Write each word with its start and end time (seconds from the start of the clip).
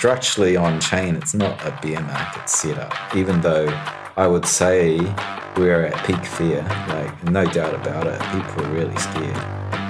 structurally 0.00 0.56
on 0.56 0.80
chain, 0.80 1.14
it's 1.14 1.34
not 1.34 1.60
a 1.60 1.78
bear 1.82 2.00
market 2.00 2.48
setup, 2.48 3.14
even 3.14 3.38
though 3.42 3.66
I 4.16 4.26
would 4.26 4.46
say 4.46 4.98
we're 5.58 5.84
at 5.84 6.06
peak 6.06 6.24
fear, 6.24 6.62
like 6.88 7.24
no 7.24 7.44
doubt 7.44 7.74
about 7.74 8.06
it. 8.06 8.18
People 8.32 8.64
are 8.64 8.72
really 8.72 8.96
scared, 8.96 9.36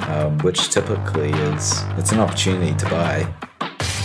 um, 0.09 0.37
which 0.39 0.69
typically 0.71 1.31
is 1.31 1.85
it's 1.97 2.11
an 2.11 2.19
opportunity 2.19 2.75
to 2.79 2.87
buy. 2.87 3.33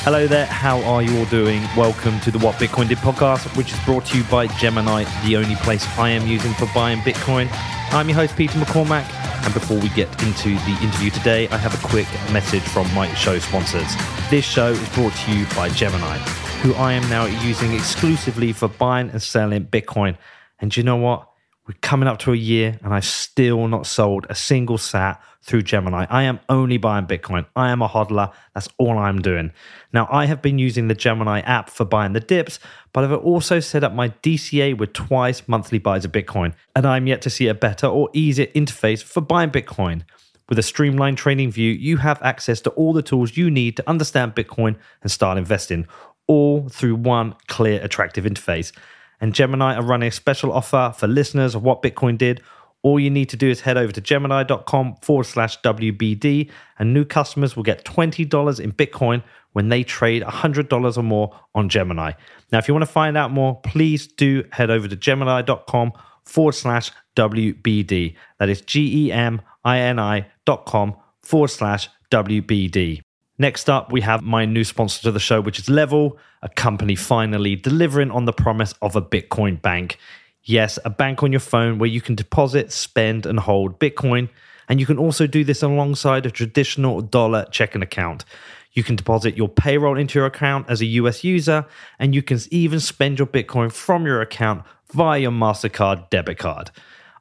Hello 0.03 0.27
there, 0.27 0.45
how 0.45 0.79
are 0.83 1.01
you 1.01 1.17
all 1.17 1.25
doing? 1.25 1.63
Welcome 1.75 2.19
to 2.19 2.29
the 2.29 2.37
What 2.37 2.53
Bitcoin 2.57 2.87
Did 2.87 2.99
podcast, 2.99 3.57
which 3.57 3.73
is 3.73 3.79
brought 3.83 4.05
to 4.05 4.19
you 4.19 4.23
by 4.25 4.45
Gemini, 4.45 5.05
the 5.25 5.37
only 5.37 5.55
place 5.55 5.87
I 5.97 6.09
am 6.09 6.27
using 6.27 6.53
for 6.53 6.69
buying 6.75 6.99
Bitcoin. 6.99 7.47
I'm 7.91 8.07
your 8.09 8.17
host, 8.17 8.35
Peter 8.35 8.59
McCormack, 8.59 9.24
and 9.45 9.53
before 9.53 9.77
we 9.77 9.89
get 9.89 10.09
into 10.23 10.49
the 10.49 10.77
interview 10.81 11.11
today, 11.11 11.47
I 11.49 11.57
have 11.57 11.73
a 11.73 11.87
quick 11.87 12.07
message 12.33 12.63
from 12.63 12.91
my 12.95 13.13
show 13.13 13.37
sponsors. 13.37 13.87
This 14.31 14.43
show 14.43 14.71
is 14.71 14.89
brought 14.89 15.13
to 15.13 15.31
you 15.31 15.45
by 15.55 15.69
Gemini, 15.69 16.17
who 16.63 16.73
I 16.73 16.93
am 16.93 17.07
now 17.09 17.25
using 17.25 17.71
exclusively 17.73 18.53
for 18.53 18.67
buying 18.67 19.11
and 19.11 19.21
selling 19.21 19.65
Bitcoin. 19.65 20.17
And 20.59 20.75
you 20.75 20.81
know 20.81 20.95
what? 20.95 21.29
We're 21.67 21.73
coming 21.81 22.07
up 22.07 22.19
to 22.19 22.31
a 22.31 22.35
year 22.35 22.77
and 22.83 22.93
I've 22.93 23.05
still 23.05 23.67
not 23.67 23.87
sold 23.87 24.27
a 24.29 24.35
single 24.35 24.77
sat 24.77 25.19
through 25.41 25.63
Gemini. 25.63 26.05
I 26.11 26.23
am 26.23 26.39
only 26.47 26.77
buying 26.77 27.07
Bitcoin. 27.07 27.47
I 27.55 27.71
am 27.71 27.81
a 27.81 27.89
hodler. 27.89 28.31
That's 28.53 28.69
all 28.77 28.99
I'm 28.99 29.19
doing. 29.19 29.51
Now, 29.91 30.07
I 30.11 30.25
have 30.25 30.43
been 30.43 30.59
using 30.59 30.89
the 30.89 30.93
Gemini 30.93 31.39
app 31.39 31.71
for 31.71 31.83
buying 31.83 32.13
the 32.13 32.19
dips, 32.19 32.59
but 32.93 33.03
I've 33.03 33.13
also 33.13 33.59
set 33.59 33.83
up 33.83 33.93
my 33.93 34.09
DCA 34.09 34.77
with 34.77 34.93
twice 34.93 35.47
monthly 35.47 35.79
buys 35.79 36.05
of 36.05 36.11
Bitcoin. 36.11 36.53
And 36.75 36.85
I'm 36.85 37.07
yet 37.07 37.23
to 37.23 37.31
see 37.31 37.47
a 37.47 37.55
better 37.55 37.87
or 37.87 38.11
easier 38.13 38.47
interface 38.47 39.01
for 39.01 39.21
buying 39.21 39.49
Bitcoin. 39.49 40.03
With 40.47 40.59
a 40.59 40.63
streamlined 40.63 41.17
trading 41.17 41.49
view, 41.49 41.71
you 41.71 41.97
have 41.97 42.21
access 42.21 42.61
to 42.61 42.69
all 42.71 42.93
the 42.93 43.01
tools 43.01 43.37
you 43.37 43.49
need 43.49 43.75
to 43.77 43.89
understand 43.89 44.35
Bitcoin 44.35 44.75
and 45.01 45.11
start 45.11 45.39
investing, 45.39 45.87
all 46.27 46.69
through 46.69 46.95
one 46.95 47.33
clear, 47.47 47.81
attractive 47.81 48.25
interface 48.25 48.71
and 49.21 49.33
Gemini 49.33 49.75
are 49.75 49.83
running 49.83 50.07
a 50.07 50.11
special 50.11 50.51
offer 50.51 50.93
for 50.97 51.07
listeners 51.07 51.55
of 51.55 51.63
what 51.63 51.81
Bitcoin 51.81 52.17
did. 52.17 52.41
All 52.81 52.99
you 52.99 53.09
need 53.09 53.29
to 53.29 53.37
do 53.37 53.49
is 53.49 53.61
head 53.61 53.77
over 53.77 53.91
to 53.91 54.01
gemini.com 54.01 54.97
forward 55.01 55.23
slash 55.23 55.59
WBD, 55.61 56.51
and 56.77 56.93
new 56.93 57.03
customers 57.03 57.55
will 57.55 57.63
get 57.63 57.83
$20 57.83 58.59
in 58.59 58.71
Bitcoin 58.71 59.23
when 59.53 59.69
they 59.69 59.83
trade 59.83 60.21
$100 60.21 60.97
or 60.97 61.01
more 61.01 61.39
on 61.55 61.69
Gemini. 61.69 62.11
Now, 62.51 62.59
if 62.59 62.67
you 62.67 62.73
want 62.73 62.85
to 62.85 62.91
find 62.91 63.17
out 63.17 63.31
more, 63.31 63.59
please 63.61 64.05
do 64.05 64.43
head 64.51 64.69
over 64.69 64.87
to 64.87 64.95
gemini.com 64.95 65.93
forward 66.25 66.53
slash 66.53 66.91
WBD. 67.15 68.15
That 68.39 68.49
is 68.49 68.61
G 68.61 69.07
E 69.07 69.11
M 69.11 69.41
I 69.63 69.79
N 69.79 69.97
I 69.97 70.27
dot 70.45 70.65
com 70.65 70.95
forward 71.21 71.49
slash 71.49 71.89
WBD. 72.11 73.04
Next 73.37 73.69
up, 73.69 73.91
we 73.91 73.99
have 74.01 74.21
my 74.21 74.45
new 74.45 74.63
sponsor 74.63 75.01
to 75.03 75.11
the 75.11 75.19
show, 75.19 75.41
which 75.41 75.59
is 75.59 75.69
Level, 75.69 76.17
a 76.41 76.47
company 76.47 76.95
finally 76.95 77.57
delivering 77.57 78.09
on 78.09 78.23
the 78.23 78.31
promise 78.31 78.73
of 78.81 78.95
a 78.95 79.01
Bitcoin 79.01 79.61
bank. 79.61 79.97
Yes, 80.43 80.79
a 80.85 80.89
bank 80.89 81.21
on 81.21 81.33
your 81.33 81.41
phone 81.41 81.77
where 81.77 81.89
you 81.89 81.99
can 81.99 82.15
deposit, 82.15 82.71
spend, 82.71 83.25
and 83.25 83.39
hold 83.39 83.77
Bitcoin. 83.77 84.29
And 84.69 84.79
you 84.79 84.85
can 84.85 84.97
also 84.97 85.27
do 85.27 85.43
this 85.43 85.61
alongside 85.61 86.25
a 86.25 86.31
traditional 86.31 87.01
dollar 87.01 87.45
checking 87.51 87.81
account. 87.81 88.23
You 88.71 88.83
can 88.83 88.95
deposit 88.95 89.35
your 89.35 89.49
payroll 89.49 89.97
into 89.97 90.17
your 90.17 90.27
account 90.27 90.69
as 90.69 90.81
a 90.81 90.85
US 90.85 91.25
user, 91.25 91.65
and 91.99 92.15
you 92.15 92.21
can 92.21 92.39
even 92.51 92.79
spend 92.79 93.19
your 93.19 93.27
Bitcoin 93.27 93.69
from 93.69 94.05
your 94.05 94.21
account 94.21 94.63
via 94.93 95.19
your 95.19 95.31
MasterCard 95.31 96.09
debit 96.09 96.37
card. 96.37 96.71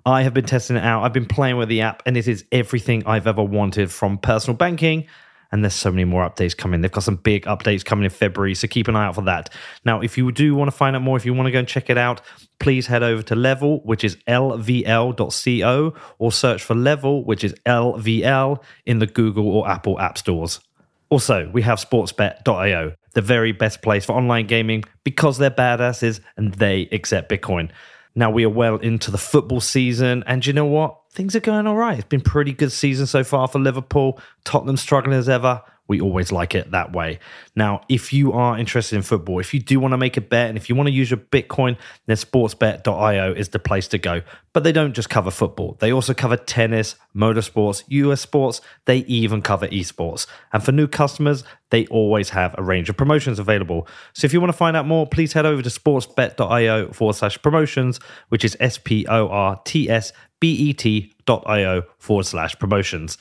I 0.07 0.23
have 0.23 0.35
been 0.35 0.45
testing 0.45 0.77
it 0.77 0.85
out. 0.85 1.03
I've 1.03 1.13
been 1.13 1.27
playing 1.27 1.57
with 1.57 1.69
the 1.69 1.81
app, 1.81 2.05
and 2.07 2.17
it 2.17 2.29
is 2.29 2.45
everything 2.53 3.05
I've 3.05 3.27
ever 3.27 3.43
wanted 3.43 3.91
from 3.91 4.19
personal 4.19 4.57
banking 4.57 5.09
and 5.55 5.63
there's 5.63 5.73
so 5.73 5.89
many 5.89 6.03
more 6.05 6.29
updates 6.29 6.57
coming. 6.57 6.81
They've 6.81 6.91
got 6.91 7.05
some 7.05 7.15
big 7.15 7.45
updates 7.45 7.85
coming 7.85 8.05
in 8.05 8.11
February, 8.11 8.57
so 8.57 8.67
keep 8.67 8.89
an 8.89 8.97
eye 8.97 9.07
out 9.07 9.15
for 9.15 9.23
that. 9.23 9.51
Now, 9.85 10.01
if 10.01 10.19
you 10.19 10.33
do 10.33 10.53
want 10.57 10.69
to 10.69 10.77
find 10.77 10.97
out 10.97 11.03
more, 11.03 11.17
if 11.17 11.25
you 11.25 11.33
want 11.33 11.47
to 11.47 11.53
go 11.53 11.61
and 11.61 11.69
check 11.69 11.89
it 11.89 11.97
out, 11.97 12.23
please 12.59 12.89
head 12.89 13.05
over 13.05 13.23
to 13.23 13.37
Level, 13.37 13.79
which 13.85 14.03
is 14.03 14.17
lvl.co, 14.27 15.95
or 16.19 16.33
search 16.33 16.65
for 16.65 16.75
Level, 16.75 17.25
which 17.25 17.45
is 17.45 17.55
LVL, 17.67 18.65
in 18.85 18.99
the 18.99 19.07
Google 19.07 19.49
or 19.49 19.71
Apple 19.71 20.01
app 20.01 20.19
stores. 20.19 20.59
Also, 21.09 21.49
we 21.53 21.63
have 21.63 21.79
sportsbet.io, 21.79 22.95
the 23.13 23.23
very 23.23 23.53
best 23.53 23.81
place 23.81 24.05
for 24.05 24.15
online 24.17 24.49
gaming 24.49 24.83
because 25.05 25.39
they're 25.39 25.53
badasses 25.53 26.19
and 26.37 26.53
they 26.55 26.89
accept 26.91 27.31
Bitcoin. 27.31 27.71
Now 28.15 28.31
we 28.31 28.45
are 28.45 28.51
well 28.51 28.77
into 28.77 29.11
the 29.11 29.19
football 29.19 29.61
season, 29.61 30.23
and 30.27 30.45
you 30.47 30.53
know 30.53 30.67
what? 30.67 31.01
Things 31.11 31.35
are 31.35 31.41
going 31.41 31.67
all 31.67 31.77
right. 31.77 31.99
It's 31.99 32.09
been 32.09 32.21
pretty 32.21 32.53
good 32.53 32.73
season 32.73 33.07
so 33.07 33.25
far 33.25 33.49
for 33.49 33.59
Liverpool. 33.59 34.21
Tottenham 34.45 34.77
struggling 34.77 35.19
as 35.19 35.29
ever 35.29 35.63
we 35.87 36.01
always 36.01 36.33
like 36.33 36.55
it 36.55 36.71
that 36.71 36.93
way. 36.93 37.19
Now, 37.55 37.83
if 37.89 38.13
you 38.13 38.33
are 38.33 38.59
interested 38.59 38.97
in 38.97 39.03
football, 39.03 39.39
if 39.39 39.53
you 39.53 39.61
do 39.61 39.79
want 39.79 39.93
to 39.93 39.99
make 39.99 40.17
a 40.17 40.21
bet 40.23 40.49
and 40.49 40.57
if 40.57 40.69
you 40.69 40.75
want 40.75 40.87
to 40.87 40.93
use 40.93 41.11
your 41.11 41.19
Bitcoin, 41.19 41.77
then 42.07 42.17
sportsbet.io 42.17 43.33
is 43.33 43.51
the 43.51 43.59
place 43.59 43.87
to 43.89 43.99
go. 43.99 44.23
But 44.55 44.65
they 44.65 44.73
don't 44.73 44.95
just 44.95 45.11
cover 45.11 45.31
football, 45.31 45.77
they 45.81 45.93
also 45.93 46.15
cover 46.15 46.37
tennis, 46.37 46.97
motorsports, 47.15 47.83
US 47.89 48.21
sports, 48.23 48.61
they 48.87 48.99
even 48.99 49.43
cover 49.43 49.69
esports. 49.69 50.27
And 50.53 50.63
for 50.63 50.73
new 50.73 50.89
customers, 50.89 51.45
they 51.71 51.87
always 51.87 52.31
have 52.31 52.55
a 52.57 52.63
range 52.63 52.89
of 52.89 52.97
promotions 52.97 53.39
available. 53.39 53.87
So 54.15 54.25
if 54.25 54.33
you 54.33 54.41
want 54.41 54.53
to 54.53 54.57
find 54.57 54.77
out 54.77 54.87
more, 54.87 55.07
please 55.07 55.33
head 55.33 55.45
over 55.45 55.61
to 55.61 55.69
sportsbet.io 55.69 56.93
forward 56.93 57.15
slash 57.15 57.41
promotions, 57.43 58.01
which 58.31 58.45
is 58.45 58.57
S 58.59 58.79
P 58.79 59.07
O 59.07 59.29
R 59.29 59.61
T 59.65 59.91
S 59.91 60.13
B 60.41 60.53
E 60.53 60.73
T.io 60.73 61.83
forward 61.99 62.27
slash 62.27 62.59
promotions. 62.59 63.19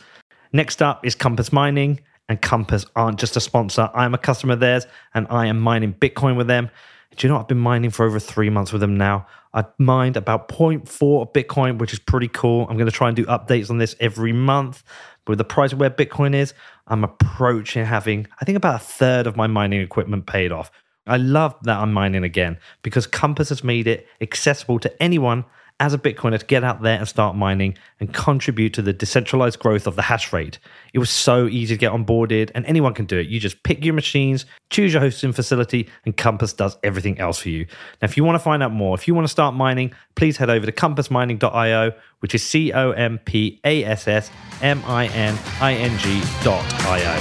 Next 0.54 0.82
up 0.82 1.06
is 1.06 1.16
Compass 1.16 1.52
Mining 1.52 2.00
and 2.30 2.42
Compass 2.42 2.86
aren't 2.96 3.20
just 3.20 3.36
a 3.36 3.40
sponsor. 3.40 3.90
I'm 3.94 4.14
a 4.14 4.18
customer 4.18 4.54
of 4.54 4.60
theirs 4.60 4.88
and 5.14 5.28
I 5.30 5.48
am 5.48 5.60
mining 5.60 5.94
Bitcoin 5.94 6.38
with 6.38 6.48
them. 6.48 6.70
Do 7.16 7.28
you 7.28 7.32
know 7.32 7.40
I've 7.40 7.48
been 7.48 7.60
mining 7.60 7.92
for 7.92 8.06
over 8.06 8.20
three 8.20 8.50
months 8.50 8.72
with 8.72 8.82
them 8.82 8.98
now? 8.98 9.28
I 9.54 9.66
mined 9.78 10.18
about 10.18 10.48
0.4 10.48 11.32
Bitcoin, 11.32 11.78
which 11.78 11.94
is 11.94 12.00
pretty 12.00 12.28
cool. 12.28 12.66
I'm 12.68 12.76
going 12.76 12.90
to 12.90 12.92
try 12.92 13.08
and 13.08 13.16
do 13.16 13.26
updates 13.26 13.70
on 13.70 13.78
this 13.78 13.96
every 14.00 14.34
month. 14.34 14.84
But 15.26 15.34
with 15.34 15.38
the 15.38 15.44
price 15.44 15.74
of 15.74 15.80
where 15.80 15.92
Bitcoin 15.92 16.34
is, 16.34 16.54
I'm 16.88 17.04
approaching 17.04 17.86
having, 17.86 18.28
I 18.42 18.46
think, 18.46 18.56
about 18.56 18.76
a 18.76 18.84
third 18.84 19.28
of 19.28 19.38
my 19.38 19.46
mining 19.46 19.82
equipment 19.82 20.26
paid 20.26 20.52
off. 20.52 20.72
I 21.06 21.18
love 21.18 21.56
that 21.64 21.78
I'm 21.78 21.94
mining 21.94 22.24
again 22.24 22.58
because 22.82 23.06
Compass 23.06 23.50
has 23.50 23.64
made 23.64 23.88
it 23.88 24.08
accessible 24.22 24.80
to 24.80 25.04
anyone 25.04 25.46
as 25.80 25.94
a 25.94 25.98
Bitcoiner 25.98 26.40
to 26.40 26.46
get 26.46 26.64
out 26.64 26.82
there 26.82 26.98
and 26.98 27.08
start 27.08 27.36
mining 27.36 27.78
and 28.00 28.14
contribute 28.14 28.74
to 28.74 28.82
the 28.82 28.94
decentralized 28.94 29.60
growth 29.60 29.88
of 29.88 29.96
the 29.96 30.04
hash 30.04 30.32
rate. 30.32 30.60
It 30.94 31.00
was 31.00 31.10
so 31.10 31.48
easy 31.48 31.76
to 31.76 31.80
get 31.80 31.92
onboarded, 31.92 32.52
and 32.56 32.66
anyone 32.66 32.94
can 32.94 33.06
do 33.06 33.18
it. 33.18 33.28
You 33.28 33.40
just 33.40 33.64
pick 33.64 33.84
your 33.84 33.94
machines, 33.94 34.46
choose 34.70 34.94
your 34.94 35.02
hosting 35.02 35.34
facility, 35.34 35.90
and 36.06 36.16
Compass 36.16 36.54
does 36.54 36.78
everything 36.84 37.20
else 37.20 37.40
for 37.40 37.50
you. 37.50 37.66
Now, 38.02 38.06
if 38.06 38.18
you 38.18 38.24
want 38.24 38.36
to 38.36 38.44
find 38.44 38.64
out 38.64 38.72
more, 38.72 38.96
if 38.96 39.08
you 39.08 39.16
want 39.16 39.26
to 39.26 39.32
start 39.32 39.56
mining, 39.56 39.94
please 40.16 40.38
head 40.38 40.50
over 40.50 40.66
to 40.66 40.72
compassmining.io, 40.72 41.92
which 42.20 42.36
is 42.36 42.44
C 42.44 42.72
O 42.72 42.92
M 42.92 43.20
P 43.26 43.60
A 43.66 43.84
S 43.84 44.08
S 44.08 44.32
M 44.62 44.82
I 44.86 45.08
N 45.08 45.38
I 45.60 45.74
N 45.74 45.98
G.io. 45.98 47.20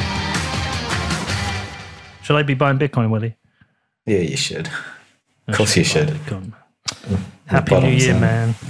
Should 2.23 2.37
I 2.37 2.43
be 2.43 2.55
buying 2.55 2.79
Bitcoin, 2.79 3.11
Willy? 3.11 3.37
Yeah, 4.07 4.19
you 4.19 4.37
should. 4.37 4.69
Of 5.49 5.57
course, 5.57 5.77
you 5.77 5.85
should. 5.85 6.17
Happy 7.47 7.81
New 7.81 7.91
Year, 7.91 8.19
man. 8.19 8.55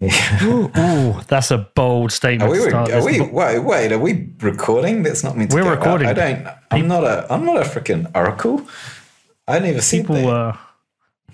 Yeah. 0.00 0.44
Ooh, 0.44 0.70
ooh, 0.76 1.20
that's 1.28 1.50
a 1.50 1.58
bold 1.58 2.12
statement. 2.12 2.50
Are 2.50 2.52
we? 2.52 2.72
Are 2.72 3.04
we 3.04 3.20
wait, 3.20 3.58
wait, 3.60 3.92
are 3.92 3.98
we 3.98 4.28
recording? 4.40 5.02
That's 5.02 5.22
not 5.24 5.36
meant 5.36 5.50
to. 5.50 5.56
We're 5.56 5.70
recording. 5.70 6.08
Out. 6.08 6.18
I 6.18 6.32
don't. 6.32 6.48
I'm 6.72 6.88
not 6.88 7.04
a. 7.04 7.32
I'm 7.32 7.44
not 7.46 7.58
a 7.58 7.60
freaking 7.60 8.10
oracle. 8.14 8.66
I 9.46 9.60
never 9.60 9.80
see 9.80 10.00
people. 10.00 10.28
Uh, 10.28 10.56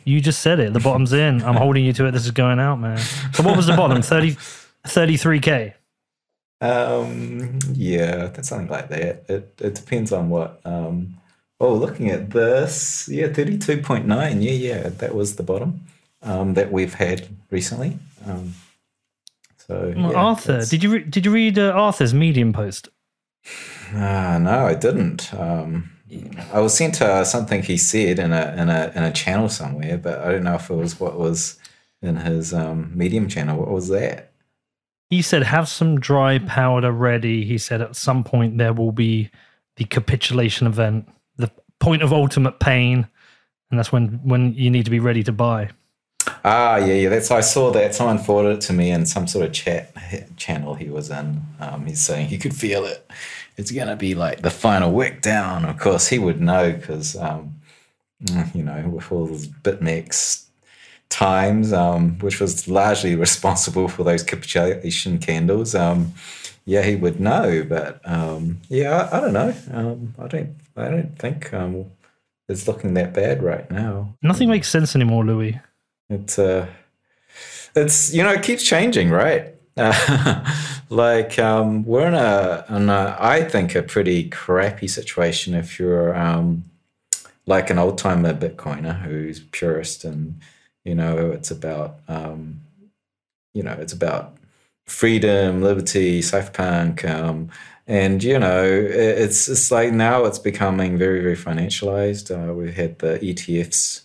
you 0.04 0.20
just 0.20 0.41
said 0.42 0.60
it. 0.60 0.72
The 0.72 0.78
bottom's 0.78 1.12
in. 1.12 1.42
I'm 1.42 1.56
holding 1.56 1.84
you 1.84 1.92
to 1.94 2.06
it. 2.06 2.10
This 2.12 2.26
is 2.26 2.31
going 2.31 2.60
out, 2.60 2.76
man. 2.76 2.98
So 3.32 3.42
what 3.42 3.56
was 3.56 3.66
the 3.66 3.76
bottom? 3.76 4.02
30, 4.02 4.37
33k. 4.84 5.75
Um. 6.60 7.58
Yeah, 7.72 8.26
that's 8.26 8.50
something 8.50 8.69
like 8.69 8.88
that. 8.91 9.25
It 9.28 9.54
it 9.58 9.75
depends 9.75 10.12
on 10.12 10.28
what. 10.28 10.60
Um. 10.64 11.16
Oh, 11.58 11.75
looking 11.75 12.08
at 12.08 12.31
this, 12.31 13.08
yeah, 13.08 13.28
thirty-two 13.28 13.82
point 13.82 14.06
nine. 14.06 14.43
Yeah, 14.43 14.52
yeah, 14.52 14.88
that 14.88 15.14
was 15.14 15.37
the 15.37 15.43
bottom 15.43 15.81
um, 16.22 16.55
that 16.55 16.72
we've 16.72 16.94
had 16.94 17.28
recently. 17.50 17.99
Um, 18.26 18.55
so 19.56 19.94
well, 19.96 20.12
yeah, 20.12 20.19
Arthur, 20.19 20.64
did 20.64 20.82
you 20.82 20.90
re- 20.90 21.05
did 21.05 21.25
you 21.25 21.32
read 21.32 21.58
uh, 21.58 21.70
Arthur's 21.70 22.12
Medium 22.12 22.52
post? 22.52 22.88
Uh, 23.94 24.38
no, 24.38 24.67
I 24.67 24.75
didn't. 24.75 25.32
Um, 25.34 25.90
I 26.52 26.61
was 26.61 26.76
sent 26.76 27.00
uh, 27.00 27.25
something 27.25 27.62
he 27.62 27.76
said 27.76 28.19
in 28.19 28.32
a 28.32 28.55
in 28.56 28.69
a 28.69 28.93
in 28.94 29.02
a 29.02 29.12
channel 29.12 29.49
somewhere, 29.49 29.96
but 29.96 30.19
I 30.20 30.32
don't 30.32 30.44
know 30.44 30.56
if 30.56 30.70
it 30.70 30.75
was 30.75 30.99
what 30.99 31.19
was 31.19 31.58
in 32.02 32.17
his 32.17 32.52
um, 32.52 32.93
Medium 32.94 33.28
channel. 33.28 33.58
What 33.58 33.70
was 33.70 33.88
that? 33.88 34.32
He 35.08 35.22
said, 35.22 35.44
"Have 35.44 35.69
some 35.69 36.00
dry 36.00 36.38
powder 36.38 36.93
ready." 36.93 37.44
He 37.44 37.58
said, 37.58 37.81
"At 37.81 37.96
some 37.96 38.25
point 38.25 38.58
there 38.58 38.72
will 38.72 38.93
be 38.93 39.31
the 39.76 39.84
capitulation 39.84 40.67
event, 40.67 41.08
the 41.37 41.50
point 41.78 42.02
of 42.02 42.12
ultimate 42.12 42.58
pain, 42.58 43.08
and 43.70 43.78
that's 43.78 43.93
when 43.93 44.20
when 44.25 44.55
you 44.55 44.70
need 44.70 44.84
to 44.84 44.90
be 44.90 45.00
ready 45.00 45.22
to 45.22 45.32
buy." 45.32 45.70
Ah, 46.44 46.76
yeah, 46.76 46.94
yeah. 46.94 47.08
That's 47.08 47.31
I 47.31 47.40
saw 47.40 47.70
that. 47.72 47.94
Someone 47.94 48.19
forwarded 48.19 48.58
it 48.58 48.60
to 48.62 48.72
me 48.72 48.90
in 48.90 49.06
some 49.06 49.26
sort 49.26 49.46
of 49.46 49.52
chat 49.52 49.92
channel 50.37 50.75
he 50.75 50.88
was 50.88 51.10
in. 51.10 51.42
Um, 51.60 51.87
he's 51.87 52.04
saying 52.04 52.28
he 52.28 52.38
could 52.38 52.54
feel 52.54 52.84
it. 52.84 53.08
It's 53.56 53.70
gonna 53.70 53.96
be 53.96 54.14
like 54.14 54.42
the 54.42 54.50
final 54.50 54.92
wick 54.92 55.20
down. 55.20 55.64
Of 55.64 55.78
course, 55.78 56.08
he 56.08 56.19
would 56.19 56.40
know 56.40 56.72
because 56.72 57.16
um, 57.16 57.60
you 58.54 58.62
know, 58.62 58.88
with 58.88 59.10
all 59.12 59.26
those 59.26 59.46
BitMEX 59.46 60.46
times, 61.08 61.72
um, 61.72 62.19
which 62.20 62.40
was 62.40 62.69
largely 62.69 63.14
responsible 63.26 63.88
for 63.88 64.04
those 64.04 64.22
capitulation 64.22 65.19
candles. 65.19 65.75
Um, 65.75 66.14
yeah, 66.64 66.82
he 66.82 66.94
would 66.94 67.20
know, 67.20 67.64
but 67.69 68.00
um, 68.04 68.60
yeah, 68.69 69.08
I, 69.12 69.16
I, 69.16 69.20
don't 69.20 69.32
know. 69.32 69.54
Um, 69.72 70.14
I 70.19 70.26
don't, 70.28 70.56
I 70.76 70.88
don't 70.88 71.19
think 71.19 71.52
it's 72.48 72.69
looking 72.69 72.94
that 72.94 73.14
bad 73.14 73.43
right 73.43 73.70
now. 73.70 74.14
Nothing 74.22 74.48
makes 74.48 74.69
sense 74.69 74.94
anymore, 74.94 75.25
Louis. 75.25 75.60
It's 76.10 76.38
uh, 76.38 76.66
it's 77.74 78.12
you 78.12 78.22
know, 78.22 78.32
it 78.32 78.42
keeps 78.42 78.62
changing, 78.62 79.10
right? 79.10 79.54
Like 80.90 81.38
um, 81.38 81.84
we're 81.84 82.08
in 82.08 82.14
a, 82.14 82.64
in 82.68 82.90
a, 82.90 83.16
I 83.18 83.44
think, 83.44 83.76
a 83.76 83.82
pretty 83.82 84.28
crappy 84.28 84.88
situation 84.88 85.54
if 85.54 85.78
you're 85.78 86.16
um, 86.16 86.64
like 87.46 87.70
an 87.70 87.78
old 87.78 87.96
timer 87.96 88.34
Bitcoiner 88.34 89.00
who's 89.02 89.38
purist 89.38 90.04
and 90.04 90.40
you 90.84 90.96
know 90.96 91.30
it's 91.30 91.50
about 91.52 92.00
um, 92.08 92.60
you 93.54 93.62
know 93.62 93.76
it's 93.78 93.92
about 93.92 94.36
freedom, 94.86 95.62
liberty, 95.62 96.20
cypherpunk, 96.22 97.08
um, 97.08 97.50
and 97.86 98.24
you 98.24 98.38
know 98.38 98.64
it's 98.64 99.48
it's 99.48 99.70
like 99.70 99.92
now 99.92 100.24
it's 100.24 100.40
becoming 100.40 100.98
very 100.98 101.22
very 101.22 101.36
financialized. 101.36 102.32
Uh, 102.34 102.52
we've 102.52 102.74
had 102.74 102.98
the 102.98 103.20
ETFs, 103.20 104.02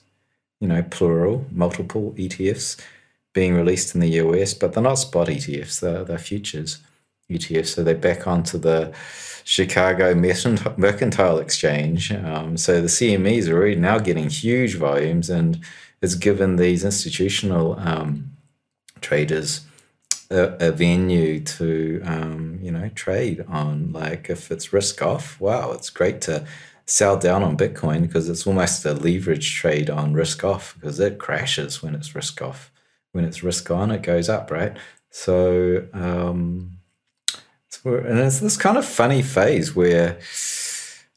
you 0.60 0.68
know, 0.68 0.84
plural, 0.84 1.46
multiple 1.52 2.14
ETFs 2.18 2.80
being 3.34 3.54
released 3.54 3.94
in 3.94 4.02
the 4.02 4.12
US, 4.22 4.54
but 4.54 4.74
they're 4.74 4.84
not 4.84 4.96
spot 4.96 5.28
ETFs, 5.28 5.80
they're, 5.82 6.04
they're 6.04 6.18
futures 6.18 6.80
ETFs. 7.30 7.68
So 7.68 7.84
they're 7.84 7.96
back 7.96 8.28
onto 8.28 8.58
the 8.58 8.94
Chicago 9.44 10.16
Mercantile 10.16 11.38
Exchange. 11.38 12.12
Um, 12.12 12.58
so 12.58 12.82
the 12.82 12.88
CMEs 12.88 13.48
are 13.48 13.56
already 13.56 13.76
now 13.76 14.00
getting 14.00 14.30
huge 14.30 14.76
volumes 14.76 15.30
and 15.30 15.60
it's 16.02 16.16
given 16.16 16.56
these 16.56 16.84
institutional 16.84 17.80
um, 17.80 18.32
traders 19.02 19.62
a, 20.30 20.68
a, 20.68 20.72
venue 20.72 21.40
to, 21.40 22.02
um, 22.06 22.60
you 22.62 22.72
know, 22.72 22.90
trade 22.96 23.46
on. 23.48 23.92
Like 23.92 24.30
if 24.30 24.52
it's 24.52 24.74
risk 24.74 25.02
off, 25.02 25.40
wow, 25.40 25.72
it's 25.72 25.90
great 25.90 26.22
to 26.22 26.46
sell 26.86 27.18
down 27.18 27.44
on 27.44 27.58
Bitcoin 27.58 28.02
because 28.02 28.30
it's 28.30 28.46
almost 28.46 28.86
a 28.86 28.94
leverage 28.94 29.56
trade 29.56 29.90
on 29.90 30.14
risk 30.14 30.44
off 30.44 30.76
because 30.76 31.00
it 31.00 31.18
crashes 31.18 31.82
when 31.82 31.96
it's 31.96 32.14
risk 32.16 32.42
off 32.42 32.72
when 33.16 33.24
it's 33.24 33.42
risk 33.42 33.72
on, 33.72 33.92
it 33.92 34.04
goes 34.04 34.28
up, 34.28 34.52
right? 34.52 34.76
So, 35.10 35.88
um, 35.94 36.72
and 37.86 38.20
it's 38.20 38.40
this 38.40 38.58
kind 38.58 38.78
of 38.78 38.86
funny 38.86 39.22
phase 39.22 39.74
where, 39.74 40.20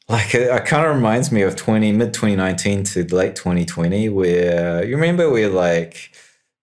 like, 0.09 0.33
it, 0.35 0.43
it 0.43 0.65
kind 0.65 0.87
of 0.87 0.95
reminds 0.95 1.33
me 1.33 1.43
of 1.43 1.57
twenty 1.57 1.91
mid 1.91 2.15
twenty 2.15 2.37
nineteen 2.37 2.85
to 2.85 3.05
late 3.15 3.35
twenty 3.35 3.65
twenty, 3.65 4.09
where 4.09 4.85
you 4.85 4.95
remember 4.95 5.29
where 5.29 5.49
like 5.49 6.13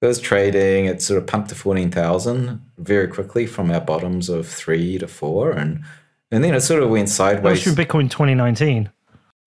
it 0.01 0.07
was 0.07 0.19
trading, 0.19 0.85
it 0.85 1.01
sort 1.01 1.17
of 1.17 1.27
pumped 1.27 1.49
to 1.49 1.55
fourteen 1.55 1.91
thousand 1.91 2.61
very 2.77 3.07
quickly 3.07 3.45
from 3.45 3.71
our 3.71 3.81
bottoms 3.81 4.29
of 4.29 4.47
three 4.47 4.97
to 4.97 5.07
four, 5.07 5.51
and 5.51 5.83
and 6.31 6.43
then 6.43 6.55
it 6.55 6.61
sort 6.61 6.81
of 6.81 6.89
went 6.89 7.09
sideways. 7.09 7.63
That 7.63 7.69
was 7.69 7.75
from 7.75 7.85
Bitcoin 7.85 8.09
twenty 8.09 8.35
nineteen. 8.35 8.89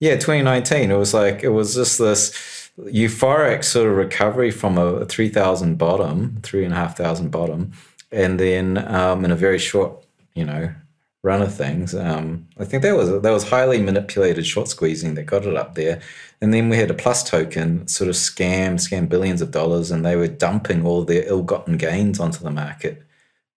Yeah, 0.00 0.14
2019. 0.14 0.90
It 0.90 0.96
was 0.96 1.12
like 1.12 1.42
it 1.42 1.48
was 1.48 1.74
just 1.74 1.98
this 1.98 2.32
euphoric 2.78 3.64
sort 3.64 3.88
of 3.88 3.96
recovery 3.96 4.50
from 4.52 4.78
a 4.78 5.04
3,000 5.04 5.76
bottom, 5.76 6.38
three 6.42 6.64
and 6.64 6.72
a 6.72 6.76
half 6.76 6.96
thousand 6.96 7.30
bottom, 7.30 7.72
and 8.12 8.38
then 8.38 8.78
um, 8.88 9.24
in 9.24 9.32
a 9.32 9.36
very 9.36 9.58
short, 9.58 10.04
you 10.34 10.44
know, 10.44 10.72
run 11.22 11.42
of 11.42 11.52
things, 11.52 11.94
um, 11.94 12.46
I 12.58 12.64
think 12.64 12.82
that 12.82 12.96
was 12.96 13.08
that 13.22 13.30
was 13.30 13.48
highly 13.48 13.82
manipulated 13.82 14.46
short 14.46 14.68
squeezing 14.68 15.14
that 15.14 15.24
got 15.24 15.44
it 15.44 15.56
up 15.56 15.74
there. 15.74 16.00
And 16.40 16.54
then 16.54 16.68
we 16.68 16.76
had 16.76 16.90
a 16.90 16.94
PlusToken 16.94 17.90
sort 17.90 18.08
of 18.08 18.14
scam, 18.14 18.74
scam 18.74 19.08
billions 19.08 19.42
of 19.42 19.50
dollars, 19.50 19.90
and 19.90 20.04
they 20.04 20.14
were 20.14 20.28
dumping 20.28 20.86
all 20.86 21.04
their 21.04 21.24
ill-gotten 21.26 21.76
gains 21.76 22.20
onto 22.20 22.44
the 22.44 22.50
market. 22.52 23.02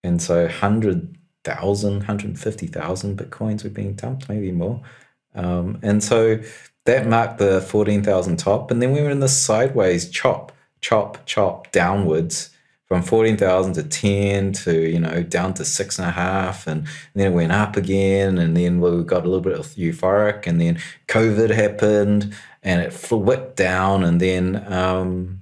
And 0.03 0.19
so 0.19 0.45
100,000, 0.45 1.93
150,000 1.93 3.17
bitcoins 3.19 3.63
were 3.63 3.69
being 3.69 3.93
dumped, 3.93 4.27
maybe 4.27 4.51
more. 4.51 4.81
Um, 5.35 5.79
and 5.81 6.03
so 6.03 6.39
that 6.85 7.07
marked 7.07 7.37
the 7.37 7.61
14,000 7.61 8.37
top. 8.37 8.71
And 8.71 8.81
then 8.81 8.91
we 8.91 9.01
were 9.01 9.09
in 9.09 9.19
the 9.19 9.29
sideways 9.29 10.09
chop, 10.09 10.51
chop, 10.81 11.25
chop 11.25 11.71
downwards 11.71 12.49
from 12.87 13.01
14,000 13.03 13.73
to 13.73 13.83
10 13.83 14.51
to, 14.51 14.89
you 14.89 14.99
know, 14.99 15.23
down 15.23 15.53
to 15.53 15.63
six 15.63 15.97
and 15.97 16.07
a 16.07 16.11
half. 16.11 16.67
And, 16.67 16.87
then 17.13 17.31
it 17.31 17.35
went 17.35 17.51
up 17.51 17.77
again. 17.77 18.37
And 18.37 18.57
then 18.57 18.81
we 18.81 19.03
got 19.03 19.25
a 19.25 19.29
little 19.29 19.41
bit 19.41 19.57
euphoric. 19.57 20.47
And 20.47 20.59
then 20.59 20.79
COVID 21.07 21.51
happened 21.51 22.33
and 22.63 22.81
it 22.81 22.91
flipped 22.91 23.55
down. 23.55 24.03
And 24.03 24.19
then 24.19 24.65
um, 24.71 25.41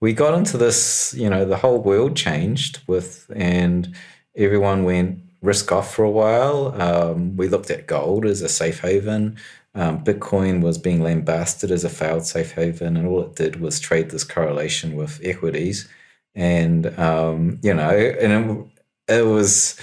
we 0.00 0.12
got 0.12 0.34
into 0.34 0.58
this, 0.58 1.14
you 1.16 1.30
know, 1.30 1.44
the 1.44 1.56
whole 1.56 1.80
world 1.80 2.16
changed 2.16 2.80
with, 2.88 3.30
and 3.34 3.94
everyone 4.36 4.82
went 4.82 5.20
risk 5.42 5.72
off 5.72 5.92
for 5.94 6.04
a 6.04 6.10
while. 6.10 6.80
Um, 6.80 7.36
we 7.36 7.48
looked 7.48 7.70
at 7.70 7.86
gold 7.86 8.24
as 8.24 8.40
a 8.40 8.48
safe 8.48 8.80
haven. 8.80 9.36
Um, 9.74 10.04
Bitcoin 10.04 10.62
was 10.62 10.78
being 10.78 11.02
lambasted 11.02 11.70
as 11.70 11.84
a 11.84 11.88
failed 11.88 12.24
safe 12.24 12.52
haven, 12.52 12.96
and 12.96 13.06
all 13.06 13.22
it 13.22 13.34
did 13.34 13.60
was 13.60 13.80
trade 13.80 14.10
this 14.10 14.24
correlation 14.24 14.96
with 14.96 15.20
equities. 15.22 15.88
And, 16.34 16.98
um, 16.98 17.58
you 17.62 17.74
know, 17.74 17.90
and 17.90 18.70
it, 19.08 19.18
it 19.20 19.26
was 19.26 19.78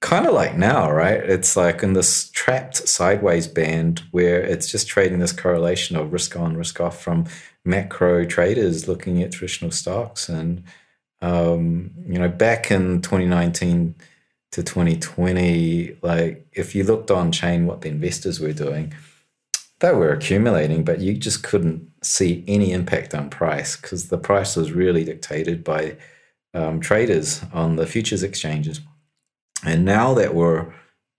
kind 0.00 0.26
of 0.26 0.34
like 0.34 0.56
now, 0.56 0.90
right? 0.90 1.18
It's 1.18 1.56
like 1.56 1.82
in 1.82 1.92
this 1.92 2.30
trapped 2.30 2.88
sideways 2.88 3.46
band 3.46 4.02
where 4.10 4.42
it's 4.42 4.70
just 4.70 4.88
trading 4.88 5.18
this 5.18 5.32
correlation 5.32 5.96
of 5.96 6.12
risk 6.12 6.36
on, 6.36 6.56
risk 6.56 6.80
off 6.80 7.02
from 7.02 7.26
macro 7.64 8.24
traders 8.24 8.88
looking 8.88 9.22
at 9.22 9.32
traditional 9.32 9.70
stocks. 9.70 10.28
And, 10.28 10.62
um, 11.20 11.90
you 12.06 12.18
know, 12.18 12.28
back 12.28 12.70
in 12.70 13.02
2019 13.02 13.94
to 14.58 14.64
2020, 14.64 15.98
like 16.02 16.44
if 16.52 16.74
you 16.74 16.82
looked 16.82 17.12
on 17.12 17.30
chain 17.30 17.64
what 17.64 17.82
the 17.82 17.88
investors 17.88 18.40
were 18.40 18.52
doing, 18.52 18.92
they 19.78 19.92
were 19.92 20.12
accumulating, 20.12 20.82
but 20.82 20.98
you 20.98 21.14
just 21.14 21.44
couldn't 21.44 21.88
see 22.02 22.42
any 22.48 22.72
impact 22.72 23.14
on 23.14 23.30
price 23.30 23.76
because 23.76 24.08
the 24.08 24.18
price 24.18 24.56
was 24.56 24.72
really 24.72 25.04
dictated 25.04 25.62
by 25.62 25.96
um, 26.54 26.80
traders 26.80 27.40
on 27.52 27.76
the 27.76 27.86
futures 27.86 28.24
exchanges. 28.24 28.80
And 29.64 29.84
now 29.84 30.12
that 30.14 30.34
we're 30.34 30.74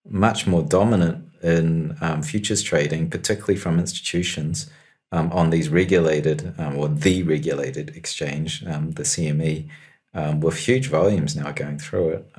much 0.06 0.46
more 0.46 0.62
dominant 0.62 1.26
in 1.42 1.96
um, 2.02 2.22
futures 2.22 2.62
trading, 2.62 3.10
particularly 3.10 3.56
from 3.56 3.80
institutions 3.80 4.70
um, 5.14 5.32
on 5.32 5.50
these 5.50 5.70
regulated 5.70 6.54
um, 6.58 6.76
or 6.76 6.90
the 6.90 7.24
regulated 7.24 7.96
exchange, 7.96 8.66
um, 8.66 8.92
the 8.92 9.04
CME, 9.04 9.70
um, 10.14 10.42
with 10.42 10.58
huge 10.58 10.88
volumes 10.88 11.38
now 11.38 11.54
going 11.54 11.80
through 11.80 12.10
it 12.10 12.32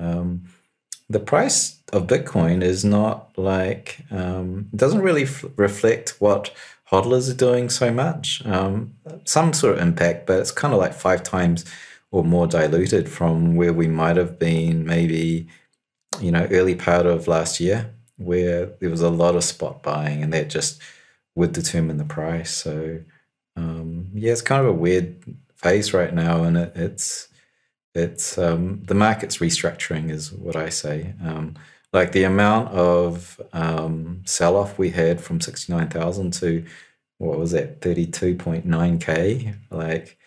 the 1.11 1.19
price 1.19 1.79
of 1.91 2.07
Bitcoin 2.07 2.63
is 2.63 2.85
not 2.85 3.37
like 3.37 3.97
um, 4.11 4.69
doesn't 4.75 5.01
really 5.01 5.23
f- 5.23 5.45
reflect 5.57 6.15
what 6.19 6.53
hodlers 6.89 7.29
are 7.29 7.35
doing 7.35 7.69
so 7.69 7.91
much. 7.91 8.45
Um, 8.45 8.95
some 9.25 9.53
sort 9.53 9.75
of 9.75 9.81
impact, 9.81 10.25
but 10.25 10.39
it's 10.39 10.51
kind 10.51 10.73
of 10.73 10.79
like 10.79 10.93
five 10.93 11.21
times 11.23 11.65
or 12.11 12.23
more 12.23 12.47
diluted 12.47 13.09
from 13.09 13.55
where 13.55 13.73
we 13.73 13.87
might 13.87 14.17
have 14.17 14.39
been 14.39 14.85
maybe 14.85 15.47
you 16.19 16.31
know 16.31 16.47
early 16.51 16.75
part 16.75 17.05
of 17.05 17.27
last 17.27 17.59
year, 17.59 17.93
where 18.17 18.67
there 18.79 18.89
was 18.89 19.01
a 19.01 19.09
lot 19.09 19.35
of 19.35 19.43
spot 19.43 19.83
buying, 19.83 20.23
and 20.23 20.31
that 20.33 20.49
just 20.49 20.81
would 21.35 21.51
determine 21.51 21.97
the 21.97 22.05
price. 22.05 22.51
So 22.51 23.01
um, 23.57 24.09
yeah, 24.13 24.31
it's 24.31 24.41
kind 24.41 24.61
of 24.61 24.67
a 24.67 24.77
weird 24.77 25.21
phase 25.55 25.93
right 25.93 26.13
now, 26.13 26.43
and 26.43 26.57
it, 26.57 26.71
it's 26.75 27.27
it's 27.93 28.37
um, 28.37 28.81
the 28.85 28.95
market's 28.95 29.37
restructuring 29.37 30.09
is 30.09 30.31
what 30.31 30.55
I 30.55 30.69
say. 30.69 31.13
Um, 31.23 31.55
like 31.93 32.13
the 32.13 32.23
amount 32.23 32.69
of 32.69 33.41
um, 33.53 34.21
sell 34.25 34.55
off 34.55 34.77
we 34.77 34.91
had 34.91 35.19
from 35.19 35.41
69,000 35.41 36.31
to 36.33 36.65
what 37.17 37.37
was 37.37 37.51
that 37.51 37.81
32.9k 37.81 39.55
like 39.69 40.17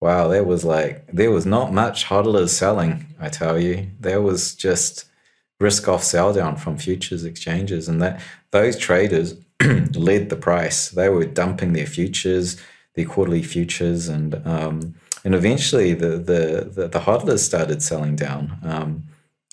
wow 0.00 0.28
there 0.28 0.44
was 0.44 0.64
like 0.64 1.06
there 1.08 1.30
was 1.30 1.44
not 1.44 1.72
much 1.72 2.06
hodlers 2.06 2.50
selling 2.50 3.06
i 3.20 3.28
tell 3.28 3.58
you. 3.58 3.88
There 4.00 4.22
was 4.22 4.54
just 4.54 5.06
risk 5.60 5.88
off 5.88 6.02
sell 6.02 6.32
down 6.32 6.56
from 6.56 6.78
futures 6.78 7.24
exchanges 7.24 7.88
and 7.88 8.00
that 8.00 8.20
those 8.52 8.78
traders 8.78 9.34
led 9.62 10.28
the 10.28 10.36
price. 10.36 10.90
They 10.90 11.08
were 11.08 11.24
dumping 11.24 11.72
their 11.72 11.86
futures 11.86 12.56
their 12.94 13.04
quarterly 13.04 13.42
futures 13.42 14.08
and 14.08 14.34
um, 14.46 14.94
and 15.24 15.34
eventually 15.34 15.94
the 15.94 16.18
the 16.18 16.70
the, 16.72 16.88
the 16.88 17.00
hodlers 17.00 17.40
started 17.40 17.82
selling 17.82 18.16
down, 18.16 18.58
um, 18.62 19.04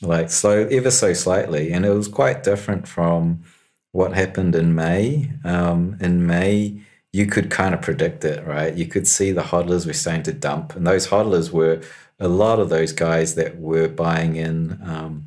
like 0.01 0.29
slow, 0.29 0.67
ever 0.67 0.91
so 0.91 1.13
slightly, 1.13 1.71
and 1.71 1.85
it 1.85 1.91
was 1.91 2.07
quite 2.07 2.43
different 2.43 2.87
from 2.87 3.43
what 3.91 4.13
happened 4.13 4.55
in 4.55 4.75
May. 4.75 5.31
Um, 5.43 5.97
in 5.99 6.27
May, 6.27 6.81
you 7.13 7.25
could 7.25 7.49
kind 7.49 7.73
of 7.73 7.81
predict 7.81 8.23
it, 8.25 8.45
right? 8.45 8.73
You 8.73 8.85
could 8.85 9.07
see 9.07 9.31
the 9.31 9.41
hodlers 9.41 9.85
were 9.85 9.93
starting 9.93 10.23
to 10.23 10.33
dump, 10.33 10.75
and 10.75 10.85
those 10.85 11.07
hodlers 11.07 11.51
were 11.51 11.81
a 12.19 12.27
lot 12.27 12.59
of 12.59 12.69
those 12.69 12.91
guys 12.91 13.35
that 13.35 13.57
were 13.57 13.87
buying 13.87 14.35
in, 14.35 14.79
um, 14.83 15.25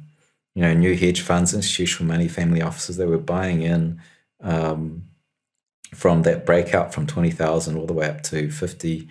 you 0.54 0.62
know, 0.62 0.74
new 0.74 0.96
hedge 0.96 1.22
funds, 1.22 1.54
institutional 1.54 2.06
money, 2.06 2.28
family 2.28 2.62
offices. 2.62 2.96
They 2.96 3.06
were 3.06 3.18
buying 3.18 3.62
in. 3.62 4.00
Um, 4.40 5.04
from 5.94 6.22
that 6.22 6.44
breakout 6.44 6.92
from 6.92 7.06
20,000 7.06 7.76
all 7.76 7.86
the 7.86 7.92
way 7.92 8.08
up 8.08 8.22
to 8.24 8.50
50, 8.50 9.08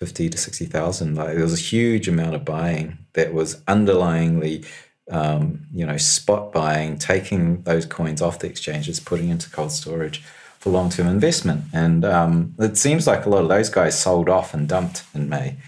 50 0.00 0.30
to 0.30 0.38
60,000. 0.38 1.14
Like 1.14 1.34
there 1.34 1.42
was 1.42 1.54
a 1.54 1.62
huge 1.62 2.08
amount 2.08 2.34
of 2.34 2.44
buying 2.44 2.98
that 3.12 3.34
was 3.34 3.60
underlyingly, 3.62 4.66
um, 5.10 5.66
you 5.72 5.84
know, 5.84 5.98
spot 5.98 6.52
buying, 6.52 6.96
taking 6.96 7.62
those 7.62 7.84
coins 7.84 8.22
off 8.22 8.38
the 8.38 8.48
exchanges, 8.48 8.98
putting 8.98 9.28
into 9.28 9.50
cold 9.50 9.72
storage 9.72 10.22
for 10.58 10.70
long 10.70 10.88
term 10.88 11.06
investment. 11.06 11.64
And 11.74 12.04
um, 12.06 12.54
it 12.58 12.78
seems 12.78 13.06
like 13.06 13.26
a 13.26 13.28
lot 13.28 13.42
of 13.42 13.50
those 13.50 13.68
guys 13.68 14.00
sold 14.00 14.30
off 14.30 14.54
and 14.54 14.66
dumped 14.66 15.04
in 15.14 15.28
May. 15.28 15.58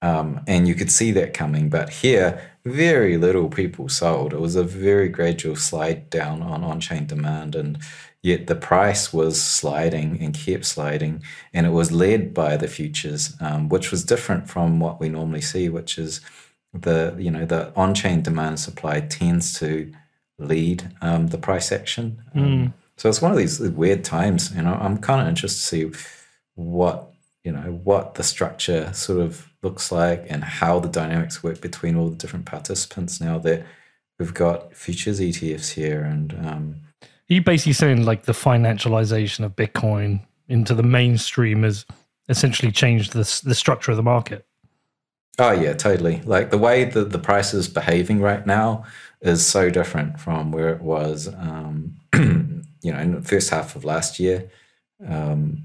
Um, 0.00 0.40
and 0.46 0.66
you 0.68 0.76
could 0.76 0.90
see 0.90 1.10
that 1.12 1.34
coming. 1.34 1.68
But 1.68 1.90
here, 1.90 2.40
very 2.64 3.16
little 3.16 3.48
people 3.48 3.88
sold. 3.88 4.32
It 4.32 4.40
was 4.40 4.54
a 4.54 4.64
very 4.64 5.08
gradual 5.08 5.56
slide 5.56 6.08
down 6.08 6.42
on 6.42 6.62
on 6.62 6.80
chain 6.80 7.06
demand. 7.06 7.56
And 7.56 7.78
yet 8.22 8.46
the 8.46 8.54
price 8.54 9.12
was 9.12 9.40
sliding 9.42 10.18
and 10.20 10.34
kept 10.34 10.64
sliding. 10.64 11.22
And 11.52 11.66
it 11.66 11.70
was 11.70 11.92
led 11.92 12.32
by 12.32 12.56
the 12.56 12.68
futures, 12.68 13.34
um, 13.40 13.68
which 13.68 13.90
was 13.90 14.04
different 14.04 14.48
from 14.48 14.80
what 14.80 15.00
we 15.00 15.08
normally 15.08 15.40
see, 15.40 15.68
which 15.68 15.98
is 15.98 16.20
the 16.72 17.14
you 17.18 17.30
know 17.30 17.44
the 17.44 17.72
on 17.76 17.94
chain 17.94 18.22
demand 18.22 18.58
supply 18.58 19.00
tends 19.00 19.58
to 19.58 19.92
lead 20.38 20.90
um, 21.02 21.28
the 21.28 21.38
price 21.38 21.70
action. 21.70 22.22
Mm. 22.34 22.72
So 22.96 23.08
it's 23.08 23.20
one 23.20 23.32
of 23.32 23.38
these 23.38 23.60
weird 23.60 24.04
times. 24.04 24.54
You 24.54 24.62
know, 24.62 24.74
I'm 24.74 24.98
kind 24.98 25.20
of 25.20 25.28
interested 25.28 25.60
to 25.60 25.94
see 25.94 26.06
what 26.54 27.12
you 27.44 27.52
know 27.52 27.80
what 27.84 28.14
the 28.14 28.22
structure 28.22 28.92
sort 28.92 29.20
of 29.20 29.48
looks 29.62 29.92
like 29.92 30.26
and 30.28 30.42
how 30.42 30.78
the 30.80 30.88
dynamics 30.88 31.42
work 31.42 31.60
between 31.60 31.96
all 31.96 32.08
the 32.08 32.16
different 32.16 32.46
participants 32.46 33.20
now 33.20 33.38
that 33.38 33.64
we've 34.18 34.34
got 34.34 34.74
futures 34.74 35.20
ETFs 35.20 35.72
here 35.72 36.02
and 36.02 36.32
um, 36.46 36.76
you 37.32 37.42
basically 37.42 37.72
saying 37.72 38.04
like 38.04 38.24
the 38.24 38.32
financialization 38.32 39.44
of 39.44 39.56
Bitcoin 39.56 40.20
into 40.48 40.74
the 40.74 40.82
mainstream 40.82 41.62
has 41.62 41.86
essentially 42.28 42.72
changed 42.72 43.12
the 43.12 43.40
the 43.44 43.54
structure 43.54 43.90
of 43.90 43.96
the 43.96 44.02
market? 44.02 44.46
Oh 45.38 45.52
yeah, 45.52 45.72
totally. 45.72 46.20
Like 46.22 46.50
the 46.50 46.58
way 46.58 46.84
that 46.84 47.10
the 47.10 47.18
price 47.18 47.54
is 47.54 47.68
behaving 47.68 48.20
right 48.20 48.46
now 48.46 48.84
is 49.20 49.46
so 49.46 49.70
different 49.70 50.20
from 50.20 50.52
where 50.52 50.68
it 50.70 50.82
was, 50.82 51.28
um, 51.28 51.96
you 52.14 52.92
know, 52.92 52.98
in 52.98 53.14
the 53.14 53.22
first 53.22 53.50
half 53.50 53.74
of 53.76 53.84
last 53.84 54.18
year. 54.18 54.50
Um, 55.06 55.64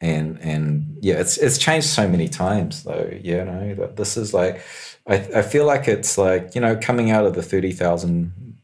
and 0.00 0.38
and 0.40 0.98
yeah, 1.00 1.14
it's 1.14 1.38
it's 1.38 1.58
changed 1.58 1.86
so 1.86 2.08
many 2.08 2.28
times 2.28 2.82
though. 2.82 3.10
You 3.22 3.44
know, 3.44 3.74
that 3.74 3.96
this 3.96 4.16
is 4.16 4.34
like, 4.34 4.62
I 5.06 5.14
I 5.36 5.42
feel 5.42 5.64
like 5.64 5.88
it's 5.88 6.18
like 6.18 6.54
you 6.54 6.60
know 6.60 6.76
coming 6.76 7.10
out 7.10 7.24
of 7.24 7.34
the 7.34 7.42
thirty 7.42 7.72
thousand 7.72 8.58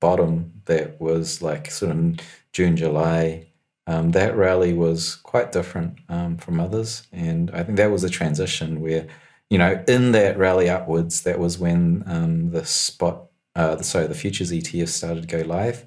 bottom 0.00 0.55
that 0.66 1.00
was 1.00 1.42
like 1.42 1.70
sort 1.70 1.92
of 1.92 2.16
June 2.52 2.76
July. 2.76 3.46
Um, 3.88 4.10
that 4.12 4.36
rally 4.36 4.72
was 4.72 5.16
quite 5.16 5.52
different 5.52 5.98
um, 6.08 6.36
from 6.36 6.58
others, 6.58 7.06
and 7.12 7.50
I 7.52 7.62
think 7.62 7.76
that 7.78 7.90
was 7.90 8.02
a 8.02 8.10
transition 8.10 8.80
where, 8.80 9.06
you 9.48 9.58
know, 9.58 9.82
in 9.86 10.12
that 10.12 10.36
rally 10.36 10.68
upwards, 10.68 11.22
that 11.22 11.38
was 11.38 11.58
when 11.58 12.02
um, 12.06 12.50
the 12.50 12.64
spot, 12.64 13.26
uh, 13.54 13.80
sorry, 13.82 14.08
the 14.08 14.14
futures 14.14 14.50
ETF 14.50 14.88
started 14.88 15.28
to 15.28 15.36
go 15.38 15.44
live. 15.46 15.84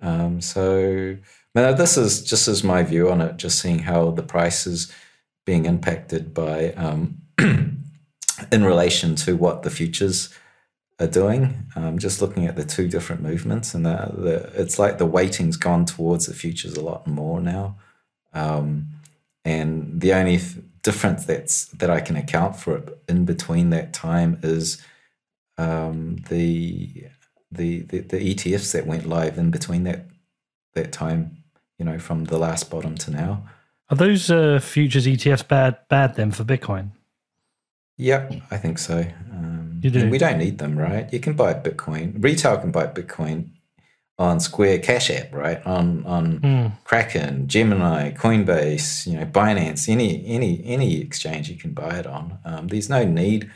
Um, 0.00 0.40
so 0.40 1.16
now, 1.54 1.72
this 1.72 1.96
is 1.96 2.22
just 2.22 2.48
as 2.48 2.64
my 2.64 2.82
view 2.82 3.10
on 3.10 3.20
it, 3.20 3.36
just 3.36 3.60
seeing 3.60 3.80
how 3.80 4.10
the 4.10 4.22
price 4.22 4.66
is 4.66 4.92
being 5.46 5.66
impacted 5.66 6.34
by 6.34 6.72
um, 6.72 7.18
in 7.38 8.64
relation 8.64 9.14
to 9.16 9.36
what 9.36 9.62
the 9.62 9.70
futures 9.70 10.34
are 11.00 11.06
doing. 11.06 11.66
Um, 11.76 11.98
just 11.98 12.20
looking 12.20 12.46
at 12.46 12.56
the 12.56 12.64
two 12.64 12.88
different 12.88 13.22
movements, 13.22 13.74
and 13.74 13.84
the, 13.84 14.12
the, 14.16 14.60
it's 14.60 14.78
like 14.78 14.98
the 14.98 15.06
weighting's 15.06 15.56
gone 15.56 15.84
towards 15.84 16.26
the 16.26 16.34
futures 16.34 16.76
a 16.76 16.82
lot 16.82 17.06
more 17.06 17.40
now. 17.40 17.76
Um, 18.32 18.88
and 19.44 20.00
the 20.00 20.12
only 20.12 20.38
th- 20.38 20.64
difference 20.82 21.24
that's 21.24 21.66
that 21.66 21.90
I 21.90 22.00
can 22.00 22.16
account 22.16 22.56
for 22.56 22.76
it 22.78 23.02
in 23.08 23.24
between 23.24 23.70
that 23.70 23.92
time 23.92 24.38
is 24.42 24.82
um, 25.58 26.16
the, 26.28 27.06
the 27.50 27.80
the 27.82 28.00
the 28.00 28.34
ETFs 28.34 28.72
that 28.72 28.86
went 28.86 29.06
live 29.06 29.38
in 29.38 29.50
between 29.50 29.84
that 29.84 30.06
that 30.74 30.92
time 30.92 31.44
you 31.78 31.84
know, 31.84 31.98
from 31.98 32.24
the 32.24 32.38
last 32.38 32.70
bottom 32.70 32.94
to 32.96 33.10
now. 33.10 33.48
Are 33.90 33.96
those 33.96 34.30
uh, 34.30 34.60
futures 34.60 35.06
ETFs 35.06 35.46
bad 35.46 35.78
bad 35.88 36.14
then 36.16 36.30
for 36.30 36.44
Bitcoin? 36.44 36.90
Yep, 37.96 38.34
I 38.50 38.56
think 38.56 38.78
so. 38.78 39.04
Um, 39.30 39.63
you 39.84 39.90
do. 39.90 40.08
We 40.08 40.18
don't 40.18 40.38
need 40.38 40.58
them, 40.58 40.78
right? 40.78 41.12
You 41.12 41.20
can 41.20 41.34
buy 41.34 41.52
Bitcoin. 41.52 42.14
Retail 42.24 42.56
can 42.56 42.72
buy 42.72 42.86
Bitcoin 42.86 43.50
on 44.18 44.40
Square 44.40 44.78
Cash 44.78 45.10
App, 45.10 45.32
right? 45.34 45.64
On 45.66 46.04
on 46.06 46.40
mm. 46.40 46.72
Kraken, 46.84 47.46
Gemini, 47.46 48.12
Coinbase, 48.12 49.06
you 49.06 49.18
know, 49.18 49.26
Binance, 49.26 49.88
any 49.88 50.24
any 50.26 50.62
any 50.64 51.00
exchange 51.00 51.50
you 51.50 51.56
can 51.56 51.72
buy 51.72 51.98
it 51.98 52.06
on. 52.06 52.38
Um, 52.46 52.68
there's 52.68 52.88
no 52.88 53.04
need 53.04 53.50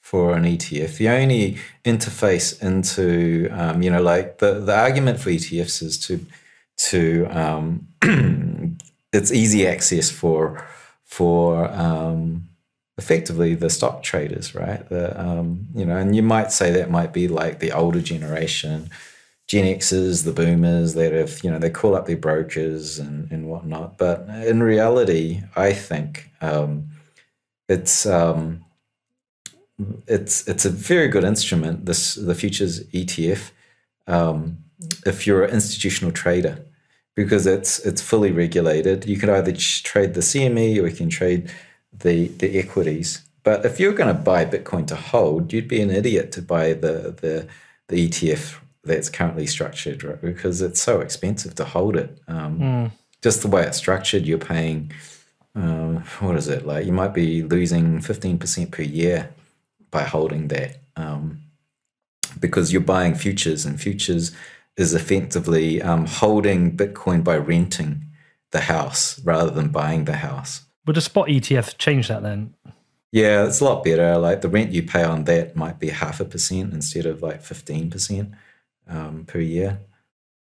for 0.00 0.34
an 0.34 0.44
ETF. 0.44 0.98
The 0.98 1.08
only 1.08 1.58
interface 1.84 2.62
into, 2.62 3.48
um, 3.52 3.82
you 3.82 3.90
know, 3.90 4.02
like 4.02 4.38
the 4.38 4.60
the 4.60 4.78
argument 4.78 5.18
for 5.18 5.30
ETFs 5.30 5.82
is 5.82 5.98
to 6.06 6.24
to 6.90 7.26
um, 7.26 7.88
it's 9.12 9.32
easy 9.32 9.66
access 9.66 10.10
for 10.10 10.64
for 11.04 11.68
um, 11.72 12.48
effectively 12.98 13.54
the 13.54 13.70
stock 13.70 14.02
traders, 14.02 14.54
right? 14.54 14.88
The 14.88 15.18
um, 15.20 15.66
you 15.74 15.84
know, 15.84 15.96
and 15.96 16.14
you 16.14 16.22
might 16.22 16.52
say 16.52 16.70
that 16.72 16.90
might 16.90 17.12
be 17.12 17.28
like 17.28 17.58
the 17.58 17.72
older 17.72 18.00
generation, 18.00 18.90
Gen 19.46 19.64
Xers, 19.64 20.24
the 20.24 20.32
Boomers 20.32 20.94
that 20.94 21.12
have 21.12 21.42
you 21.42 21.50
know 21.50 21.58
they 21.58 21.70
call 21.70 21.94
up 21.94 22.06
their 22.06 22.16
brokers 22.16 22.98
and 22.98 23.30
and 23.30 23.48
whatnot. 23.48 23.98
But 23.98 24.28
in 24.46 24.62
reality, 24.62 25.42
I 25.56 25.72
think 25.72 26.30
um, 26.40 26.88
it's 27.68 28.06
um, 28.06 28.64
it's 30.06 30.46
it's 30.48 30.64
a 30.64 30.70
very 30.70 31.08
good 31.08 31.24
instrument. 31.24 31.86
This 31.86 32.14
the 32.14 32.34
futures 32.34 32.84
ETF. 32.88 33.50
Um, 34.06 34.58
if 35.06 35.28
you're 35.28 35.44
an 35.44 35.50
institutional 35.50 36.12
trader 36.12 36.64
because 37.14 37.46
it's 37.46 37.78
it's 37.80 38.00
fully 38.00 38.32
regulated. 38.32 39.06
You 39.06 39.18
can 39.18 39.30
either 39.30 39.52
trade 39.52 40.14
the 40.14 40.20
CME 40.20 40.82
or 40.82 40.88
you 40.88 40.96
can 40.96 41.10
trade 41.10 41.50
the 41.92 42.28
the 42.28 42.58
equities. 42.58 43.22
But 43.44 43.64
if 43.64 43.80
you're 43.80 43.92
going 43.92 44.14
to 44.14 44.22
buy 44.22 44.44
Bitcoin 44.44 44.86
to 44.88 44.96
hold, 44.96 45.52
you'd 45.52 45.68
be 45.68 45.80
an 45.80 45.90
idiot 45.90 46.32
to 46.32 46.42
buy 46.42 46.72
the 46.72 47.14
the 47.20 47.48
the 47.88 48.08
ETF 48.08 48.58
that's 48.84 49.08
currently 49.08 49.46
structured, 49.46 50.02
right? 50.02 50.20
Because 50.20 50.62
it's 50.62 50.80
so 50.80 51.00
expensive 51.00 51.54
to 51.56 51.64
hold 51.64 51.96
it. 51.96 52.18
Um, 52.28 52.58
mm. 52.58 52.90
Just 53.22 53.42
the 53.42 53.48
way 53.48 53.64
it's 53.64 53.78
structured, 53.78 54.26
you're 54.26 54.38
paying. 54.38 54.92
Uh, 55.54 56.00
what 56.20 56.36
is 56.36 56.48
it 56.48 56.66
like? 56.66 56.86
You 56.86 56.92
might 56.92 57.14
be 57.14 57.42
losing 57.42 58.00
fifteen 58.00 58.38
percent 58.38 58.70
per 58.70 58.82
year 58.82 59.30
by 59.90 60.02
holding 60.02 60.48
that. 60.48 60.78
Um, 60.96 61.42
because 62.40 62.72
you're 62.72 62.80
buying 62.80 63.14
futures 63.14 63.66
and 63.66 63.80
futures 63.80 64.32
is 64.76 64.94
effectively 64.94 65.82
um, 65.82 66.06
holding 66.06 66.76
Bitcoin 66.76 67.22
by 67.22 67.36
renting 67.36 68.04
the 68.52 68.60
house 68.60 69.22
rather 69.24 69.50
than 69.50 69.68
buying 69.68 70.04
the 70.04 70.16
house. 70.16 70.62
Would 70.86 70.96
a 70.96 71.00
spot 71.00 71.28
ETF 71.28 71.78
change 71.78 72.08
that 72.08 72.22
then? 72.22 72.54
Yeah, 73.12 73.46
it's 73.46 73.60
a 73.60 73.64
lot 73.64 73.84
better. 73.84 74.16
Like 74.18 74.40
the 74.40 74.48
rent 74.48 74.72
you 74.72 74.82
pay 74.82 75.04
on 75.04 75.24
that 75.24 75.54
might 75.54 75.78
be 75.78 75.90
half 75.90 76.18
a 76.20 76.24
percent 76.24 76.72
instead 76.72 77.06
of 77.06 77.22
like 77.22 77.42
15% 77.42 78.32
um, 78.88 79.24
per 79.26 79.38
year. 79.38 79.80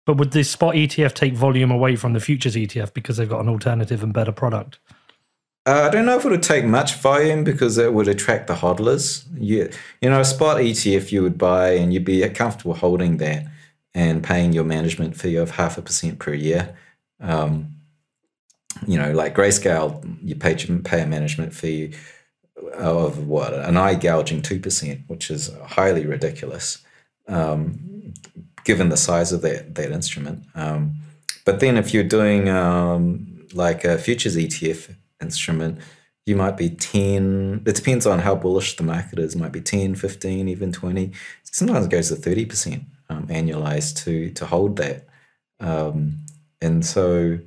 But 0.06 0.18
would 0.18 0.32
the 0.32 0.44
spot 0.44 0.76
ETF 0.76 1.14
take 1.14 1.34
volume 1.34 1.72
away 1.72 1.96
from 1.96 2.14
the 2.14 2.20
futures 2.20 2.56
ETF 2.56 2.94
because 2.94 3.18
they've 3.18 3.30
got 3.30 3.42
an 3.42 3.50
alternative 3.50 4.04
and 4.04 4.14
better 4.14 4.32
product? 4.32 4.80
Uh, 5.68 5.88
I 5.88 5.90
don't 5.90 6.06
know 6.06 6.18
if 6.18 6.26
it 6.26 6.30
would 6.30 6.44
take 6.44 6.66
much 6.66 6.96
volume 6.96 7.44
because 7.44 7.80
it 7.80 7.92
would 7.92 8.08
attract 8.08 8.48
the 8.48 8.54
hodlers. 8.54 9.26
You, 9.36 9.72
you 10.02 10.10
know, 10.10 10.20
a 10.20 10.26
spot 10.26 10.58
ETF 10.58 11.12
you 11.12 11.24
would 11.24 11.40
buy 11.40 11.72
and 11.72 11.92
you'd 11.92 12.06
be 12.06 12.28
comfortable 12.30 12.76
holding 12.76 13.18
that 13.18 13.48
and 13.96 14.24
paying 14.24 14.54
your 14.54 14.64
management 14.64 15.16
fee 15.16 15.38
of 15.38 15.52
half 15.52 15.78
a 15.78 15.82
percent 15.82 16.20
per 16.20 16.34
year. 16.34 16.76
Um, 17.20 17.75
you 18.88 18.98
know, 18.98 19.12
like 19.12 19.36
Grayscale, 19.36 20.18
you 20.24 20.36
pay, 20.36 20.56
pay 20.56 21.02
a 21.02 21.08
management 21.08 21.54
fee 21.54 21.94
of 22.74 23.28
what? 23.28 23.54
An 23.54 23.78
eye 23.78 23.96
gouging 23.96 24.42
two 24.42 24.60
percent, 24.60 25.02
which 25.08 25.30
is 25.30 25.52
highly 25.66 26.06
ridiculous, 26.06 26.84
um, 27.28 28.14
given 28.64 28.90
the 28.90 28.98
size 28.98 29.32
of 29.32 29.42
that 29.42 29.76
that 29.76 29.92
instrument. 29.92 30.46
Um, 30.56 30.96
but 31.46 31.60
then, 31.60 31.78
if 31.78 31.94
you're 31.94 32.04
doing 32.04 32.50
um, 32.50 33.48
like 33.54 33.84
a 33.84 33.98
futures 33.98 34.36
ETF 34.36 34.96
instrument, 35.22 35.80
you 36.26 36.36
might 36.36 36.58
be 36.58 36.70
10 36.70 37.62
it 37.68 37.76
depends 37.76 38.08
on 38.08 38.18
how 38.18 38.34
bullish 38.36 38.76
the 38.78 38.84
market 38.84 39.20
is 39.20 39.36
might 39.36 39.52
be 39.52 39.62
10 39.62 39.94
15 39.94 40.50
even 40.50 40.72
20 40.72 41.12
sometimes 41.44 41.86
it 41.86 41.92
goes 41.92 42.10
to 42.10 42.16
30% 42.16 42.84
um, 43.10 43.28
annualized 43.28 44.04
to 44.04 44.32
to 44.32 44.46
hold 44.46 44.78
that. 44.78 45.08
Um, 45.60 46.26
and 46.62 46.86
so 46.86 47.40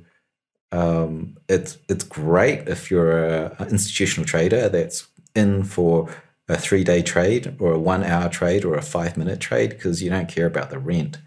um, 0.71 1.37
it's 1.47 1.77
it's 1.87 2.03
great 2.03 2.67
if 2.67 2.91
you're 2.91 3.45
an 3.45 3.69
institutional 3.69 4.25
trader 4.25 4.69
that's 4.69 5.07
in 5.35 5.63
for 5.63 6.09
a 6.47 6.57
three 6.57 6.83
day 6.83 7.01
trade 7.01 7.55
or 7.59 7.73
a 7.73 7.79
one 7.79 8.03
hour 8.03 8.29
trade 8.29 8.65
or 8.65 8.75
a 8.75 8.81
five 8.81 9.17
minute 9.17 9.39
trade 9.39 9.69
because 9.71 10.01
you 10.03 10.09
don't 10.09 10.29
care 10.29 10.45
about 10.45 10.69
the 10.69 10.79
rent 10.79 11.17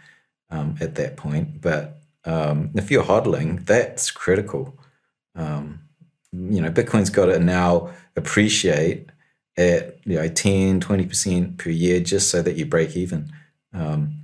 um, 0.50 0.76
at 0.80 0.94
that 0.96 1.16
point. 1.16 1.60
But 1.60 2.00
um, 2.24 2.70
if 2.74 2.90
you're 2.90 3.04
hodling 3.04 3.66
that's 3.66 4.10
critical. 4.10 4.78
Um, 5.34 5.80
you 6.32 6.60
know, 6.60 6.70
Bitcoin's 6.70 7.10
got 7.10 7.26
to 7.26 7.38
now 7.38 7.90
appreciate 8.16 9.10
at 9.56 9.98
you 10.04 10.16
know 10.16 10.28
10, 10.28 10.80
20% 10.80 11.58
per 11.58 11.70
year 11.70 12.00
just 12.00 12.30
so 12.30 12.42
that 12.42 12.56
you 12.56 12.64
break 12.64 12.96
even 12.96 13.32
um, 13.74 14.14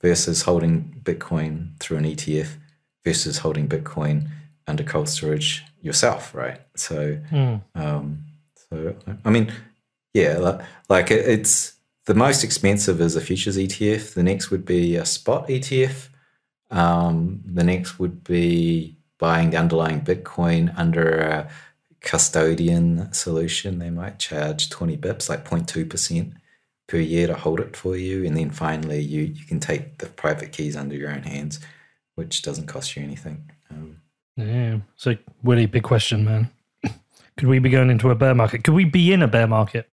versus 0.00 0.42
holding 0.42 1.00
Bitcoin 1.02 1.78
through 1.78 1.98
an 1.98 2.04
ETF 2.04 2.56
versus 3.04 3.38
holding 3.38 3.68
Bitcoin 3.68 4.28
under 4.66 4.82
cold 4.84 5.08
storage 5.08 5.62
yourself, 5.80 6.34
right? 6.34 6.60
So, 6.76 7.18
Mm. 7.30 7.62
um, 7.74 8.24
so 8.70 8.94
I 9.24 9.30
mean, 9.30 9.52
yeah, 10.14 10.38
like, 10.38 10.60
like 10.88 11.10
it, 11.10 11.28
it's 11.28 11.74
the 12.06 12.14
most 12.14 12.42
expensive 12.44 13.00
is 13.00 13.16
a 13.16 13.20
futures 13.20 13.56
ETF. 13.58 14.14
The 14.14 14.22
next 14.22 14.50
would 14.50 14.64
be 14.64 14.96
a 14.96 15.04
spot 15.04 15.48
ETF. 15.48 16.08
Um, 16.70 17.42
the 17.44 17.64
next 17.64 17.98
would 17.98 18.24
be 18.24 18.96
buying 19.18 19.50
the 19.50 19.58
underlying 19.58 20.00
Bitcoin 20.00 20.72
under 20.76 21.18
a 21.20 21.50
custodian 22.00 23.12
solution. 23.12 23.78
They 23.78 23.90
might 23.90 24.18
charge 24.18 24.68
20 24.70 24.96
bips, 24.98 25.28
like 25.28 25.44
0.2% 25.44 26.32
per 26.88 26.98
year 26.98 27.26
to 27.28 27.34
hold 27.34 27.60
it 27.60 27.76
for 27.76 27.96
you. 27.96 28.24
And 28.24 28.36
then 28.36 28.50
finally, 28.50 29.00
you, 29.00 29.22
you 29.22 29.44
can 29.44 29.60
take 29.60 29.98
the 29.98 30.06
private 30.06 30.52
keys 30.52 30.76
under 30.76 30.94
your 30.96 31.10
own 31.10 31.22
hands, 31.22 31.60
which 32.16 32.42
doesn't 32.42 32.66
cost 32.66 32.96
you 32.96 33.02
anything. 33.02 33.50
Um, 33.70 34.01
Yeah. 34.36 34.78
So, 34.96 35.16
Willy, 35.42 35.66
big 35.66 35.82
question, 35.82 36.24
man. 36.24 36.50
Could 37.36 37.48
we 37.48 37.58
be 37.58 37.70
going 37.70 37.90
into 37.90 38.10
a 38.10 38.14
bear 38.14 38.34
market? 38.34 38.64
Could 38.64 38.74
we 38.74 38.84
be 38.84 39.12
in 39.12 39.22
a 39.22 39.28
bear 39.28 39.46
market? 39.46 39.88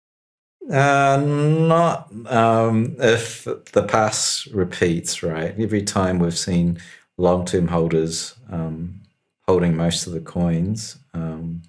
Uh, 0.72 1.24
not 1.25 2.12
um, 2.27 2.96
if 3.00 3.46
the 3.72 3.84
past 3.84 4.48
repeats, 4.48 5.24
right? 5.24 5.56
Every 5.58 5.82
time 5.82 6.20
we've 6.20 6.38
seen 6.38 6.79
long-term 7.15 7.70
holders 7.70 8.36
um, 8.51 9.01
holding 9.48 9.77
most 9.77 10.08
of 10.08 10.13
the 10.13 10.20
coins, 10.20 10.98
um, 11.13 11.62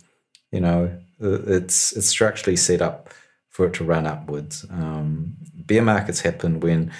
you 0.50 0.60
know, 0.60 0.90
it's 1.20 1.92
it's 1.92 2.08
structurally 2.08 2.56
set 2.56 2.82
up 2.82 3.10
for 3.48 3.66
it 3.66 3.74
to 3.74 3.84
run 3.84 4.06
upwards. 4.06 4.66
Um, 4.70 5.36
bear 5.54 5.82
markets 5.82 6.20
happen 6.20 6.58
when 6.58 6.90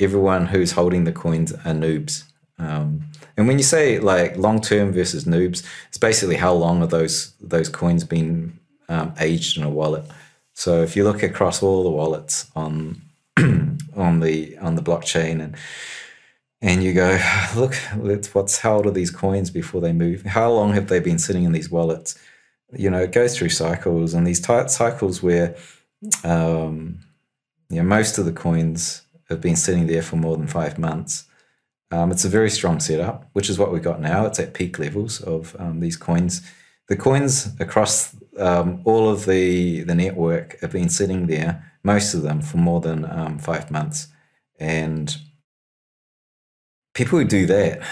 everyone 0.00 0.46
who's 0.46 0.72
holding 0.72 1.04
the 1.04 1.12
coins 1.12 1.52
are 1.52 1.74
noobs. 1.74 2.24
Um, 2.58 3.02
and 3.36 3.46
when 3.46 3.58
you 3.58 3.64
say 3.64 3.98
like 3.98 4.36
long 4.36 4.60
term 4.60 4.92
versus 4.92 5.24
noobs, 5.24 5.64
it's 5.88 5.98
basically 5.98 6.36
how 6.36 6.52
long 6.52 6.82
are 6.82 6.86
those 6.86 7.32
those 7.40 7.68
coins 7.68 8.04
been 8.04 8.58
um, 8.88 9.14
aged 9.20 9.58
in 9.58 9.64
a 9.64 9.70
wallet. 9.70 10.04
So 10.54 10.82
if 10.82 10.96
you 10.96 11.04
look 11.04 11.22
across 11.22 11.62
all 11.62 11.82
the 11.82 11.90
wallets 11.90 12.50
on 12.56 13.02
on 13.36 14.20
the 14.20 14.56
on 14.58 14.74
the 14.76 14.82
blockchain 14.82 15.42
and 15.42 15.56
and 16.62 16.82
you 16.82 16.94
go, 16.94 17.18
look, 17.56 17.74
let's 17.96 18.34
what's 18.34 18.58
how 18.58 18.76
old 18.76 18.86
are 18.86 18.90
these 18.90 19.10
coins 19.10 19.50
before 19.50 19.80
they 19.80 19.92
move? 19.92 20.22
How 20.22 20.50
long 20.50 20.72
have 20.72 20.88
they 20.88 21.00
been 21.00 21.18
sitting 21.18 21.44
in 21.44 21.52
these 21.52 21.70
wallets? 21.70 22.18
You 22.72 22.90
know, 22.90 23.02
it 23.02 23.12
goes 23.12 23.36
through 23.36 23.50
cycles, 23.50 24.14
and 24.14 24.26
these 24.26 24.40
tight 24.40 24.70
cycles 24.70 25.22
where 25.22 25.56
um, 26.24 27.00
you 27.68 27.76
know, 27.76 27.88
most 27.88 28.18
of 28.18 28.24
the 28.24 28.32
coins 28.32 29.02
have 29.28 29.40
been 29.40 29.56
sitting 29.56 29.86
there 29.86 30.02
for 30.02 30.16
more 30.16 30.36
than 30.36 30.46
five 30.46 30.78
months. 30.78 31.24
Um, 31.90 32.10
it's 32.10 32.24
a 32.24 32.28
very 32.28 32.50
strong 32.50 32.80
setup, 32.80 33.28
which 33.32 33.48
is 33.48 33.58
what 33.58 33.72
we 33.72 33.78
got 33.78 34.00
now. 34.00 34.26
It's 34.26 34.40
at 34.40 34.54
peak 34.54 34.78
levels 34.78 35.20
of 35.20 35.54
um, 35.58 35.80
these 35.80 35.96
coins. 35.96 36.42
The 36.88 36.96
coins 36.96 37.48
across 37.60 38.14
um, 38.38 38.80
all 38.84 39.08
of 39.08 39.26
the 39.26 39.82
the 39.82 39.94
network 39.94 40.60
have 40.60 40.72
been 40.72 40.88
sitting 40.88 41.26
there, 41.26 41.72
most 41.82 42.14
of 42.14 42.22
them 42.22 42.40
for 42.40 42.58
more 42.58 42.80
than 42.80 43.04
um, 43.10 43.38
five 43.38 43.70
months, 43.70 44.08
and 44.58 45.16
people 46.94 47.18
who 47.18 47.24
do 47.24 47.46
that, 47.46 47.82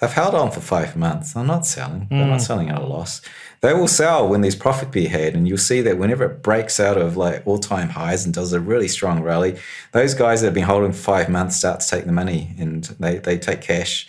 they've 0.00 0.12
held 0.12 0.34
on 0.34 0.50
for 0.50 0.60
five 0.60 0.96
months. 0.96 1.34
They're 1.34 1.44
not 1.44 1.66
selling. 1.66 2.06
They're 2.10 2.26
not 2.26 2.40
selling 2.40 2.70
at 2.70 2.78
a 2.78 2.86
loss. 2.86 3.20
They 3.60 3.74
will 3.74 3.88
sell 3.88 4.26
when 4.26 4.40
there's 4.40 4.56
profit 4.56 4.90
be 4.90 5.06
had, 5.06 5.34
and 5.34 5.46
you'll 5.46 5.58
see 5.58 5.82
that 5.82 5.98
whenever 5.98 6.24
it 6.24 6.42
breaks 6.42 6.80
out 6.80 6.96
of 6.96 7.16
like 7.16 7.42
all 7.46 7.58
time 7.58 7.90
highs 7.90 8.24
and 8.24 8.32
does 8.32 8.52
a 8.52 8.60
really 8.60 8.88
strong 8.88 9.22
rally, 9.22 9.58
those 9.92 10.14
guys 10.14 10.40
that 10.40 10.48
have 10.48 10.54
been 10.54 10.64
holding 10.64 10.92
for 10.92 10.98
five 10.98 11.28
months 11.28 11.56
start 11.56 11.80
to 11.80 11.88
take 11.88 12.06
the 12.06 12.12
money 12.12 12.54
and 12.58 12.84
they 12.98 13.18
they 13.18 13.38
take 13.38 13.60
cash 13.60 14.08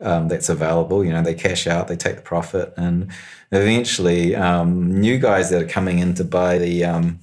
um, 0.00 0.28
that's 0.28 0.48
available. 0.48 1.04
You 1.04 1.12
know, 1.12 1.22
they 1.22 1.34
cash 1.34 1.66
out, 1.66 1.88
they 1.88 1.96
take 1.96 2.16
the 2.16 2.22
profit, 2.22 2.74
and 2.76 3.10
eventually, 3.52 4.34
um, 4.34 5.00
new 5.00 5.18
guys 5.18 5.50
that 5.50 5.62
are 5.62 5.68
coming 5.68 5.98
in 5.98 6.14
to 6.14 6.24
buy 6.24 6.58
the 6.58 6.84
um, 6.84 7.20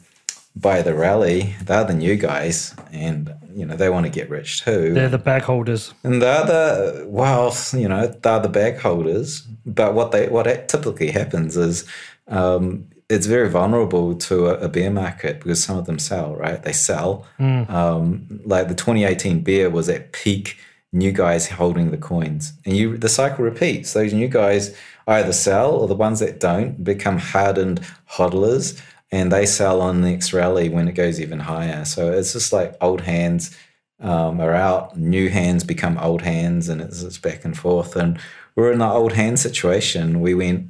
buy 0.55 0.81
the 0.81 0.93
rally, 0.93 1.55
they're 1.63 1.83
the 1.83 1.93
new 1.93 2.15
guys, 2.15 2.75
and 2.91 3.33
you 3.55 3.65
know 3.65 3.75
they 3.75 3.89
want 3.89 4.05
to 4.05 4.11
get 4.11 4.29
rich 4.29 4.63
too. 4.63 4.93
They're 4.93 5.09
the 5.09 5.17
bag 5.17 5.43
holders. 5.43 5.93
And 6.03 6.21
the 6.21 6.27
other, 6.27 7.05
well, 7.07 7.55
you 7.73 7.87
know, 7.87 8.07
they're 8.07 8.39
the 8.39 8.49
bag 8.49 8.77
holders. 8.79 9.41
But 9.65 9.93
what 9.93 10.11
they 10.11 10.27
what 10.27 10.43
typically 10.67 11.11
happens 11.11 11.55
is 11.55 11.87
um, 12.27 12.87
it's 13.09 13.27
very 13.27 13.49
vulnerable 13.49 14.15
to 14.15 14.47
a, 14.47 14.65
a, 14.65 14.67
bear 14.67 14.91
market 14.91 15.39
because 15.39 15.63
some 15.63 15.77
of 15.77 15.85
them 15.85 15.99
sell, 15.99 16.35
right? 16.35 16.61
They 16.61 16.73
sell. 16.73 17.25
Mm. 17.39 17.69
Um, 17.69 18.41
like 18.45 18.67
the 18.67 18.75
2018 18.75 19.41
bear 19.41 19.69
was 19.69 19.87
at 19.89 20.11
peak 20.11 20.57
new 20.91 21.11
guys 21.11 21.47
holding 21.47 21.91
the 21.91 21.97
coins, 21.97 22.53
and 22.65 22.75
you 22.75 22.97
the 22.97 23.09
cycle 23.09 23.45
repeats. 23.45 23.93
Those 23.93 24.13
new 24.13 24.27
guys 24.27 24.75
either 25.07 25.33
sell, 25.33 25.71
or 25.71 25.87
the 25.87 25.95
ones 25.95 26.19
that 26.19 26.39
don't 26.39 26.83
become 26.83 27.19
hardened 27.19 27.79
hodlers 28.11 28.81
and 29.15 29.31
they 29.31 29.45
sell 29.45 29.79
on 29.79 30.01
the 30.01 30.11
next 30.11 30.33
rally 30.33 30.67
when 30.67 30.89
it 30.89 30.91
goes 30.91 31.21
even 31.21 31.39
higher. 31.39 31.85
So 31.85 32.11
it's 32.11 32.33
just 32.33 32.51
like 32.51 32.75
old 32.81 32.99
hands 32.99 33.57
um, 34.01 34.41
are 34.41 34.53
out, 34.53 34.97
new 34.97 35.29
hands 35.29 35.63
become 35.63 35.97
old 35.97 36.21
hands, 36.21 36.67
and 36.67 36.81
it's, 36.81 37.01
it's 37.01 37.17
back 37.17 37.45
and 37.45 37.57
forth. 37.57 37.95
And 37.95 38.19
we're 38.55 38.73
in 38.73 38.79
the 38.79 38.89
old 38.89 39.13
hand 39.13 39.39
situation. 39.39 40.19
We 40.19 40.33
went 40.33 40.69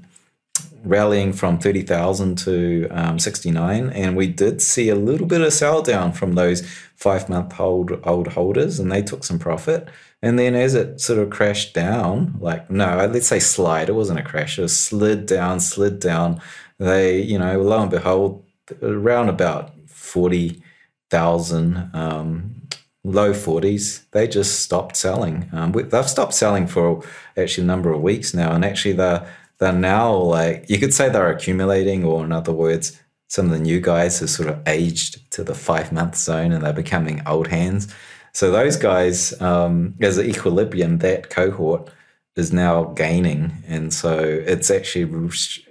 rallying 0.84 1.34
from 1.34 1.58
30,000 1.58 2.38
to 2.38 2.88
um, 2.91 3.17
69, 3.17 3.89
and 3.89 4.15
we 4.15 4.27
did 4.27 4.62
see 4.62 4.89
a 4.89 4.95
little 4.95 5.25
bit 5.25 5.41
of 5.41 5.51
sell 5.51 5.81
down 5.81 6.13
from 6.13 6.36
those 6.36 6.62
five 6.95 7.27
month 7.27 7.60
old 7.60 7.99
old 8.03 8.27
holders, 8.27 8.79
and 8.79 8.91
they 8.91 9.01
took 9.01 9.23
some 9.23 9.39
profit. 9.39 9.88
And 10.21 10.38
then 10.38 10.53
as 10.53 10.75
it 10.75 11.01
sort 11.01 11.17
of 11.17 11.31
crashed 11.31 11.73
down, 11.73 12.38
like 12.39 12.69
no, 12.69 13.10
let's 13.12 13.27
say 13.27 13.39
slide, 13.39 13.89
it 13.89 13.95
wasn't 13.95 14.19
a 14.19 14.23
crash, 14.23 14.60
it 14.60 14.67
slid 14.69 15.25
down, 15.25 15.60
slid 15.60 15.99
down 15.99 16.39
they, 16.79 17.21
you 17.21 17.39
know, 17.39 17.61
lo 17.61 17.81
and 17.81 17.91
behold, 17.91 18.45
around 18.81 19.29
about 19.29 19.71
40,000, 19.88 21.89
um, 21.93 22.61
low 23.03 23.33
40s, 23.33 24.09
they 24.11 24.27
just 24.27 24.61
stopped 24.61 24.95
selling. 24.95 25.49
Um, 25.53 25.71
they've 25.71 26.09
stopped 26.09 26.33
selling 26.33 26.67
for 26.67 27.03
actually 27.38 27.63
a 27.63 27.67
number 27.67 27.91
of 27.91 28.01
weeks 28.01 28.33
now. 28.33 28.53
And 28.53 28.65
actually, 28.65 28.93
they're, 28.93 29.27
they're 29.59 29.71
now 29.71 30.15
like, 30.15 30.69
you 30.69 30.79
could 30.79 30.93
say 30.93 31.09
they're 31.09 31.31
accumulating, 31.31 32.03
or 32.03 32.23
in 32.23 32.31
other 32.31 32.53
words, 32.53 32.99
some 33.27 33.45
of 33.45 33.51
the 33.51 33.59
new 33.59 33.79
guys 33.79 34.19
have 34.19 34.29
sort 34.29 34.49
of 34.49 34.61
aged 34.67 35.31
to 35.31 35.43
the 35.43 35.55
five 35.55 35.91
month 35.91 36.15
zone 36.15 36.51
and 36.51 36.63
they're 36.63 36.73
becoming 36.73 37.21
old 37.25 37.47
hands. 37.47 37.93
So 38.33 38.51
those 38.51 38.75
guys, 38.75 39.39
um, 39.41 39.95
as 40.01 40.17
an 40.17 40.25
equilibrium, 40.25 40.99
that 40.99 41.29
cohort 41.29 41.89
is 42.35 42.51
now 42.51 42.83
gaining, 42.83 43.63
and 43.65 43.93
so 43.93 44.19
it's 44.19 44.69
actually 44.69 45.05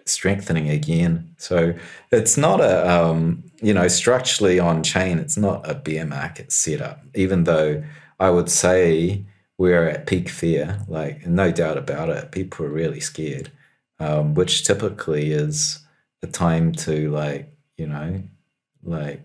strengthening 0.07 0.69
again. 0.69 1.35
So 1.39 1.75
it's 2.11 2.37
not 2.37 2.61
a 2.61 2.91
um, 2.91 3.45
you 3.63 3.75
know 3.75 3.89
structurally 3.89 4.59
on 4.59 4.83
chain. 4.83 5.19
It's 5.19 5.37
not 5.37 5.69
a 5.69 5.75
bear 5.75 6.07
market 6.07 6.53
setup, 6.53 7.03
even 7.15 7.45
though 7.45 7.83
I 8.21 8.31
would 8.31 8.51
say 8.51 9.25
we're 9.59 9.89
at 9.89 10.07
peak 10.07 10.29
fear. 10.29 10.81
Like 10.89 11.27
no 11.27 11.51
doubt 11.51 11.79
about 11.79 12.11
it, 12.11 12.33
people 12.33 12.67
are 12.67 12.71
really 12.71 13.01
scared, 13.01 13.51
um, 13.99 14.35
which 14.35 14.65
typically 14.65 15.33
is 15.33 15.81
a 16.23 16.27
time 16.27 16.73
to 16.73 17.11
like 17.11 17.53
you 17.77 17.87
know 17.87 18.23
like 18.83 19.23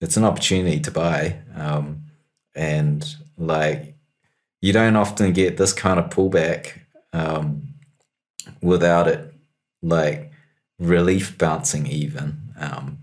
it's 0.00 0.16
an 0.16 0.24
opportunity 0.24 0.80
to 0.80 0.90
buy 0.90 1.38
um, 1.54 2.04
and 2.54 3.16
like 3.36 3.94
you 4.60 4.72
don't 4.72 4.96
often 4.96 5.32
get 5.32 5.56
this 5.56 5.72
kind 5.72 5.98
of 5.98 6.10
pullback 6.10 6.80
um, 7.12 7.74
without 8.62 9.08
it 9.08 9.29
like 9.82 10.32
relief 10.78 11.36
bouncing 11.38 11.86
even. 11.86 12.40
Um, 12.58 12.98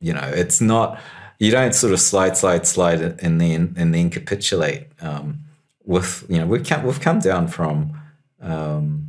you 0.00 0.12
know, 0.12 0.30
it's 0.34 0.60
not 0.60 1.00
you 1.38 1.50
don't 1.50 1.74
sort 1.74 1.92
of 1.92 2.00
slide, 2.00 2.36
slide, 2.36 2.66
slide 2.66 3.00
and 3.00 3.40
then 3.40 3.74
and 3.76 3.94
then 3.94 4.10
capitulate. 4.10 4.86
Um, 5.00 5.40
with 5.84 6.24
you 6.28 6.38
know, 6.38 6.46
we've 6.46 6.64
come 6.64 6.84
we've 6.84 7.00
come 7.00 7.18
down 7.18 7.48
from 7.48 8.00
um, 8.40 9.08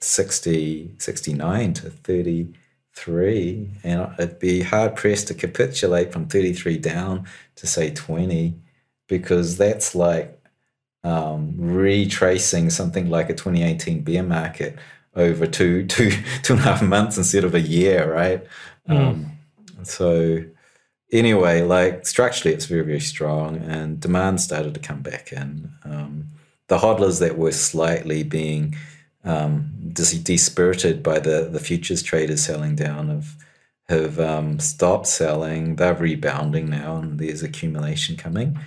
60, 0.00 0.94
69 0.98 1.74
to 1.74 1.90
33, 1.90 3.70
and 3.82 4.08
it'd 4.18 4.38
be 4.38 4.62
hard 4.62 4.94
pressed 4.94 5.28
to 5.28 5.34
capitulate 5.34 6.12
from 6.12 6.26
33 6.26 6.78
down 6.78 7.26
to 7.56 7.66
say 7.66 7.90
20 7.90 8.54
because 9.08 9.56
that's 9.56 9.94
like 9.94 10.40
um, 11.02 11.54
retracing 11.58 12.70
something 12.70 13.10
like 13.10 13.30
a 13.30 13.34
2018 13.34 14.02
bear 14.02 14.22
market 14.22 14.78
over 15.16 15.46
two, 15.46 15.86
two, 15.86 16.10
two 16.42 16.54
and 16.54 16.60
a 16.60 16.64
half 16.64 16.82
months 16.82 17.16
instead 17.16 17.44
of 17.44 17.54
a 17.54 17.60
year, 17.60 18.12
right? 18.12 18.44
Mm. 18.88 18.96
Um, 18.96 19.32
so 19.82 20.44
anyway, 21.12 21.62
like 21.62 22.06
structurally, 22.06 22.54
it's 22.54 22.66
very, 22.66 22.82
very 22.82 23.00
strong, 23.00 23.56
and 23.56 24.00
demand 24.00 24.40
started 24.40 24.74
to 24.74 24.80
come 24.80 25.02
back 25.02 25.32
in. 25.32 25.70
Um, 25.84 26.30
the 26.68 26.78
hodlers 26.78 27.20
that 27.20 27.38
were 27.38 27.52
slightly 27.52 28.22
being 28.22 28.76
um, 29.24 29.72
dis- 29.92 30.18
dispirited 30.18 31.02
by 31.02 31.18
the 31.18 31.48
the 31.50 31.60
futures 31.60 32.02
traders 32.02 32.44
selling 32.44 32.74
down 32.74 33.08
have 33.08 33.36
have 33.88 34.18
um, 34.18 34.58
stopped 34.58 35.06
selling. 35.06 35.76
They're 35.76 35.94
rebounding 35.94 36.70
now, 36.70 36.96
and 36.96 37.18
there's 37.18 37.42
accumulation 37.42 38.16
coming. 38.16 38.58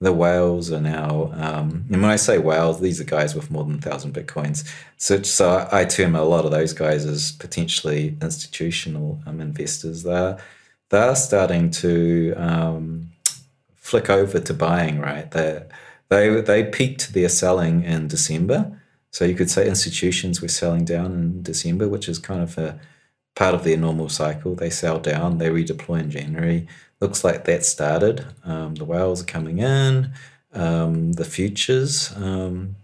The 0.00 0.12
whales 0.12 0.70
are 0.70 0.80
now, 0.80 1.30
um, 1.32 1.86
and 1.90 2.02
when 2.02 2.10
I 2.10 2.16
say 2.16 2.36
whales, 2.36 2.80
these 2.80 3.00
are 3.00 3.04
guys 3.04 3.34
with 3.34 3.50
more 3.50 3.64
than 3.64 3.76
a 3.76 3.80
thousand 3.80 4.12
bitcoins. 4.12 4.70
So, 4.98 5.22
so 5.22 5.66
I 5.72 5.86
term 5.86 6.14
a 6.14 6.22
lot 6.22 6.44
of 6.44 6.50
those 6.50 6.74
guys 6.74 7.06
as 7.06 7.32
potentially 7.32 8.14
institutional 8.20 9.18
um, 9.26 9.40
investors. 9.40 10.02
They're 10.02 10.38
they're 10.90 11.16
starting 11.16 11.70
to 11.70 12.34
um, 12.36 13.10
flick 13.74 14.10
over 14.10 14.38
to 14.38 14.52
buying. 14.52 15.00
Right, 15.00 15.30
they 15.30 15.62
they 16.10 16.42
they 16.42 16.64
peaked 16.64 17.14
their 17.14 17.30
selling 17.30 17.82
in 17.82 18.08
December. 18.08 18.78
So 19.10 19.24
you 19.24 19.34
could 19.34 19.50
say 19.50 19.66
institutions 19.66 20.42
were 20.42 20.48
selling 20.48 20.84
down 20.84 21.12
in 21.14 21.42
December, 21.42 21.88
which 21.88 22.06
is 22.06 22.18
kind 22.18 22.42
of 22.42 22.58
a 22.58 22.78
part 23.34 23.54
of 23.54 23.64
their 23.64 23.76
normal 23.76 24.10
cycle. 24.10 24.54
They 24.54 24.68
sell 24.70 24.98
down, 24.98 25.38
they 25.38 25.48
redeploy 25.48 26.00
in 26.00 26.10
January. 26.10 26.66
Looks 27.00 27.24
like 27.24 27.44
that 27.44 27.64
started. 27.64 28.24
Um, 28.44 28.74
the 28.74 28.84
whales 28.84 29.22
are 29.22 29.26
coming 29.26 29.58
in. 29.58 30.12
Um, 30.54 31.12
the 31.12 31.24
futures, 31.24 32.14
um, 32.16 32.76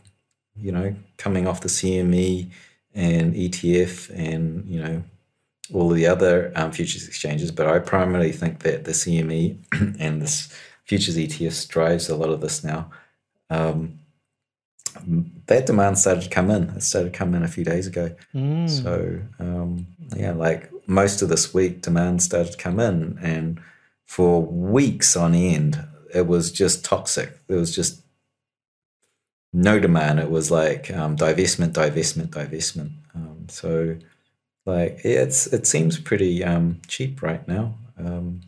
you 0.56 0.70
know, 0.70 0.94
coming 1.16 1.46
off 1.46 1.62
the 1.62 1.68
CME 1.68 2.50
and 2.94 3.34
ETF 3.34 4.10
and, 4.14 4.66
you 4.66 4.82
know, 4.82 5.02
all 5.72 5.88
the 5.88 6.06
other 6.06 6.52
um, 6.54 6.72
futures 6.72 7.08
exchanges. 7.08 7.50
But 7.50 7.66
I 7.66 7.78
primarily 7.78 8.32
think 8.32 8.60
that 8.60 8.84
the 8.84 8.92
CME 8.92 9.56
and 9.98 10.20
this 10.20 10.54
futures 10.84 11.16
ETFs 11.16 11.66
drives 11.66 12.08
a 12.08 12.16
lot 12.16 12.28
of 12.28 12.40
this 12.40 12.62
now. 12.62 12.90
Um, 13.48 13.98
that 15.46 15.66
demand 15.66 15.98
started 15.98 16.24
to 16.24 16.28
come 16.28 16.50
in. 16.50 16.64
It 16.70 16.82
started 16.82 17.12
to 17.12 17.18
come 17.18 17.34
in 17.34 17.42
a 17.42 17.48
few 17.48 17.64
days 17.64 17.86
ago. 17.86 18.14
Mm. 18.34 18.68
So 18.68 19.20
um, 19.38 19.86
yeah, 20.14 20.32
like 20.32 20.70
most 20.86 21.22
of 21.22 21.28
this 21.28 21.54
week, 21.54 21.82
demand 21.82 22.22
started 22.22 22.52
to 22.52 22.58
come 22.58 22.78
in, 22.78 23.18
and 23.22 23.60
for 24.06 24.42
weeks 24.42 25.16
on 25.16 25.34
end, 25.34 25.84
it 26.14 26.26
was 26.26 26.52
just 26.52 26.84
toxic. 26.84 27.46
There 27.46 27.58
was 27.58 27.74
just 27.74 28.02
no 29.52 29.78
demand. 29.78 30.20
It 30.20 30.30
was 30.30 30.50
like 30.50 30.90
um, 30.90 31.16
divestment, 31.16 31.72
divestment, 31.72 32.28
divestment. 32.28 32.92
Um, 33.14 33.46
so 33.48 33.96
like 34.64 35.00
it's 35.04 35.46
it 35.48 35.66
seems 35.66 35.98
pretty 35.98 36.44
um, 36.44 36.80
cheap 36.86 37.22
right 37.22 37.46
now. 37.48 37.74
Um, 37.98 38.40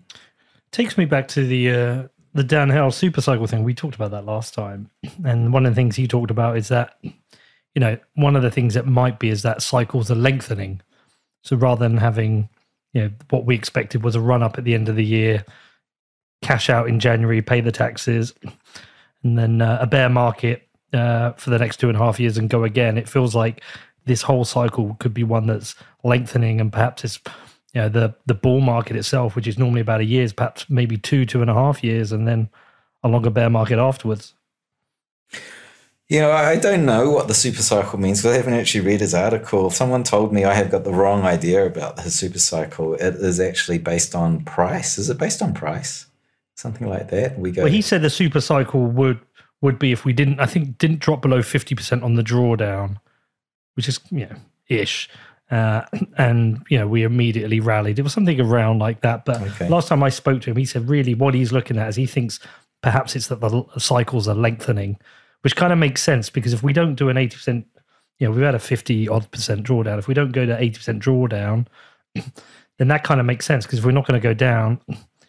Takes 0.71 0.99
me 0.99 1.05
back 1.05 1.29
to 1.29 1.47
the 1.47 1.71
uh, 1.71 2.09
the 2.35 2.45
Dan 2.45 2.71
Held 2.71 2.95
super 2.95 3.21
cycle 3.21 3.47
thing. 3.47 3.65
We 3.65 3.75
talked 3.75 3.95
about 3.95 4.11
that 4.13 4.25
last 4.25 4.55
time, 4.55 4.91
and 5.25 5.53
one 5.53 5.67
of 5.67 5.73
the 5.73 5.77
things 5.77 5.97
he 5.97 6.09
talked 6.09 6.31
about 6.31 6.57
is 6.57 6.69
that 6.69 6.99
you 7.03 7.81
know 7.81 7.97
one 8.15 8.37
of 8.37 8.43
the 8.43 8.51
things 8.51 8.75
that 8.75 8.87
might 8.87 9.19
be 9.19 9.29
is 9.29 9.43
that 9.43 9.63
cycles 9.63 10.11
are 10.11 10.17
lengthening. 10.17 10.81
So 11.43 11.57
rather 11.57 11.87
than 11.87 11.99
having 11.99 12.49
you 12.95 13.03
know 13.03 13.11
what 13.31 13.45
we 13.45 13.55
expected 13.55 14.03
was 14.03 14.15
a 14.15 14.21
run 14.21 14.43
up 14.43 14.57
at 14.57 14.65
the 14.65 14.75
end 14.75 14.89
of 14.89 14.97
the 14.97 15.05
year, 15.05 15.45
cash 16.43 16.71
out 16.71 16.89
in 16.89 17.01
January, 17.01 17.43
pay 17.43 17.61
the 17.61 17.73
taxes, 17.73 18.33
and 19.23 19.39
then 19.39 19.61
uh, 19.61 19.79
a 19.81 19.87
bear 19.87 20.09
market 20.09 20.67
uh, 20.95 21.33
for 21.33 21.51
the 21.51 21.59
next 21.59 21.79
two 21.79 21.89
and 21.89 21.97
a 21.97 22.01
half 22.01 22.19
years 22.19 22.39
and 22.39 22.49
go 22.49 22.65
again. 22.65 22.97
It 22.97 23.09
feels 23.09 23.35
like 23.35 23.63
this 24.07 24.23
whole 24.23 24.45
cycle 24.45 24.97
could 25.01 25.13
be 25.13 25.25
one 25.25 25.47
that's 25.47 25.75
lengthening 26.05 26.61
and 26.61 26.73
perhaps 26.73 27.05
it's 27.05 27.21
you 27.75 27.81
know 27.81 27.89
the 27.89 28.15
the 28.27 28.35
bull 28.35 28.61
market 28.61 28.97
itself, 28.97 29.35
which 29.35 29.49
is 29.49 29.59
normally 29.59 29.81
about 29.81 30.01
a 30.01 30.05
year, 30.05 30.23
is 30.23 30.33
perhaps 30.33 30.71
maybe 30.71 30.97
two 30.97 31.27
two 31.27 31.43
and 31.43 31.51
a 31.51 31.55
half 31.55 31.83
years, 31.83 32.13
and 32.13 32.27
then 32.27 32.49
a 33.03 33.09
longer 33.09 33.31
bear 33.31 33.51
market 33.51 33.79
afterwards. 33.79 34.35
You 36.09 36.21
know, 36.21 36.33
I 36.33 36.57
don't 36.57 36.85
know 36.85 37.11
what 37.11 37.29
the 37.29 37.35
super 37.35 37.63
cycle 37.63 37.99
means 37.99 38.21
because 38.21 38.35
I 38.35 38.37
haven't 38.37 38.55
actually 38.55 38.85
read 38.85 39.01
his 39.01 39.15
article. 39.15 39.71
Someone 39.71 40.03
told 40.05 40.33
me 40.35 40.45
I 40.45 40.53
have 40.53 40.71
got 40.71 40.85
the 40.85 40.93
wrong 40.93 41.23
idea 41.23 41.65
about 41.65 41.99
his 42.01 42.19
super 42.19 42.39
cycle. 42.39 42.95
It 42.95 43.15
is 43.15 43.41
actually 43.41 43.79
based 43.79 44.15
on 44.15 44.45
price. 44.45 44.99
Is 44.99 45.09
it 45.09 45.17
based 45.17 45.41
on 45.41 45.55
price? 45.55 46.07
Something 46.57 46.89
like 46.89 47.09
that. 47.11 47.39
We 47.39 47.51
go. 47.53 47.63
Well, 47.63 47.73
he 47.73 47.81
said 47.81 48.03
the 48.03 48.11
super 48.11 48.41
cycle 48.43 48.85
would 48.85 49.19
would 49.63 49.79
be 49.79 49.93
if 49.93 50.05
we 50.05 50.13
didn't, 50.13 50.41
I 50.41 50.47
think, 50.47 50.77
didn't 50.77 50.99
drop 51.01 51.23
below 51.23 51.43
fifty 51.43 51.75
percent 51.75 52.03
on 52.03 52.17
the 52.17 52.23
drawdown, 52.23 52.99
which 53.75 53.89
is 53.89 53.99
you 54.11 54.27
know 54.27 54.37
ish. 54.69 55.09
Uh, 55.51 55.83
and 56.19 56.63
you 56.69 56.79
know 56.79 56.87
we 56.87 57.03
immediately 57.03 57.61
rallied. 57.61 57.99
It 57.99 58.03
was 58.03 58.13
something 58.13 58.39
around 58.41 58.79
like 58.79 59.01
that. 59.01 59.25
But 59.25 59.41
Okay. 59.41 59.69
last 59.71 59.89
time 59.89 60.03
I 60.03 60.11
spoke 60.11 60.43
to 60.43 60.51
him, 60.51 60.57
he 60.57 60.67
said 60.67 60.87
really 60.89 61.15
what 61.15 61.33
he's 61.33 61.51
looking 61.51 61.79
at 61.79 61.89
is 61.89 61.97
he 61.97 62.07
thinks 62.07 62.39
perhaps 62.83 63.17
it's 63.17 63.29
that 63.29 63.41
the 63.41 63.65
cycles 63.79 64.29
are 64.29 64.35
lengthening, 64.35 64.99
which 65.45 65.57
kind 65.57 65.75
of 65.75 65.79
makes 65.79 66.03
sense 66.03 66.31
because 66.31 66.55
if 66.55 66.63
we 66.63 66.73
don't 66.73 66.95
do 66.95 67.11
an 67.11 67.19
eighty 67.19 67.37
percent, 67.37 67.67
you 68.19 68.27
know, 68.27 68.33
we've 68.33 68.45
had 68.45 68.55
a 68.55 68.59
fifty 68.59 69.07
odd 69.07 69.31
percent 69.31 69.63
drawdown. 69.63 69.99
If 69.99 70.09
we 70.09 70.15
don't 70.15 70.33
go 70.33 70.47
to 70.47 70.59
eighty 70.59 70.77
percent 70.79 71.03
drawdown, 71.03 71.67
then 72.79 72.89
that 72.89 73.05
kind 73.05 73.21
of 73.21 73.27
makes 73.27 73.45
sense 73.45 73.67
because 73.67 73.81
if 73.81 73.85
we're 73.85 73.93
not 73.93 74.07
going 74.07 74.19
to 74.19 74.27
go 74.27 74.33
down, 74.33 74.81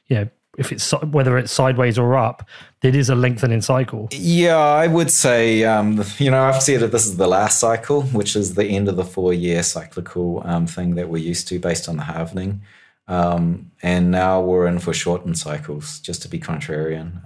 you 0.08 0.16
know, 0.16 0.30
if 0.58 0.72
it's 0.72 0.92
whether 1.04 1.38
it's 1.38 1.52
sideways 1.52 1.98
or 1.98 2.16
up, 2.16 2.48
it 2.82 2.96
is 2.96 3.10
a 3.10 3.16
lengthening 3.16 3.60
cycle. 3.60 4.08
Yeah, 4.12 4.56
I 4.56 4.88
would 4.88 5.12
say, 5.12 5.66
um, 5.66 6.02
you 6.18 6.32
know, 6.32 6.44
I've 6.44 6.64
said 6.64 6.80
that 6.80 6.94
this 6.94 7.06
is 7.06 7.18
the 7.18 7.28
last 7.28 7.60
cycle, 7.60 8.04
which 8.04 8.38
is 8.38 8.56
the 8.56 8.66
end 8.66 8.88
of 8.88 8.96
the 8.96 9.04
four 9.04 9.34
year 9.34 9.64
cyclical 9.64 10.42
um, 10.46 10.66
thing 10.66 10.96
that 10.96 11.10
we're 11.10 11.24
used 11.24 11.50
to 11.50 11.60
based 11.60 11.90
on 11.90 11.98
the 11.98 12.04
halvening. 12.04 12.62
Um, 13.10 13.72
and 13.84 14.12
now 14.12 14.42
we're 14.42 14.66
in 14.66 14.80
for 14.80 14.94
shortened 14.94 15.38
cycles, 15.38 16.00
just 16.00 16.22
to 16.22 16.30
be 16.30 16.40
contrarian. 16.40 17.22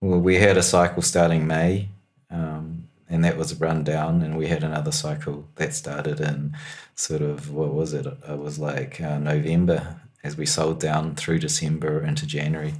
Well, 0.00 0.20
we 0.20 0.36
had 0.36 0.56
a 0.56 0.62
cycle 0.62 1.02
starting 1.02 1.46
May, 1.46 1.88
um, 2.30 2.88
and 3.08 3.24
that 3.24 3.36
was 3.36 3.58
run 3.60 3.84
down, 3.84 4.22
and 4.22 4.36
we 4.36 4.48
had 4.48 4.62
another 4.62 4.92
cycle 4.92 5.46
that 5.56 5.74
started 5.74 6.20
in 6.20 6.56
sort 6.94 7.22
of, 7.22 7.50
what 7.50 7.72
was 7.72 7.92
it? 7.92 8.06
It 8.06 8.38
was 8.38 8.58
like 8.58 9.00
uh, 9.00 9.18
November 9.18 9.96
as 10.22 10.36
we 10.36 10.46
sold 10.46 10.80
down 10.80 11.14
through 11.14 11.38
December 11.38 12.02
into 12.02 12.26
January. 12.26 12.74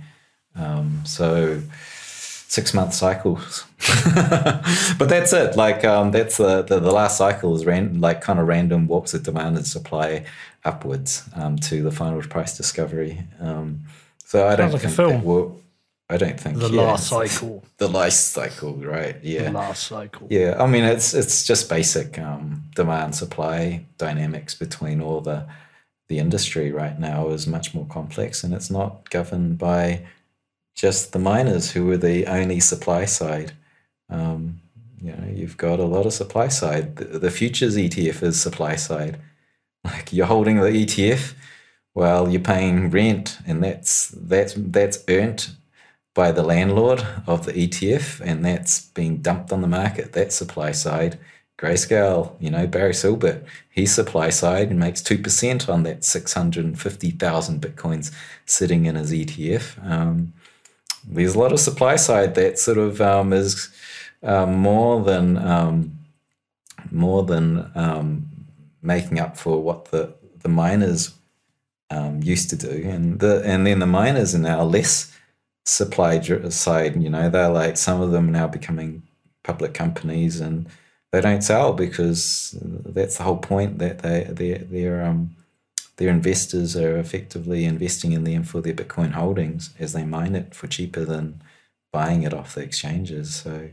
Um, 0.56 1.02
so 1.04 1.62
six 2.48 2.72
month 2.74 2.94
cycles. 2.94 3.64
but 4.98 5.08
that's 5.08 5.32
it. 5.32 5.56
Like 5.56 5.84
um, 5.84 6.10
that's 6.10 6.38
the, 6.38 6.62
the 6.62 6.80
the 6.80 6.90
last 6.90 7.18
cycle 7.18 7.54
is 7.54 7.64
ran 7.64 8.00
like 8.00 8.20
kind 8.20 8.38
of 8.38 8.46
random 8.46 8.88
walks 8.88 9.14
of 9.14 9.22
demand 9.22 9.56
and 9.56 9.66
supply 9.66 10.24
upwards 10.64 11.28
um, 11.34 11.56
to 11.58 11.82
the 11.82 11.92
final 11.92 12.20
price 12.22 12.56
discovery. 12.56 13.24
Um, 13.40 13.80
so 14.24 14.46
I 14.46 14.56
don't 14.56 14.70
Sounds 14.70 14.84
like 14.84 14.92
a 14.92 14.96
think 14.96 15.22
film. 15.22 15.22
I 16.08 16.16
don't 16.18 16.38
think 16.38 16.58
The 16.58 16.68
yeah, 16.68 16.82
last 16.82 17.08
cycle. 17.08 17.64
The 17.78 17.88
last 17.88 18.32
cycle, 18.32 18.74
right? 18.74 19.16
Yeah. 19.22 19.44
The 19.44 19.52
last 19.52 19.88
cycle. 19.88 20.28
Yeah, 20.30 20.56
I 20.62 20.66
mean 20.66 20.84
it's 20.84 21.14
it's 21.14 21.44
just 21.44 21.68
basic 21.68 22.18
um, 22.18 22.64
demand 22.74 23.14
supply 23.14 23.84
dynamics 23.98 24.54
between 24.54 25.00
all 25.00 25.20
the 25.20 25.46
the 26.08 26.18
industry 26.18 26.70
right 26.70 26.98
now 26.98 27.28
is 27.30 27.46
much 27.46 27.74
more 27.74 27.86
complex, 27.86 28.44
and 28.44 28.54
it's 28.54 28.70
not 28.70 29.10
governed 29.10 29.58
by 29.58 30.06
just 30.76 31.12
the 31.12 31.18
miners 31.18 31.72
who 31.72 31.90
are 31.90 31.96
the 31.96 32.26
only 32.26 32.60
supply 32.60 33.04
side. 33.04 33.52
Um, 34.08 34.60
you 35.02 35.12
know, 35.12 35.28
you've 35.28 35.56
got 35.56 35.80
a 35.80 35.84
lot 35.84 36.06
of 36.06 36.12
supply 36.12 36.48
side. 36.48 36.96
The, 36.96 37.18
the 37.18 37.30
futures 37.30 37.76
ETF 37.76 38.22
is 38.22 38.40
supply 38.40 38.76
side. 38.76 39.18
Like 39.84 40.12
you're 40.12 40.26
holding 40.26 40.56
the 40.56 40.70
ETF, 40.70 41.34
well, 41.94 42.28
you're 42.28 42.40
paying 42.40 42.90
rent, 42.90 43.38
and 43.46 43.62
that's 43.62 44.08
that's 44.08 44.54
that's 44.56 45.02
earned 45.08 45.48
by 46.16 46.32
the 46.32 46.42
landlord 46.42 47.06
of 47.26 47.44
the 47.44 47.52
ETF, 47.52 48.20
and 48.22 48.42
that's 48.42 48.88
being 48.88 49.18
dumped 49.18 49.52
on 49.52 49.60
the 49.60 49.68
market. 49.68 50.14
That's 50.14 50.34
supply 50.34 50.72
side. 50.72 51.18
Grayscale, 51.58 52.34
you 52.40 52.50
know, 52.50 52.66
Barry 52.66 52.92
Silbert, 52.92 53.44
he's 53.70 53.94
supply 53.94 54.30
side 54.30 54.70
and 54.70 54.78
makes 54.78 55.02
2% 55.02 55.68
on 55.68 55.82
that 55.84 56.04
650,000 56.04 57.60
Bitcoins 57.60 58.12
sitting 58.46 58.86
in 58.86 58.94
his 58.94 59.12
ETF. 59.12 59.90
Um, 59.90 60.32
there's 61.06 61.34
a 61.34 61.38
lot 61.38 61.52
of 61.52 61.60
supply 61.60 61.96
side 61.96 62.34
that 62.34 62.58
sort 62.58 62.78
of 62.78 63.00
um, 63.00 63.32
is 63.32 63.70
um, 64.22 64.54
more 64.56 65.02
than 65.02 65.36
um, 65.38 65.98
more 66.90 67.24
than 67.24 67.70
um, 67.74 68.26
making 68.82 69.18
up 69.18 69.36
for 69.36 69.62
what 69.62 69.86
the, 69.86 70.14
the 70.40 70.48
miners 70.48 71.14
um, 71.90 72.22
used 72.22 72.50
to 72.50 72.56
do. 72.56 72.88
And 72.88 73.20
the 73.20 73.42
and 73.44 73.66
then 73.66 73.78
the 73.78 73.86
miners 73.86 74.34
are 74.34 74.38
now 74.38 74.62
less 74.62 75.15
supply 75.66 76.20
side. 76.20 77.02
You 77.02 77.10
know, 77.10 77.28
they're 77.28 77.50
like 77.50 77.76
some 77.76 78.00
of 78.00 78.10
them 78.12 78.32
now 78.32 78.46
becoming 78.46 79.02
public 79.44 79.74
companies, 79.74 80.40
and 80.40 80.66
they 81.12 81.20
don't 81.20 81.42
sell 81.42 81.72
because 81.72 82.56
that's 82.60 83.18
the 83.18 83.24
whole 83.24 83.38
point 83.38 83.78
that 83.78 83.98
they 83.98 84.24
they 84.24 84.54
their 84.54 85.04
um 85.04 85.36
their 85.96 86.10
investors 86.10 86.76
are 86.76 86.98
effectively 86.98 87.64
investing 87.64 88.12
in 88.12 88.24
them 88.24 88.42
for 88.42 88.60
their 88.60 88.74
Bitcoin 88.74 89.12
holdings 89.12 89.70
as 89.78 89.92
they 89.92 90.04
mine 90.04 90.34
it 90.34 90.54
for 90.54 90.66
cheaper 90.66 91.04
than 91.04 91.42
buying 91.92 92.22
it 92.22 92.34
off 92.34 92.54
the 92.54 92.60
exchanges. 92.62 93.34
So 93.34 93.70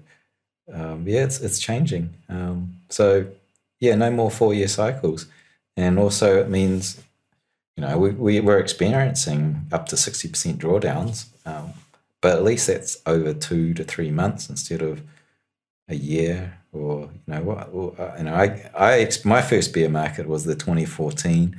um, 0.72 1.06
yeah, 1.08 1.24
it's 1.24 1.42
it's 1.42 1.60
changing. 1.60 2.14
Um, 2.30 2.78
so 2.90 3.28
yeah, 3.80 3.96
no 3.96 4.12
more 4.12 4.32
four 4.32 4.54
year 4.54 4.68
cycles, 4.68 5.28
and 5.76 6.00
also 6.00 6.40
it 6.40 6.50
means 6.50 7.02
you 7.76 7.82
know 7.82 7.98
we, 7.98 8.12
we 8.12 8.40
we're 8.40 8.60
experiencing 8.60 9.68
up 9.72 9.88
to 9.88 9.98
sixty 9.98 10.30
percent 10.30 10.60
drawdowns, 10.60 11.26
um, 11.46 11.74
but 12.24 12.38
at 12.38 12.44
least 12.44 12.68
that's 12.68 13.00
over 13.06 13.34
two 13.34 13.74
to 13.74 13.84
three 13.84 14.10
months 14.10 14.50
instead 14.50 14.82
of 14.82 15.04
a 15.90 15.96
year 15.96 16.58
or 16.72 17.02
you 17.02 17.34
know 17.34 17.44
what 17.44 18.00
uh, 18.00 18.16
you 18.18 18.24
know 18.24 18.34
I 18.34 18.72
I 18.74 19.12
my 19.26 19.42
first 19.42 19.74
bear 19.74 19.90
market 19.90 20.26
was 20.26 20.46
the 20.46 20.56
2014 20.56 21.54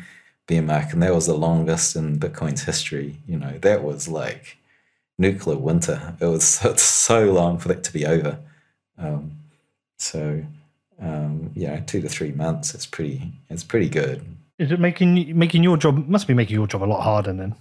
bear 0.48 0.62
market 0.62 0.94
and 0.94 1.02
that 1.02 1.14
was 1.14 1.26
the 1.26 1.34
longest 1.34 1.94
in 1.96 2.18
Bitcoin's 2.18 2.62
history. 2.62 3.18
You 3.28 3.38
know 3.38 3.58
that 3.58 3.84
was 3.84 4.08
like 4.08 4.56
nuclear 5.18 5.58
winter. 5.58 6.16
It 6.18 6.26
was 6.26 6.44
so, 6.48 6.74
so 6.76 7.30
long 7.30 7.58
for 7.58 7.68
that 7.68 7.84
to 7.84 7.92
be 7.92 8.06
over. 8.06 8.38
Um, 8.96 9.32
so 9.98 10.44
um, 10.98 11.50
yeah, 11.54 11.80
two 11.80 12.00
to 12.00 12.08
three 12.08 12.32
months. 12.32 12.74
It's 12.74 12.86
pretty. 12.86 13.32
It's 13.50 13.64
pretty 13.64 13.90
good. 13.90 14.24
Is 14.58 14.72
it 14.72 14.80
making 14.80 15.36
making 15.38 15.62
your 15.62 15.76
job? 15.76 16.08
Must 16.08 16.26
be 16.26 16.32
making 16.32 16.54
your 16.54 16.66
job 16.66 16.82
a 16.82 16.86
lot 16.86 17.02
harder 17.02 17.34
then. 17.34 17.54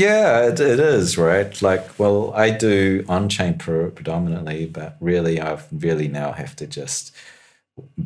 Yeah, 0.00 0.46
it, 0.46 0.60
it 0.60 0.80
is 0.80 1.18
right. 1.18 1.60
Like, 1.60 1.98
well, 1.98 2.32
I 2.34 2.48
do 2.48 3.04
on-chain 3.06 3.58
predominantly, 3.58 4.64
but 4.64 4.96
really, 4.98 5.38
I've 5.38 5.66
really 5.70 6.08
now 6.08 6.32
have 6.32 6.56
to 6.56 6.66
just 6.66 7.14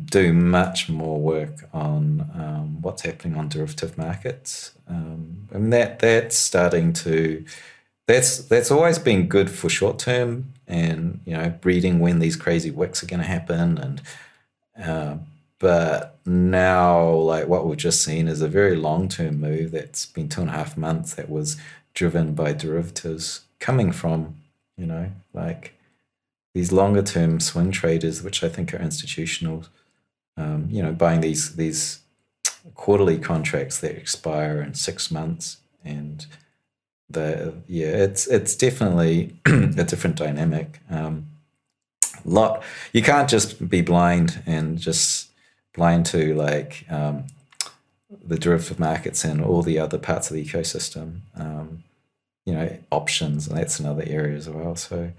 do 0.03 0.33
much 0.33 0.89
more 0.89 1.21
work 1.21 1.69
on 1.73 2.29
um, 2.33 2.81
what's 2.81 3.03
happening 3.03 3.37
on 3.37 3.47
derivative 3.47 3.97
markets. 3.97 4.73
Um, 4.89 5.47
and 5.51 5.71
that 5.71 5.99
that's 5.99 6.37
starting 6.37 6.91
to 7.05 7.45
that's 8.07 8.39
that's 8.39 8.71
always 8.71 8.99
been 8.99 9.27
good 9.27 9.49
for 9.49 9.69
short 9.69 9.97
term 9.97 10.51
and 10.67 11.21
you 11.25 11.33
know 11.37 11.49
breeding 11.61 11.99
when 11.99 12.19
these 12.19 12.35
crazy 12.35 12.71
wicks 12.71 13.03
are 13.03 13.07
going 13.07 13.21
to 13.21 13.25
happen 13.25 13.77
and 13.77 14.01
uh, 14.83 15.15
but 15.59 16.19
now 16.25 17.09
like 17.09 17.47
what 17.47 17.65
we've 17.65 17.77
just 17.77 18.03
seen 18.03 18.27
is 18.27 18.41
a 18.41 18.47
very 18.47 18.75
long 18.75 19.07
term 19.09 19.39
move 19.39 19.71
that's 19.71 20.05
been 20.05 20.29
two 20.29 20.41
and 20.41 20.49
a 20.49 20.53
half 20.53 20.77
months 20.77 21.15
that 21.15 21.29
was 21.29 21.57
driven 21.95 22.35
by 22.35 22.53
derivatives 22.53 23.41
coming 23.59 23.91
from 23.91 24.35
you 24.77 24.85
know 24.85 25.11
like 25.33 25.73
these 26.53 26.71
longer 26.71 27.01
term 27.01 27.39
swing 27.39 27.71
traders 27.71 28.21
which 28.21 28.43
i 28.43 28.49
think 28.49 28.73
are 28.73 28.81
institutional 28.81 29.65
um, 30.37 30.67
you 30.69 30.83
know 30.83 30.91
buying 30.91 31.21
these 31.21 31.55
these 31.55 32.01
quarterly 32.75 33.17
contracts 33.17 33.79
that 33.79 33.95
expire 33.95 34.61
in 34.61 34.73
six 34.73 35.09
months 35.09 35.57
and 35.83 36.27
the 37.09 37.53
yeah, 37.67 37.87
it's 37.87 38.27
it's 38.27 38.55
definitely 38.55 39.35
a 39.45 39.83
different 39.83 40.15
dynamic. 40.15 40.79
Um, 40.89 41.27
lot 42.23 42.63
you 42.91 43.03
can't 43.03 43.29
just 43.29 43.69
be 43.69 43.81
blind 43.81 44.41
and 44.47 44.79
just 44.79 45.29
blind 45.75 46.05
to 46.07 46.33
like 46.33 46.85
um, 46.89 47.25
the 48.25 48.37
derivative 48.37 48.79
markets 48.79 49.23
and 49.23 49.43
all 49.43 49.61
the 49.61 49.77
other 49.77 49.97
parts 49.97 50.29
of 50.29 50.35
the 50.35 50.43
ecosystem. 50.43 51.19
Um, 51.35 51.83
you 52.45 52.53
know, 52.53 52.77
options, 52.91 53.47
and 53.47 53.57
that's 53.57 53.79
another 53.79 54.03
area 54.05 54.37
as 54.37 54.47
well. 54.49 54.75
So 54.75 55.11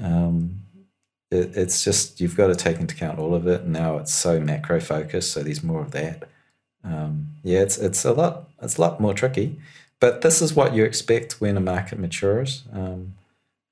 um, 0.00 0.62
it, 1.30 1.56
it's 1.56 1.84
just 1.84 2.20
you've 2.20 2.36
got 2.36 2.48
to 2.48 2.56
take 2.56 2.78
into 2.78 2.94
account 2.94 3.18
all 3.18 3.34
of 3.34 3.46
it. 3.46 3.66
Now 3.66 3.98
it's 3.98 4.12
so 4.12 4.40
macro 4.40 4.80
focused, 4.80 5.32
so 5.32 5.42
there's 5.42 5.62
more 5.62 5.80
of 5.80 5.92
that. 5.92 6.28
Um, 6.84 7.28
yeah, 7.42 7.60
it's 7.60 7.78
it's 7.78 8.04
a 8.04 8.12
lot 8.12 8.48
it's 8.62 8.76
a 8.76 8.80
lot 8.80 9.00
more 9.00 9.14
tricky. 9.14 9.58
But 9.98 10.20
this 10.20 10.42
is 10.42 10.54
what 10.54 10.74
you 10.74 10.84
expect 10.84 11.40
when 11.40 11.56
a 11.56 11.60
market 11.60 11.98
matures. 11.98 12.64
Um, 12.72 13.14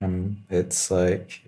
um, 0.00 0.38
it's 0.48 0.90
like 0.90 1.42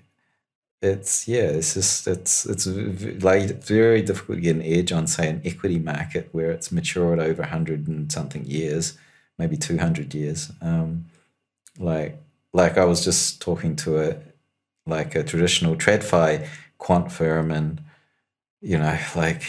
it's 0.83 1.27
yeah, 1.27 1.45
it's 1.45 1.75
just 1.75 2.07
it's 2.07 2.47
it's 2.47 2.67
like 2.67 3.63
very 3.63 4.03
difficult 4.03 4.39
to 4.39 4.43
get 4.43 4.57
an 4.57 4.63
edge 4.63 4.93
on 4.93 5.07
say 5.07 5.29
an 5.29 5.43
equity 5.45 5.79
market 5.79 6.29
where 6.33 6.51
it's 6.51 6.71
matured 6.71 7.19
over 7.19 7.45
hundred 7.45 7.89
and 7.89 8.13
something 8.13 8.45
years, 8.45 8.99
maybe 9.39 9.57
two 9.57 9.79
hundred 9.79 10.15
years. 10.15 10.53
Um, 10.61 11.07
like 11.79 12.19
like 12.53 12.79
I 12.79 12.85
was 12.85 13.05
just 13.05 13.41
talking 13.43 13.77
to 13.77 14.01
a 14.03 14.17
like 14.87 15.15
a 15.15 15.25
traditional 15.25 15.77
TradFi 15.77 16.47
quant 16.79 17.13
firm, 17.13 17.51
and 17.51 17.83
you 18.61 18.79
know 18.79 18.99
like 19.15 19.43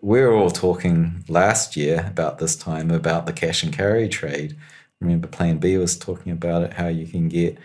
we 0.00 0.20
were 0.20 0.32
all 0.32 0.50
talking 0.50 1.24
last 1.28 1.76
year 1.76 2.06
about 2.08 2.38
this 2.38 2.56
time 2.56 2.90
about 2.90 3.26
the 3.26 3.32
cash 3.32 3.62
and 3.62 3.72
carry 3.72 4.08
trade. 4.08 4.56
Remember, 5.00 5.26
Plan 5.26 5.58
B 5.58 5.76
was 5.78 5.98
talking 5.98 6.32
about 6.32 6.62
it, 6.62 6.74
how 6.74 6.88
you 6.88 7.06
can 7.06 7.28
get 7.28 7.58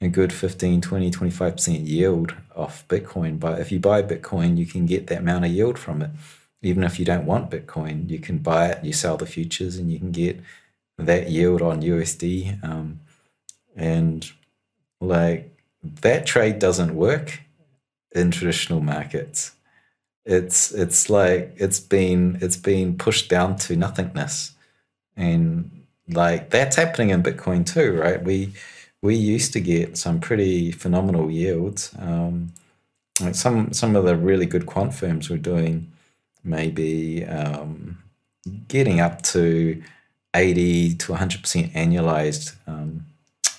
a 0.00 0.08
good 0.08 0.32
15, 0.32 0.80
20, 0.80 1.10
25% 1.10 1.86
yield 1.86 2.34
off 2.56 2.86
Bitcoin. 2.88 3.38
But 3.38 3.60
if 3.60 3.70
you 3.70 3.78
buy 3.78 4.02
Bitcoin, 4.02 4.56
you 4.56 4.66
can 4.66 4.86
get 4.86 5.06
that 5.08 5.18
amount 5.18 5.44
of 5.44 5.50
yield 5.50 5.78
from 5.78 6.02
it. 6.02 6.10
Even 6.62 6.84
if 6.84 6.98
you 6.98 7.04
don't 7.04 7.26
want 7.26 7.50
Bitcoin, 7.50 8.08
you 8.10 8.18
can 8.18 8.38
buy 8.38 8.68
it, 8.68 8.84
you 8.84 8.92
sell 8.92 9.16
the 9.16 9.26
futures, 9.26 9.76
and 9.76 9.92
you 9.92 9.98
can 9.98 10.10
get 10.10 10.40
that 10.98 11.30
yield 11.30 11.62
on 11.62 11.82
USD. 11.82 12.62
Um, 12.64 13.00
and 13.80 14.30
like 15.00 15.56
that 15.82 16.26
trade 16.26 16.58
doesn't 16.58 16.94
work 16.94 17.40
in 18.12 18.30
traditional 18.30 18.80
markets. 18.80 19.52
It's 20.26 20.72
it's 20.72 21.08
like 21.08 21.54
it's 21.56 21.80
been 21.80 22.38
it's 22.42 22.58
been 22.58 22.98
pushed 22.98 23.30
down 23.30 23.56
to 23.56 23.76
nothingness. 23.76 24.52
And 25.16 25.84
like 26.08 26.50
that's 26.50 26.76
happening 26.76 27.10
in 27.10 27.22
bitcoin 27.22 27.64
too 27.66 27.98
right? 27.98 28.22
We 28.22 28.52
we 29.02 29.14
used 29.16 29.52
to 29.54 29.60
get 29.60 29.96
some 29.96 30.20
pretty 30.20 30.72
phenomenal 30.72 31.30
yields. 31.30 31.94
Um, 31.98 32.52
like 33.20 33.34
some 33.34 33.72
some 33.72 33.96
of 33.96 34.04
the 34.04 34.16
really 34.16 34.46
good 34.46 34.66
quant 34.66 34.94
firms 34.94 35.30
were 35.30 35.38
doing 35.38 35.90
maybe 36.44 37.24
um, 37.24 37.98
getting 38.68 39.00
up 39.00 39.22
to 39.22 39.82
80 40.34 40.94
to 40.94 41.12
100% 41.12 41.72
annualized 41.72 42.54
um, 42.66 43.04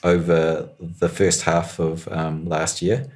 over 0.03 0.69
the 0.79 1.09
first 1.09 1.43
half 1.43 1.79
of 1.79 2.07
um, 2.09 2.45
last 2.45 2.81
year 2.81 3.07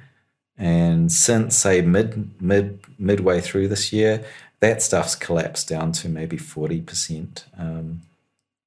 and 0.58 1.12
since 1.12 1.56
say 1.56 1.82
mid 1.82 2.40
mid 2.40 2.80
midway 2.98 3.40
through 3.40 3.68
this 3.68 3.92
year, 3.92 4.24
that 4.60 4.82
stuff's 4.82 5.14
collapsed 5.14 5.68
down 5.68 5.92
to 5.92 6.08
maybe 6.08 6.36
forty 6.36 6.80
percent. 6.80 7.44
Um, 7.58 8.02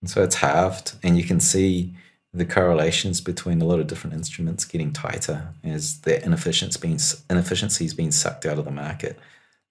so 0.05 0.23
it's 0.23 0.35
halved, 0.35 0.93
and 1.03 1.17
you 1.17 1.23
can 1.23 1.39
see 1.39 1.93
the 2.31 2.45
correlations 2.45 3.21
between 3.21 3.59
a 3.59 3.65
lot 3.65 3.79
of 3.79 3.87
different 3.87 4.15
instruments 4.15 4.63
getting 4.65 4.93
tighter 4.93 5.47
as 5.63 6.01
the 6.01 6.23
inefficiency 6.23 6.79
being 6.79 6.99
inefficiency 7.29 7.85
is 7.85 7.93
being 7.95 8.11
sucked 8.11 8.45
out 8.45 8.59
of 8.59 8.65
the 8.65 8.71
market. 8.71 9.17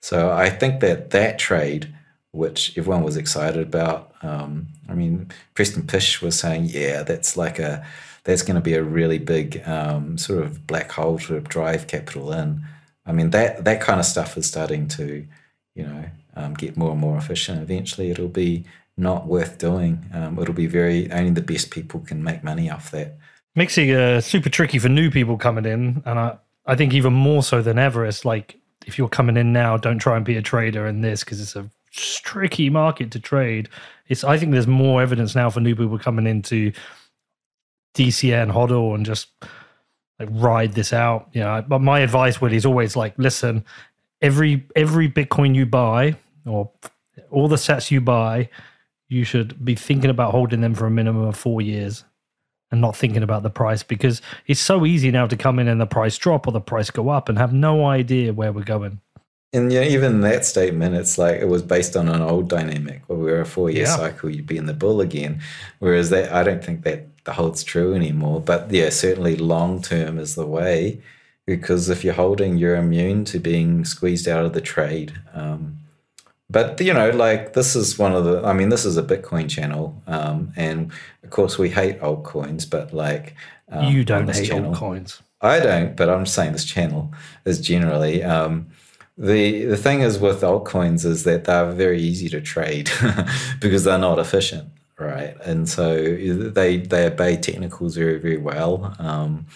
So 0.02 0.30
I 0.30 0.50
think 0.50 0.80
that 0.80 1.10
that 1.10 1.38
trade, 1.38 1.94
which 2.32 2.76
everyone 2.76 3.04
was 3.04 3.16
excited 3.16 3.62
about, 3.62 4.12
um, 4.22 4.68
I 4.88 4.94
mean, 4.94 5.30
Preston 5.54 5.86
Pysh 5.86 6.20
was 6.20 6.38
saying, 6.38 6.66
yeah, 6.66 7.04
that's 7.04 7.36
like 7.36 7.60
a 7.60 7.86
that's 8.28 8.42
going 8.42 8.56
to 8.56 8.60
be 8.60 8.74
a 8.74 8.82
really 8.82 9.16
big 9.16 9.66
um, 9.66 10.18
sort 10.18 10.44
of 10.44 10.66
black 10.66 10.92
hole 10.92 11.18
to 11.18 11.40
drive 11.40 11.86
capital 11.86 12.30
in. 12.30 12.62
I 13.06 13.12
mean, 13.12 13.30
that 13.30 13.64
that 13.64 13.80
kind 13.80 13.98
of 13.98 14.04
stuff 14.04 14.36
is 14.36 14.44
starting 14.44 14.86
to, 14.88 15.26
you 15.74 15.82
know, 15.82 16.04
um, 16.36 16.52
get 16.52 16.76
more 16.76 16.90
and 16.90 17.00
more 17.00 17.16
efficient. 17.16 17.62
Eventually, 17.62 18.10
it'll 18.10 18.28
be 18.28 18.66
not 18.98 19.26
worth 19.26 19.56
doing. 19.56 20.04
Um, 20.12 20.38
it'll 20.38 20.52
be 20.52 20.66
very 20.66 21.10
only 21.10 21.30
the 21.30 21.40
best 21.40 21.70
people 21.70 22.00
can 22.00 22.22
make 22.22 22.44
money 22.44 22.68
off 22.70 22.90
that. 22.90 23.16
Makes 23.56 23.78
it 23.78 23.96
uh, 23.96 24.20
super 24.20 24.50
tricky 24.50 24.78
for 24.78 24.90
new 24.90 25.10
people 25.10 25.38
coming 25.38 25.64
in, 25.64 26.02
and 26.04 26.18
I 26.18 26.36
I 26.66 26.76
think 26.76 26.92
even 26.92 27.14
more 27.14 27.42
so 27.42 27.62
than 27.62 27.78
ever. 27.78 28.04
It's 28.04 28.26
like 28.26 28.60
if 28.84 28.98
you're 28.98 29.08
coming 29.08 29.38
in 29.38 29.54
now, 29.54 29.78
don't 29.78 29.98
try 29.98 30.16
and 30.16 30.24
be 30.26 30.36
a 30.36 30.42
trader 30.42 30.86
in 30.86 31.00
this 31.00 31.24
because 31.24 31.40
it's 31.40 31.56
a 31.56 31.70
tricky 31.92 32.68
market 32.68 33.10
to 33.12 33.20
trade. 33.20 33.70
It's 34.08 34.22
I 34.22 34.36
think 34.36 34.52
there's 34.52 34.66
more 34.66 35.00
evidence 35.00 35.34
now 35.34 35.48
for 35.48 35.60
new 35.60 35.74
people 35.74 35.98
coming 35.98 36.26
into 36.26 36.74
DCN 37.94 38.52
hodl 38.52 38.94
and 38.94 39.04
just 39.04 39.28
like 40.18 40.28
ride 40.32 40.72
this 40.72 40.92
out. 40.92 41.28
You 41.32 41.40
know, 41.40 41.64
but 41.66 41.80
my 41.80 42.00
advice, 42.00 42.40
Willy, 42.40 42.56
is 42.56 42.66
always 42.66 42.96
like, 42.96 43.14
listen, 43.18 43.64
every 44.20 44.66
every 44.76 45.08
Bitcoin 45.08 45.54
you 45.54 45.66
buy 45.66 46.16
or 46.46 46.70
all 47.30 47.48
the 47.48 47.58
sets 47.58 47.90
you 47.90 48.00
buy, 48.00 48.48
you 49.08 49.24
should 49.24 49.64
be 49.64 49.74
thinking 49.74 50.10
about 50.10 50.32
holding 50.32 50.60
them 50.60 50.74
for 50.74 50.86
a 50.86 50.90
minimum 50.90 51.26
of 51.26 51.36
four 51.36 51.60
years 51.60 52.04
and 52.70 52.80
not 52.80 52.96
thinking 52.96 53.22
about 53.22 53.42
the 53.42 53.50
price 53.50 53.82
because 53.82 54.20
it's 54.46 54.60
so 54.60 54.84
easy 54.84 55.10
now 55.10 55.26
to 55.26 55.36
come 55.36 55.58
in 55.58 55.68
and 55.68 55.80
the 55.80 55.86
price 55.86 56.16
drop 56.18 56.46
or 56.46 56.52
the 56.52 56.60
price 56.60 56.90
go 56.90 57.08
up 57.08 57.28
and 57.28 57.38
have 57.38 57.52
no 57.52 57.86
idea 57.86 58.32
where 58.32 58.52
we're 58.52 58.62
going. 58.62 59.00
And 59.54 59.72
yeah, 59.72 59.84
even 59.84 60.20
that 60.20 60.44
statement, 60.44 60.94
it's 60.94 61.16
like 61.16 61.40
it 61.40 61.48
was 61.48 61.62
based 61.62 61.96
on 61.96 62.08
an 62.08 62.20
old 62.20 62.50
dynamic 62.50 63.02
where 63.06 63.18
we 63.18 63.30
were 63.30 63.40
a 63.40 63.46
four 63.46 63.70
year 63.70 63.84
yeah. 63.84 63.96
cycle, 63.96 64.28
you'd 64.28 64.46
be 64.46 64.58
in 64.58 64.66
the 64.66 64.74
bull 64.74 65.00
again. 65.00 65.40
Whereas 65.78 66.10
that, 66.10 66.30
I 66.32 66.42
don't 66.42 66.62
think 66.62 66.82
that 66.82 67.06
holds 67.34 67.62
true 67.62 67.94
anymore. 67.94 68.40
But 68.40 68.70
yeah, 68.70 68.90
certainly 68.90 69.36
long 69.36 69.82
term 69.82 70.18
is 70.18 70.34
the 70.34 70.46
way 70.46 71.00
because 71.46 71.88
if 71.88 72.04
you're 72.04 72.12
holding, 72.12 72.58
you're 72.58 72.76
immune 72.76 73.24
to 73.24 73.38
being 73.38 73.82
squeezed 73.86 74.28
out 74.28 74.44
of 74.44 74.52
the 74.52 74.60
trade. 74.60 75.14
Um, 75.32 75.78
but 76.50 76.78
you 76.80 76.92
know, 76.92 77.10
like 77.10 77.54
this 77.54 77.74
is 77.74 77.98
one 77.98 78.14
of 78.14 78.24
the. 78.24 78.42
I 78.44 78.52
mean, 78.52 78.68
this 78.68 78.84
is 78.84 78.96
a 78.96 79.02
Bitcoin 79.02 79.48
channel, 79.48 80.00
um, 80.06 80.52
and 80.56 80.92
of 81.22 81.30
course 81.30 81.58
we 81.58 81.70
hate 81.70 82.00
altcoins. 82.00 82.68
But 82.68 82.92
like, 82.92 83.34
um, 83.70 83.92
you 83.92 84.04
don't 84.04 84.28
hate 84.28 84.48
channel, 84.48 84.74
altcoins. 84.74 85.20
I 85.40 85.60
don't, 85.60 85.96
but 85.96 86.08
I'm 86.10 86.26
saying 86.26 86.52
this 86.52 86.64
channel 86.64 87.12
is 87.44 87.60
generally. 87.60 88.22
Um, 88.22 88.68
the 89.16 89.64
the 89.64 89.76
thing 89.76 90.00
is 90.00 90.18
with 90.18 90.42
altcoins 90.42 91.04
is 91.04 91.24
that 91.24 91.44
they're 91.44 91.72
very 91.72 92.00
easy 92.00 92.28
to 92.28 92.40
trade 92.40 92.90
because 93.60 93.84
they're 93.84 93.98
not 93.98 94.18
efficient 94.18 94.70
right? 94.98 95.36
And 95.44 95.68
so 95.68 95.96
they 95.96 96.78
they 96.78 97.06
obey 97.06 97.36
technicals 97.36 97.96
very 97.96 98.18
very 98.18 98.38
well. 98.38 98.94
Um, 98.98 99.46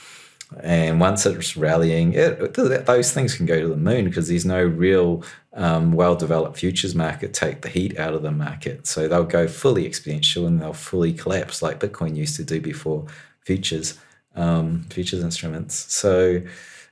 and 0.60 1.00
once 1.00 1.24
it's 1.24 1.56
rallying, 1.56 2.12
it, 2.12 2.54
those 2.54 3.12
things 3.12 3.34
can 3.34 3.46
go 3.46 3.60
to 3.60 3.68
the 3.68 3.76
moon 3.76 4.04
because 4.04 4.28
there's 4.28 4.44
no 4.44 4.62
real 4.62 5.24
um, 5.54 5.92
well-developed 5.92 6.58
futures 6.58 6.94
market 6.94 7.32
take 7.32 7.62
the 7.62 7.68
heat 7.68 7.98
out 7.98 8.14
of 8.14 8.22
the 8.22 8.30
market. 8.30 8.86
So 8.86 9.08
they'll 9.08 9.24
go 9.24 9.48
fully 9.48 9.88
exponential 9.88 10.46
and 10.46 10.60
they'll 10.60 10.72
fully 10.72 11.12
collapse 11.12 11.62
like 11.62 11.80
Bitcoin 11.80 12.16
used 12.16 12.36
to 12.36 12.44
do 12.44 12.60
before 12.60 13.06
futures 13.40 13.98
um, 14.34 14.84
futures 14.90 15.22
instruments. 15.22 15.92
So, 15.92 16.42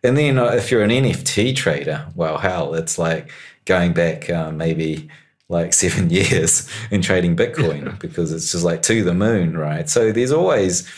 and 0.03 0.17
then 0.17 0.39
uh, 0.39 0.53
if 0.53 0.71
you're 0.71 0.83
an 0.83 0.91
NFT 0.91 1.57
trader, 1.57 2.07
well, 2.15 2.39
hell, 2.39 2.75
it's 2.75 2.99
like 2.99 3.31
going 3.65 3.93
back 3.93 4.29
uh, 4.29 4.51
maybe 4.51 5.09
like 5.51 5.75
seven 5.85 6.09
years 6.09 6.67
in 6.91 7.03
trading 7.03 7.37
Bitcoin 7.37 7.99
because 8.01 8.33
it's 8.33 8.53
just 8.53 8.65
like 8.65 8.83
to 8.83 9.05
the 9.05 9.15
moon, 9.15 9.57
right? 9.57 9.89
So 9.91 10.13
there's 10.13 10.33
always 10.33 10.89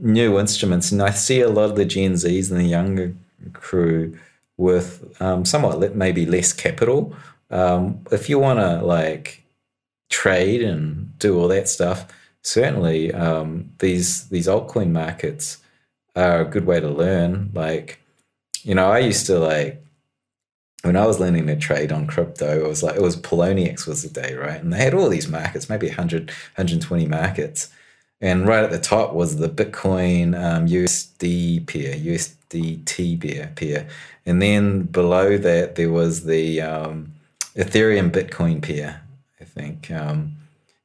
new 0.00 0.38
instruments, 0.38 0.92
and 0.92 1.02
I 1.02 1.10
see 1.10 1.40
a 1.40 1.48
lot 1.48 1.70
of 1.70 1.76
the 1.76 1.84
Gen 1.84 2.12
Zs 2.12 2.50
and 2.50 2.60
the 2.60 2.64
younger 2.64 3.14
crew 3.52 4.16
with 4.56 5.20
um, 5.20 5.44
somewhat 5.44 5.96
maybe 5.96 6.24
less 6.24 6.52
capital. 6.52 7.14
Um, 7.50 8.00
if 8.12 8.28
you 8.28 8.38
want 8.38 8.60
to 8.60 8.84
like 8.84 9.42
trade 10.08 10.62
and 10.62 11.18
do 11.18 11.38
all 11.38 11.48
that 11.48 11.68
stuff, 11.68 12.06
certainly 12.42 13.12
um, 13.12 13.70
these 13.78 14.28
these 14.28 14.46
altcoin 14.46 14.90
markets 14.90 15.58
are 16.14 16.42
a 16.42 16.44
good 16.44 16.66
way 16.66 16.80
to 16.80 16.88
learn. 16.88 17.50
Like, 17.54 17.98
you 18.62 18.74
know, 18.74 18.90
I 18.90 18.98
used 18.98 19.26
to 19.26 19.38
like 19.38 19.81
when 20.82 20.96
I 20.96 21.06
was 21.06 21.20
learning 21.20 21.46
to 21.46 21.56
trade 21.56 21.92
on 21.92 22.06
crypto, 22.06 22.64
it 22.64 22.68
was 22.68 22.82
like 22.82 22.96
it 22.96 23.02
was 23.02 23.16
Poloniex 23.16 23.86
was 23.86 24.02
the 24.02 24.08
day, 24.08 24.34
right? 24.34 24.60
And 24.60 24.72
they 24.72 24.78
had 24.78 24.94
all 24.94 25.08
these 25.08 25.28
markets, 25.28 25.68
maybe 25.68 25.86
100, 25.86 26.28
120 26.28 27.06
markets. 27.06 27.70
And 28.20 28.46
right 28.46 28.62
at 28.62 28.70
the 28.70 28.78
top 28.78 29.14
was 29.14 29.36
the 29.36 29.48
Bitcoin 29.48 30.38
um, 30.40 30.68
USD 30.68 31.66
pair, 31.66 31.94
USDT 31.94 33.20
pair, 33.20 33.52
pair. 33.56 33.88
And 34.26 34.40
then 34.40 34.82
below 34.82 35.36
that, 35.38 35.74
there 35.74 35.90
was 35.90 36.24
the 36.24 36.60
um, 36.60 37.12
Ethereum 37.56 38.10
Bitcoin 38.10 38.62
pair, 38.62 39.02
I 39.40 39.44
think. 39.44 39.90
Um, 39.90 40.36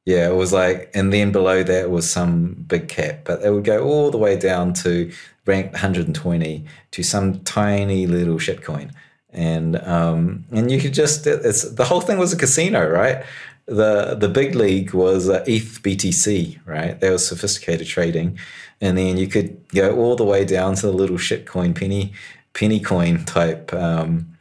yeah, 0.04 0.28
it 0.28 0.34
was 0.34 0.52
like, 0.52 0.90
and 0.94 1.12
then 1.12 1.32
below 1.32 1.62
that 1.62 1.90
was 1.90 2.10
some 2.10 2.54
big 2.66 2.88
cap, 2.88 3.20
but 3.24 3.42
it 3.42 3.50
would 3.50 3.64
go 3.64 3.84
all 3.84 4.10
the 4.10 4.18
way 4.18 4.38
down 4.38 4.72
to 4.74 5.12
ranked 5.44 5.74
120 5.74 6.64
to 6.90 7.02
some 7.02 7.40
tiny 7.40 8.06
little 8.06 8.36
shitcoin. 8.36 8.90
And 9.30 9.76
um, 9.76 10.44
and 10.50 10.70
you 10.70 10.80
could 10.80 10.94
just 10.94 11.26
it's 11.26 11.62
the 11.62 11.84
whole 11.84 12.00
thing 12.00 12.18
was 12.18 12.32
a 12.32 12.36
casino, 12.36 12.88
right? 12.88 13.24
The 13.66 14.16
the 14.18 14.28
big 14.28 14.54
league 14.54 14.94
was 14.94 15.28
uh, 15.28 15.44
ETH 15.46 15.82
BTC, 15.82 16.60
right? 16.64 16.98
That 16.98 17.12
was 17.12 17.26
sophisticated 17.26 17.86
trading, 17.86 18.38
and 18.80 18.96
then 18.96 19.18
you 19.18 19.26
could 19.26 19.68
go 19.68 19.96
all 19.96 20.16
the 20.16 20.24
way 20.24 20.46
down 20.46 20.76
to 20.76 20.86
the 20.86 20.92
little 20.92 21.18
shitcoin 21.18 21.78
penny 21.78 22.14
penny 22.54 22.80
coin 22.80 23.24
type 23.24 23.72
um, 23.74 24.38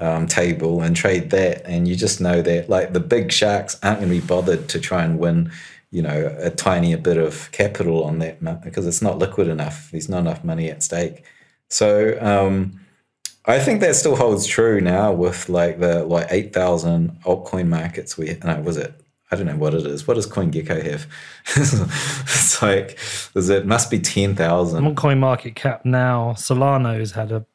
um, 0.00 0.26
table 0.26 0.82
and 0.82 0.96
trade 0.96 1.30
that, 1.30 1.62
and 1.66 1.86
you 1.86 1.94
just 1.94 2.20
know 2.20 2.42
that 2.42 2.68
like 2.68 2.92
the 2.92 3.00
big 3.00 3.32
sharks 3.32 3.78
aren't 3.82 4.00
going 4.00 4.10
to 4.12 4.20
be 4.20 4.26
bothered 4.26 4.68
to 4.70 4.80
try 4.80 5.04
and 5.04 5.18
win, 5.18 5.50
you 5.90 6.02
know, 6.02 6.34
a 6.38 6.50
tiny 6.50 6.94
bit 6.96 7.16
of 7.16 7.50
capital 7.52 8.04
on 8.04 8.18
that 8.18 8.62
because 8.62 8.86
it's 8.86 9.02
not 9.02 9.18
liquid 9.18 9.48
enough. 9.48 9.90
There's 9.90 10.08
not 10.08 10.20
enough 10.20 10.44
money 10.44 10.70
at 10.70 10.82
stake. 10.82 11.24
So 11.68 12.16
um, 12.20 12.80
I 13.46 13.60
think 13.60 13.80
that 13.80 13.94
still 13.94 14.16
holds 14.16 14.46
true 14.46 14.80
now 14.80 15.12
with 15.12 15.48
like 15.48 15.78
the 15.78 16.04
like 16.04 16.26
eight 16.30 16.52
thousand 16.52 17.20
altcoin 17.22 17.68
markets. 17.68 18.18
We 18.18 18.36
no, 18.44 18.60
was 18.60 18.76
it? 18.76 18.92
I 19.30 19.36
don't 19.36 19.46
know 19.46 19.56
what 19.56 19.74
it 19.74 19.86
is. 19.86 20.06
What 20.06 20.14
does 20.14 20.26
CoinGecko 20.26 20.84
have? 20.84 21.06
it's 21.56 22.62
like, 22.62 22.96
is 23.34 23.48
it 23.48 23.66
must 23.66 23.90
be 23.90 23.98
ten 23.98 24.34
thousand. 24.34 24.84
On 24.84 24.94
Coin 24.94 25.18
Market 25.18 25.54
Cap 25.54 25.84
now, 25.84 26.32
Solana's 26.36 27.12
had 27.12 27.32
a 27.32 27.46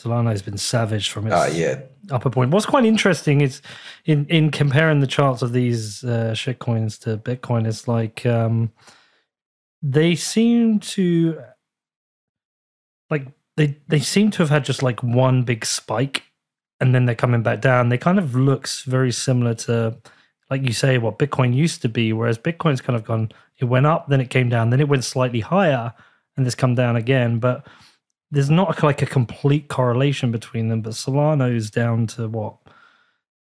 Solana's 0.00 0.42
been 0.42 0.58
savaged 0.58 1.10
from 1.10 1.26
its 1.26 1.34
oh, 1.36 1.46
yeah. 1.46 1.80
upper 2.10 2.30
point. 2.30 2.52
What's 2.52 2.66
quite 2.66 2.84
interesting 2.84 3.40
is 3.40 3.60
in 4.04 4.26
in 4.26 4.50
comparing 4.50 5.00
the 5.00 5.06
charts 5.06 5.42
of 5.42 5.52
these 5.52 6.04
uh, 6.04 6.32
shitcoins 6.34 6.98
to 7.00 7.16
Bitcoin, 7.16 7.66
it's 7.66 7.88
like 7.88 8.24
um, 8.24 8.70
they 9.82 10.14
seem 10.14 10.78
to 10.80 11.42
like 13.10 13.26
they 13.58 13.76
they 13.88 14.00
seem 14.00 14.30
to 14.32 14.42
have 14.42 14.50
had 14.50 14.64
just 14.64 14.82
like 14.82 15.02
one 15.02 15.42
big 15.42 15.66
spike, 15.66 16.22
and 16.80 16.94
then 16.94 17.04
they're 17.04 17.14
coming 17.14 17.42
back 17.42 17.60
down. 17.60 17.88
They 17.88 17.98
kind 17.98 18.18
of 18.18 18.34
looks 18.34 18.82
very 18.82 19.12
similar 19.12 19.54
to, 19.66 19.98
like 20.48 20.62
you 20.62 20.72
say, 20.72 20.96
what 20.96 21.18
Bitcoin 21.18 21.54
used 21.54 21.82
to 21.82 21.88
be. 21.88 22.12
Whereas 22.12 22.38
Bitcoin's 22.38 22.80
kind 22.80 22.96
of 22.96 23.04
gone, 23.04 23.32
it 23.58 23.66
went 23.66 23.86
up, 23.86 24.08
then 24.08 24.20
it 24.20 24.30
came 24.30 24.48
down, 24.48 24.70
then 24.70 24.80
it 24.80 24.88
went 24.88 25.04
slightly 25.04 25.40
higher, 25.40 25.92
and 26.36 26.46
it's 26.46 26.54
come 26.54 26.74
down 26.74 26.96
again, 26.96 27.38
but 27.38 27.66
there's 28.30 28.50
not 28.50 28.82
like 28.82 29.02
a 29.02 29.06
complete 29.06 29.68
correlation 29.68 30.30
between 30.30 30.68
them, 30.68 30.82
but 30.82 30.92
Solana's 30.92 31.70
down 31.70 32.06
to 32.08 32.28
what 32.28 32.56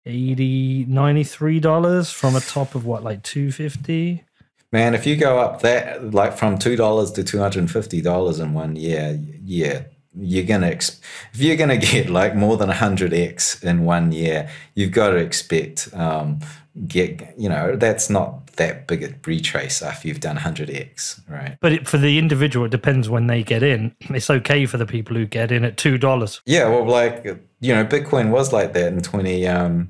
80 0.05 0.85
93 0.85 1.59
dollars 1.59 2.09
from 2.09 2.35
a 2.35 2.39
top 2.39 2.73
of 2.73 2.85
what 2.85 3.03
like 3.03 3.21
250 3.21 4.23
man 4.71 4.95
if 4.95 5.05
you 5.05 5.17
go 5.17 5.39
up 5.39 5.61
that 5.61 6.13
like 6.13 6.37
from 6.37 6.57
two 6.57 6.77
dollars 6.77 7.11
to 7.11 7.23
250 7.23 8.01
dollars 8.01 8.39
in 8.39 8.53
one 8.53 8.77
year 8.77 9.19
yeah 9.43 9.83
you're 10.17 10.45
gonna 10.45 10.67
if 10.67 11.01
you're 11.35 11.55
gonna 11.55 11.77
get 11.91 12.09
like 12.09 12.35
more 12.35 12.57
than 12.57 12.69
100x 12.69 13.63
in 13.63 13.85
one 13.85 14.11
year 14.11 14.49
you've 14.75 14.91
got 14.91 15.11
to 15.11 15.17
expect 15.17 15.89
um, 15.93 16.39
get 16.87 17.33
you 17.37 17.49
know 17.49 17.75
that's 17.75 18.09
not 18.09 18.47
that 18.55 18.87
big 18.87 19.03
a 19.03 19.15
retrace 19.25 19.81
after 19.81 20.07
you've 20.07 20.19
done 20.19 20.37
100x 20.37 21.21
right? 21.29 21.57
But 21.61 21.73
it, 21.73 21.87
for 21.87 21.97
the 21.97 22.17
individual 22.17 22.65
it 22.65 22.71
depends 22.71 23.09
when 23.09 23.27
they 23.27 23.43
get 23.43 23.63
in. 23.63 23.95
It's 24.09 24.29
okay 24.29 24.65
for 24.65 24.77
the 24.77 24.85
people 24.85 25.15
who 25.15 25.25
get 25.25 25.51
in 25.51 25.63
at 25.63 25.77
two 25.77 25.97
dollars. 25.97 26.41
Yeah 26.45 26.67
well 26.67 26.85
like 26.85 27.25
you 27.59 27.73
know 27.73 27.85
bitcoin 27.85 28.31
was 28.31 28.51
like 28.51 28.73
that 28.73 28.91
in 28.91 29.01
20 29.01 29.47
um 29.47 29.89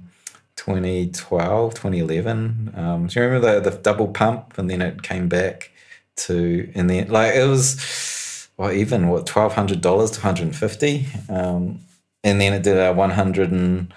2012 0.55 1.73
2011 1.73 2.73
um 2.75 3.08
do 3.08 3.19
you 3.19 3.25
remember 3.25 3.62
the, 3.62 3.69
the 3.69 3.77
double 3.77 4.10
pump 4.10 4.58
and 4.58 4.69
then 4.69 4.82
it 4.82 5.03
came 5.03 5.29
back 5.29 5.71
to 6.17 6.69
and 6.75 6.89
then 6.89 7.08
like 7.08 7.34
it 7.34 7.47
was 7.47 7.79
well 8.59 8.71
even 8.71 9.07
what 9.07 9.25
$1200 9.25 9.81
to 9.81 9.89
150 9.89 11.07
um 11.29 11.79
and 12.23 12.41
then 12.41 12.53
it 12.53 12.63
did 12.63 12.77
a 12.77 12.93
100 12.93 13.51
and 13.51 13.93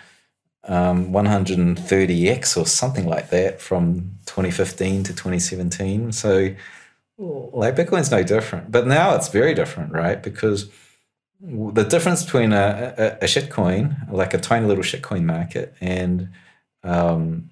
um, 0.65 1.13
130x 1.13 2.57
or 2.57 2.67
something 2.67 3.07
like 3.07 3.31
that 3.31 3.61
from 3.61 4.19
2015 4.27 5.05
to 5.05 5.13
2017. 5.13 6.13
So, 6.13 6.55
like 7.19 7.77
Bitcoin's 7.77 8.11
no 8.11 8.23
different, 8.23 8.71
but 8.71 8.87
now 8.87 9.15
it's 9.15 9.29
very 9.29 9.55
different, 9.55 9.93
right? 9.93 10.23
Because 10.23 10.71
the 11.41 11.85
difference 11.85 12.25
between 12.25 12.53
a, 12.53 12.95
a, 12.97 13.07
a 13.25 13.27
shitcoin, 13.27 14.11
like 14.11 14.35
a 14.35 14.39
tiny 14.39 14.67
little 14.67 14.85
shitcoin 14.85 15.25
market, 15.25 15.75
and 15.81 16.31
um, 16.85 17.51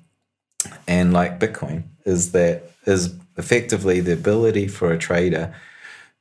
and 0.86 1.12
like 1.12 1.38
Bitcoin, 1.38 1.84
is 2.04 2.32
that 2.32 2.70
is 2.86 3.14
effectively 3.36 4.00
the 4.00 4.12
ability 4.12 4.68
for 4.68 4.92
a 4.92 4.98
trader 4.98 5.54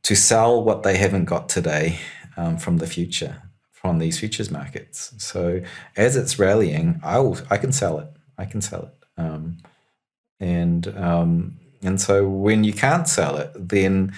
to 0.04 0.16
sell 0.16 0.64
what 0.64 0.84
they 0.84 0.98
haven't 0.98 1.26
got 1.26 1.50
today 1.50 2.00
um, 2.38 2.58
from 2.58 2.78
the 2.78 2.88
future 2.88 3.44
from 3.82 4.00
these 4.00 4.20
futures 4.20 4.52
markets. 4.52 5.14
So 5.18 5.62
as 5.96 6.18
it's 6.18 6.38
rallying, 6.38 7.00
I 7.02 7.20
will, 7.20 7.38
I 7.50 7.58
can 7.58 7.72
sell 7.72 7.98
it. 8.00 8.10
I 8.38 8.44
can 8.44 8.62
sell 8.62 8.84
it. 8.84 8.94
Um, 9.18 9.58
and 10.40 10.88
um, 10.98 11.60
and 11.82 12.00
so 12.00 12.28
when 12.28 12.66
you 12.66 12.74
can't 12.74 13.08
sell 13.08 13.38
it, 13.38 13.52
then 13.56 14.14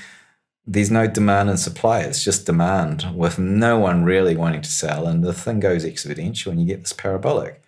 there's 0.65 0.89
no 0.89 1.06
demand 1.08 1.50
and 1.50 1.60
supply. 1.60 2.00
It's 2.02 2.24
just 2.24 2.46
demand 2.46 3.15
with 3.15 3.38
no 3.38 3.78
one 3.78 4.04
really 4.04 4.36
wanting 4.36 4.62
to 4.62 4.72
sell, 4.72 5.06
and 5.08 5.24
the 5.24 5.34
thing 5.34 5.60
goes 5.60 5.86
exponential, 5.86 6.52
and 6.52 6.60
you 6.60 6.65
get 6.65 6.82
this 6.82 6.94
parabolic. 6.94 7.62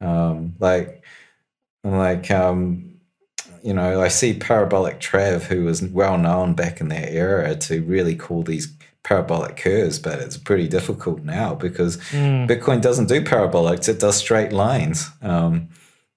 Um, 0.00 0.54
like 0.60 1.02
like 1.82 2.30
um, 2.30 2.89
you 3.62 3.74
know, 3.74 4.00
I 4.00 4.08
see 4.08 4.34
parabolic 4.34 5.00
Trav, 5.00 5.42
who 5.42 5.64
was 5.64 5.82
well 5.82 6.18
known 6.18 6.54
back 6.54 6.80
in 6.80 6.88
that 6.88 7.10
era 7.10 7.54
to 7.56 7.82
really 7.82 8.14
call 8.14 8.42
these 8.42 8.72
parabolic 9.02 9.56
curves, 9.56 9.98
but 9.98 10.18
it's 10.20 10.36
pretty 10.36 10.68
difficult 10.68 11.22
now 11.22 11.54
because 11.54 11.96
mm. 12.10 12.48
Bitcoin 12.48 12.80
doesn't 12.80 13.08
do 13.08 13.22
parabolics; 13.22 13.88
it 13.88 14.00
does 14.00 14.16
straight 14.16 14.52
lines. 14.52 15.10
Um, 15.22 15.68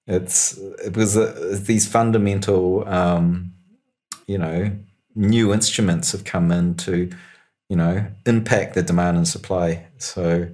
it's 0.08 0.58
it 0.58 0.96
was 0.96 1.18
uh, 1.18 1.60
these 1.66 1.88
fundamental, 1.88 2.88
um, 2.88 3.54
you 4.28 4.38
know, 4.38 4.72
new 5.16 5.54
instruments 5.54 6.12
have 6.12 6.26
come 6.26 6.52
in 6.52 6.76
to, 6.76 7.10
you 7.70 7.76
know, 7.76 8.06
impact 8.26 8.76
the 8.76 8.84
demand 8.84 9.18
and 9.18 9.28
supply. 9.28 9.88
So. 9.98 10.50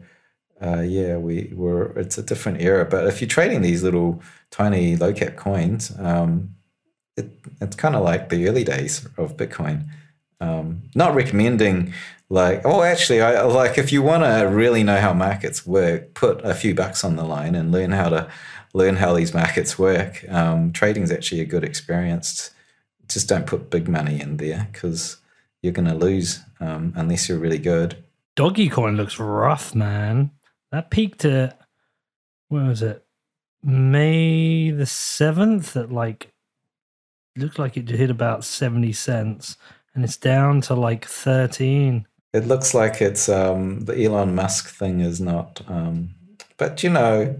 Uh, 0.61 0.81
yeah, 0.81 1.15
we 1.15 1.53
were. 1.55 1.97
It's 1.97 2.17
a 2.17 2.21
different 2.21 2.59
era, 2.59 2.83
but 2.83 3.07
if 3.07 3.21
you're 3.21 3.29
trading 3.29 3.61
these 3.61 3.81
little 3.81 4.21
tiny 4.51 4.97
low 4.97 5.13
cap 5.13 5.37
coins, 5.37 5.97
um, 5.97 6.53
it, 7.19 7.29
it's 7.61 7.75
kind 7.75 7.95
of 7.95 8.03
like 8.03 8.29
the 8.29 8.47
early 8.47 8.63
days 8.63 9.07
of 9.17 9.37
Bitcoin. 9.37 9.85
Um, 10.41 10.83
not 10.95 11.15
recommending 11.15 11.93
like 12.29 12.61
oh 12.63 12.83
actually 12.83 13.21
i 13.21 13.41
like 13.41 13.77
if 13.77 13.91
you 13.91 14.01
want 14.01 14.23
to 14.23 14.47
really 14.47 14.83
know 14.83 15.01
how 15.01 15.11
markets 15.11 15.65
work 15.65 16.13
put 16.13 16.39
a 16.45 16.53
few 16.53 16.73
bucks 16.73 17.03
on 17.03 17.17
the 17.17 17.25
line 17.25 17.55
and 17.55 17.73
learn 17.73 17.91
how 17.91 18.07
to 18.07 18.29
learn 18.73 18.95
how 18.95 19.13
these 19.13 19.33
markets 19.33 19.77
work 19.77 20.23
um, 20.29 20.71
trading 20.71 21.03
is 21.03 21.11
actually 21.11 21.41
a 21.41 21.45
good 21.45 21.63
experience 21.63 22.51
just 23.09 23.27
don't 23.27 23.47
put 23.47 23.69
big 23.69 23.89
money 23.89 24.21
in 24.21 24.37
there 24.37 24.69
because 24.71 25.17
you're 25.61 25.73
going 25.73 25.87
to 25.87 25.95
lose 25.95 26.39
um, 26.59 26.93
unless 26.95 27.27
you're 27.27 27.39
really 27.39 27.57
good. 27.57 28.01
Doggy 28.35 28.69
coin 28.69 28.95
looks 28.95 29.19
rough, 29.19 29.75
man. 29.75 30.31
That 30.71 30.91
peaked 30.91 31.25
at 31.25 31.59
where 32.47 32.65
was 32.65 32.81
it? 32.81 33.03
May 33.61 34.71
the 34.71 34.85
seventh 34.85 35.75
at 35.75 35.91
like 35.91 36.28
looked 37.35 37.59
like 37.59 37.77
it 37.77 37.89
hit 37.89 38.09
about 38.09 38.43
seventy 38.43 38.93
cents, 38.93 39.57
and 39.93 40.03
it's 40.03 40.17
down 40.17 40.61
to 40.61 40.75
like 40.75 41.05
thirteen. 41.05 42.07
It 42.33 42.45
looks 42.45 42.73
like 42.73 43.01
it's 43.01 43.27
um, 43.27 43.81
the 43.85 44.03
Elon 44.03 44.35
Musk 44.35 44.69
thing 44.69 44.99
is 44.99 45.19
not, 45.19 45.61
um, 45.67 46.09
but 46.57 46.83
you 46.83 46.89
know, 46.89 47.39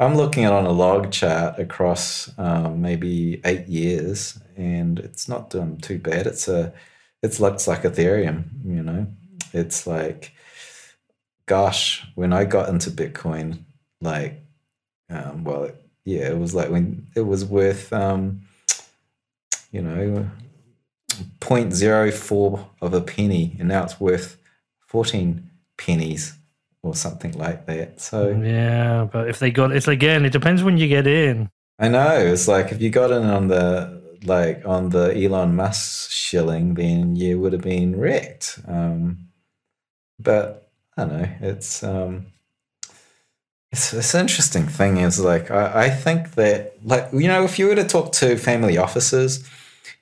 I'm 0.00 0.16
looking 0.16 0.44
at 0.44 0.52
on 0.52 0.64
a 0.64 0.72
log 0.72 1.12
chart 1.12 1.58
across 1.58 2.30
um, 2.38 2.80
maybe 2.80 3.40
eight 3.44 3.68
years, 3.68 4.40
and 4.56 4.98
it's 4.98 5.28
not 5.28 5.50
doing 5.50 5.76
too 5.76 5.98
bad. 5.98 6.26
It's 6.26 6.48
a, 6.48 6.72
it 7.22 7.38
looks 7.38 7.68
like 7.68 7.82
Ethereum, 7.82 8.44
you 8.64 8.82
know. 8.82 9.06
It's 9.52 9.86
like, 9.86 10.32
gosh, 11.44 12.06
when 12.14 12.32
I 12.32 12.46
got 12.46 12.70
into 12.70 12.90
Bitcoin, 12.90 13.64
like, 14.00 14.42
um, 15.10 15.44
well, 15.44 15.70
yeah, 16.06 16.30
it 16.30 16.38
was 16.38 16.54
like 16.54 16.70
when 16.70 17.06
it 17.14 17.26
was 17.26 17.44
worth, 17.44 17.92
um, 17.92 18.40
you 19.70 19.82
know, 19.82 20.30
0.04 21.40 22.66
of 22.80 22.94
a 22.94 23.00
penny, 23.00 23.56
and 23.58 23.68
now 23.68 23.84
it's 23.84 24.00
worth 24.00 24.36
14 24.86 25.48
pennies 25.76 26.34
or 26.82 26.94
something 26.94 27.32
like 27.32 27.66
that. 27.66 28.00
So 28.00 28.30
yeah, 28.30 29.06
but 29.10 29.28
if 29.28 29.38
they 29.38 29.50
got 29.50 29.72
it's 29.72 29.88
again, 29.88 30.24
it 30.24 30.32
depends 30.32 30.62
when 30.62 30.78
you 30.78 30.88
get 30.88 31.06
in. 31.06 31.50
I 31.78 31.88
know 31.88 32.16
it's 32.18 32.48
like 32.48 32.72
if 32.72 32.80
you 32.80 32.90
got 32.90 33.10
in 33.10 33.24
on 33.24 33.48
the 33.48 34.00
like 34.24 34.62
on 34.66 34.90
the 34.90 35.14
Elon 35.16 35.56
Musk 35.56 36.10
shilling, 36.10 36.74
then 36.74 37.16
you 37.16 37.40
would 37.40 37.52
have 37.52 37.62
been 37.62 37.98
wrecked. 37.98 38.58
Um, 38.66 39.28
but 40.18 40.70
I 40.96 41.04
don't 41.04 41.20
know. 41.20 41.28
It's 41.40 41.82
um, 41.82 42.26
it's 43.72 43.92
this 43.92 44.14
interesting 44.14 44.66
thing 44.66 44.96
is 44.96 45.20
like 45.20 45.50
I, 45.50 45.84
I 45.84 45.90
think 45.90 46.32
that 46.32 46.74
like 46.84 47.08
you 47.12 47.28
know 47.28 47.44
if 47.44 47.58
you 47.58 47.66
were 47.66 47.76
to 47.76 47.84
talk 47.84 48.12
to 48.12 48.36
family 48.36 48.76
offices, 48.78 49.48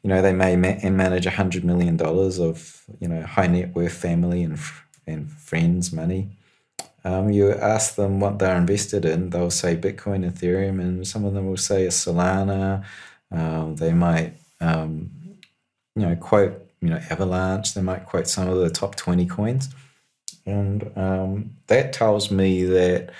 you 0.03 0.09
know 0.09 0.23
they 0.23 0.33
may 0.33 0.57
ma- 0.57 0.89
manage 0.89 1.27
a 1.27 1.31
hundred 1.31 1.65
million 1.65 1.97
dollars 1.97 2.39
of 2.39 2.83
you 3.01 3.09
know 3.09 3.23
high 3.23 3.47
net 3.47 3.75
worth 3.75 3.93
family 3.93 4.43
and 4.43 4.59
and 5.07 5.31
friends 5.31 5.93
money. 5.93 6.31
Um, 7.05 7.31
you 7.31 7.53
ask 7.53 7.95
them 7.95 8.21
what 8.21 8.39
they're 8.39 8.57
invested 8.57 9.05
in, 9.05 9.31
they'll 9.31 9.51
say 9.51 9.77
Bitcoin, 9.77 10.31
Ethereum, 10.31 10.81
and 10.81 11.07
some 11.07 11.25
of 11.25 11.33
them 11.33 11.47
will 11.47 11.57
say 11.57 11.87
a 11.87 11.91
Solana. 11.91 12.85
Um, 13.31 13.77
they 13.77 13.93
might, 13.93 14.35
um, 14.61 15.11
you 15.95 16.03
know, 16.03 16.17
quote 16.17 16.67
you 16.81 16.89
know 16.89 17.01
Avalanche. 17.11 17.75
They 17.75 17.83
might 17.83 18.07
quote 18.07 18.29
some 18.29 18.49
of 18.49 18.59
the 18.59 18.71
top 18.71 18.95
twenty 18.97 19.27
coins. 19.27 19.69
And 20.47 20.91
um, 20.97 21.51
that 21.67 21.93
tells 21.93 22.31
me 22.31 22.65
that 22.65 23.11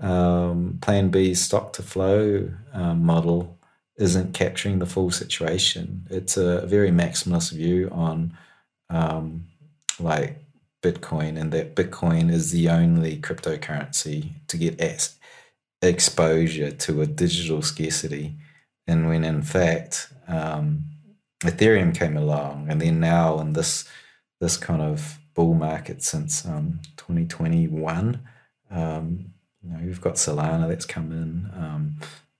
um, 0.00 0.78
Plan 0.80 1.10
B 1.10 1.34
stock 1.34 1.72
to 1.74 1.82
flow 1.82 2.50
um, 2.72 3.04
model 3.04 3.58
isn't 3.98 4.34
capturing 4.34 4.78
the 4.78 4.86
full 4.86 5.10
situation. 5.10 6.06
It's 6.10 6.36
a 6.36 6.66
very 6.66 6.90
maximalist 6.90 7.52
view 7.52 7.88
on 7.92 8.36
um, 8.88 9.46
like 10.00 10.38
Bitcoin, 10.82 11.38
and 11.38 11.52
that 11.52 11.76
Bitcoin 11.76 12.30
is 12.30 12.50
the 12.50 12.68
only 12.68 13.18
cryptocurrency 13.18 14.30
to 14.48 14.56
get 14.56 14.80
as 14.80 15.16
exposure 15.80 16.70
to 16.70 17.02
a 17.02 17.06
digital 17.06 17.62
scarcity. 17.62 18.34
And 18.86 19.08
when 19.08 19.24
in 19.24 19.42
fact, 19.42 20.12
um, 20.26 20.84
Ethereum 21.40 21.94
came 21.94 22.16
along, 22.16 22.68
and 22.68 22.80
then 22.80 23.00
now 23.00 23.38
in 23.40 23.52
this 23.52 23.88
this 24.40 24.56
kind 24.56 24.82
of 24.82 25.18
bull 25.34 25.54
market 25.54 26.02
since 26.02 26.44
um, 26.44 26.80
2021. 26.96 28.20
Um, 28.70 29.32
you 29.64 29.70
know, 29.72 29.80
you've 29.82 30.00
got 30.00 30.14
Solana 30.14 30.68
that's 30.68 30.86
come 30.86 31.12
in. 31.12 31.50
Um, 31.56 31.96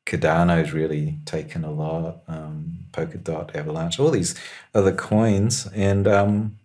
Cardano's 0.07 0.73
really 0.73 1.19
taken 1.25 1.65
a 1.65 1.71
lot. 1.71 2.23
Um, 2.27 2.87
Polkadot, 2.93 3.55
Avalanche, 3.55 3.99
all 3.99 4.11
these 4.11 4.35
other 4.75 4.93
coins, 4.93 5.69
and 5.75 6.07
um, 6.07 6.59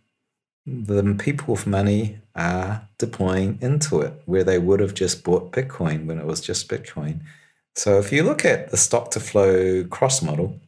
the 0.66 1.16
people 1.18 1.54
with 1.54 1.66
money 1.66 2.20
are 2.36 2.88
deploying 2.98 3.58
into 3.62 4.02
it 4.02 4.22
where 4.26 4.44
they 4.44 4.60
would 4.60 4.80
have 4.80 4.94
just 4.94 5.24
bought 5.24 5.52
Bitcoin 5.52 6.06
when 6.06 6.20
it 6.20 6.26
was 6.26 6.42
just 6.42 6.68
Bitcoin. 6.68 7.22
So 7.76 8.00
if 8.00 8.12
you 8.12 8.24
look 8.24 8.44
at 8.44 8.72
the 8.72 8.78
stock 8.78 9.12
to 9.12 9.20
flow 9.20 9.84
cross 9.86 10.22
model, 10.22 10.60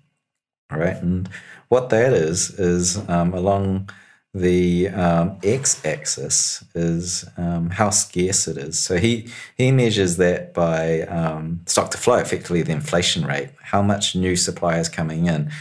right, 0.72 0.96
and 0.98 1.28
what 1.68 1.90
that 1.90 2.14
is 2.14 2.52
is 2.52 2.98
um, 3.10 3.34
along 3.34 3.90
the 4.34 4.90
um, 4.90 5.38
x-axis 5.44 6.64
is 6.76 7.26
um, 7.38 7.72
how 7.72 7.90
scarce 7.90 8.48
it 8.48 8.58
is. 8.58 8.78
So 8.78 8.98
he 8.98 9.28
he 9.56 9.72
measures 9.72 10.18
that 10.18 10.54
by 10.54 11.02
um, 11.02 11.62
stock 11.66 11.90
to 11.92 11.98
flow, 11.98 12.18
effectively 12.18 12.62
the 12.62 12.72
inflation 12.72 13.26
rate, 13.26 13.50
how 13.62 13.82
much 13.82 14.16
new 14.16 14.36
supply 14.36 14.78
is 14.78 14.90
coming 14.90 15.26
in. 15.26 15.52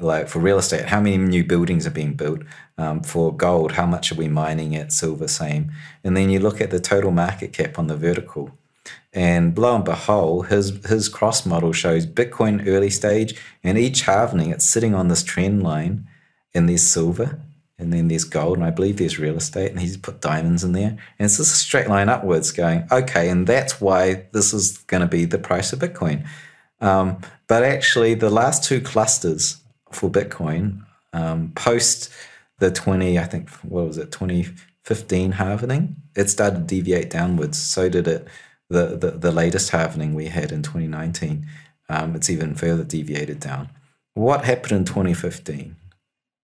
Like 0.00 0.28
for 0.28 0.40
real 0.40 0.58
estate, 0.58 0.86
how 0.86 1.00
many 1.00 1.16
new 1.16 1.44
buildings 1.44 1.86
are 1.86 1.92
being 1.92 2.14
built? 2.14 2.40
Um, 2.76 3.02
for 3.02 3.34
gold, 3.34 3.72
how 3.72 3.86
much 3.86 4.12
are 4.12 4.16
we 4.16 4.28
mining 4.28 4.74
at? 4.76 4.92
Silver, 4.92 5.28
same. 5.28 5.72
And 6.02 6.16
then 6.16 6.28
you 6.28 6.40
look 6.40 6.60
at 6.60 6.70
the 6.70 6.80
total 6.80 7.12
market 7.12 7.52
cap 7.52 7.78
on 7.78 7.86
the 7.86 7.96
vertical. 7.96 8.50
And 9.12 9.56
lo 9.56 9.76
and 9.76 9.84
behold, 9.84 10.48
his 10.48 10.84
his 10.86 11.08
cross 11.08 11.46
model 11.46 11.72
shows 11.72 12.06
Bitcoin 12.06 12.66
early 12.66 12.90
stage, 12.90 13.40
and 13.62 13.78
each 13.78 14.02
halvening, 14.02 14.52
it's 14.52 14.66
sitting 14.66 14.94
on 14.94 15.08
this 15.08 15.22
trend 15.22 15.62
line, 15.62 16.06
and 16.52 16.68
there's 16.68 16.82
silver, 16.82 17.40
and 17.78 17.92
then 17.92 18.08
there's 18.08 18.24
gold, 18.24 18.56
and 18.56 18.66
I 18.66 18.70
believe 18.70 18.96
there's 18.96 19.18
real 19.18 19.36
estate, 19.36 19.70
and 19.70 19.80
he's 19.80 19.96
put 19.96 20.20
diamonds 20.20 20.64
in 20.64 20.72
there. 20.72 20.90
And 20.90 21.26
it's 21.26 21.36
just 21.36 21.54
a 21.54 21.58
straight 21.58 21.88
line 21.88 22.08
upwards 22.08 22.50
going, 22.52 22.86
okay, 22.90 23.28
and 23.28 23.46
that's 23.46 23.80
why 23.80 24.26
this 24.32 24.54
is 24.54 24.78
going 24.78 25.02
to 25.02 25.06
be 25.06 25.24
the 25.24 25.38
price 25.38 25.72
of 25.72 25.80
Bitcoin. 25.80 26.26
Um, 26.80 27.18
but 27.48 27.62
actually, 27.62 28.14
the 28.14 28.30
last 28.30 28.64
two 28.64 28.80
clusters 28.80 29.62
for 29.92 30.10
Bitcoin 30.10 30.84
um, 31.12 31.52
post 31.54 32.10
the 32.58 32.70
20, 32.70 33.18
I 33.18 33.24
think, 33.24 33.50
what 33.62 33.86
was 33.86 33.98
it, 33.98 34.10
2015 34.10 35.34
halvening, 35.34 35.96
it 36.14 36.30
started 36.30 36.56
to 36.56 36.64
deviate 36.64 37.10
downwards. 37.10 37.58
So 37.58 37.88
did 37.88 38.08
it 38.08 38.26
the, 38.68 38.96
the, 38.96 39.10
the 39.12 39.32
latest 39.32 39.70
halvening 39.70 40.14
we 40.14 40.26
had 40.26 40.52
in 40.52 40.62
2019. 40.62 41.46
Um, 41.88 42.16
it's 42.16 42.30
even 42.30 42.54
further 42.54 42.84
deviated 42.84 43.40
down. 43.40 43.70
What 44.14 44.44
happened 44.44 44.72
in 44.72 44.84
2015? 44.84 45.76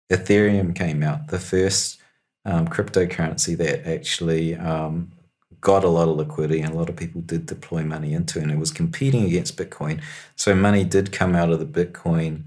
Ethereum 0.09 0.75
came 0.75 1.03
out, 1.03 1.27
the 1.27 1.39
first 1.39 1.99
um, 2.45 2.67
cryptocurrency 2.67 3.57
that 3.57 3.85
actually 3.87 4.55
um, 4.55 5.11
got 5.59 5.83
a 5.83 5.89
lot 5.89 6.07
of 6.07 6.15
liquidity 6.15 6.61
and 6.61 6.73
a 6.73 6.77
lot 6.77 6.89
of 6.89 6.95
people 6.95 7.21
did 7.21 7.45
deploy 7.45 7.83
money 7.83 8.13
into, 8.13 8.39
and 8.39 8.51
it 8.51 8.57
was 8.57 8.71
competing 8.71 9.25
against 9.25 9.57
Bitcoin. 9.57 10.01
So 10.35 10.55
money 10.55 10.83
did 10.83 11.11
come 11.11 11.35
out 11.35 11.51
of 11.51 11.59
the 11.59 11.65
Bitcoin 11.85 12.43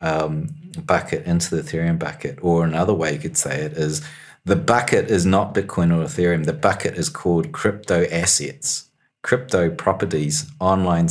um, 0.00 0.48
bucket 0.84 1.24
into 1.24 1.54
the 1.54 1.62
Ethereum 1.62 1.98
bucket, 1.98 2.38
or 2.42 2.64
another 2.64 2.94
way 2.94 3.12
you 3.12 3.18
could 3.18 3.36
say 3.36 3.62
it 3.62 3.72
is 3.74 4.06
the 4.44 4.56
bucket 4.56 5.10
is 5.10 5.24
not 5.24 5.54
Bitcoin 5.54 5.90
or 5.90 6.04
Ethereum. 6.04 6.44
The 6.44 6.52
bucket 6.52 6.94
is 6.94 7.08
called 7.08 7.52
crypto 7.52 8.04
assets, 8.10 8.90
crypto 9.22 9.70
properties, 9.70 10.50
online, 10.60 11.08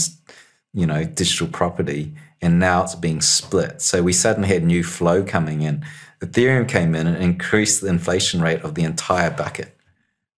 you 0.73 0.85
know, 0.85 1.03
digital 1.03 1.47
property 1.47 2.13
and 2.43 2.59
now 2.59 2.83
it's 2.83 2.93
being 2.93 3.21
split. 3.21 3.81
So 3.81 4.03
we 4.03 4.11
suddenly 4.11 4.49
had 4.49 4.65
new 4.65 4.83
flow 4.83 5.23
coming 5.23 5.61
in. 5.61 5.85
Ethereum 6.19 6.67
came 6.67 6.93
in 6.93 7.07
and 7.07 7.23
increased 7.23 7.79
the 7.79 7.87
inflation 7.87 8.41
rate 8.41 8.61
of 8.63 8.75
the 8.75 8.83
entire 8.83 9.31
bucket. 9.31 9.77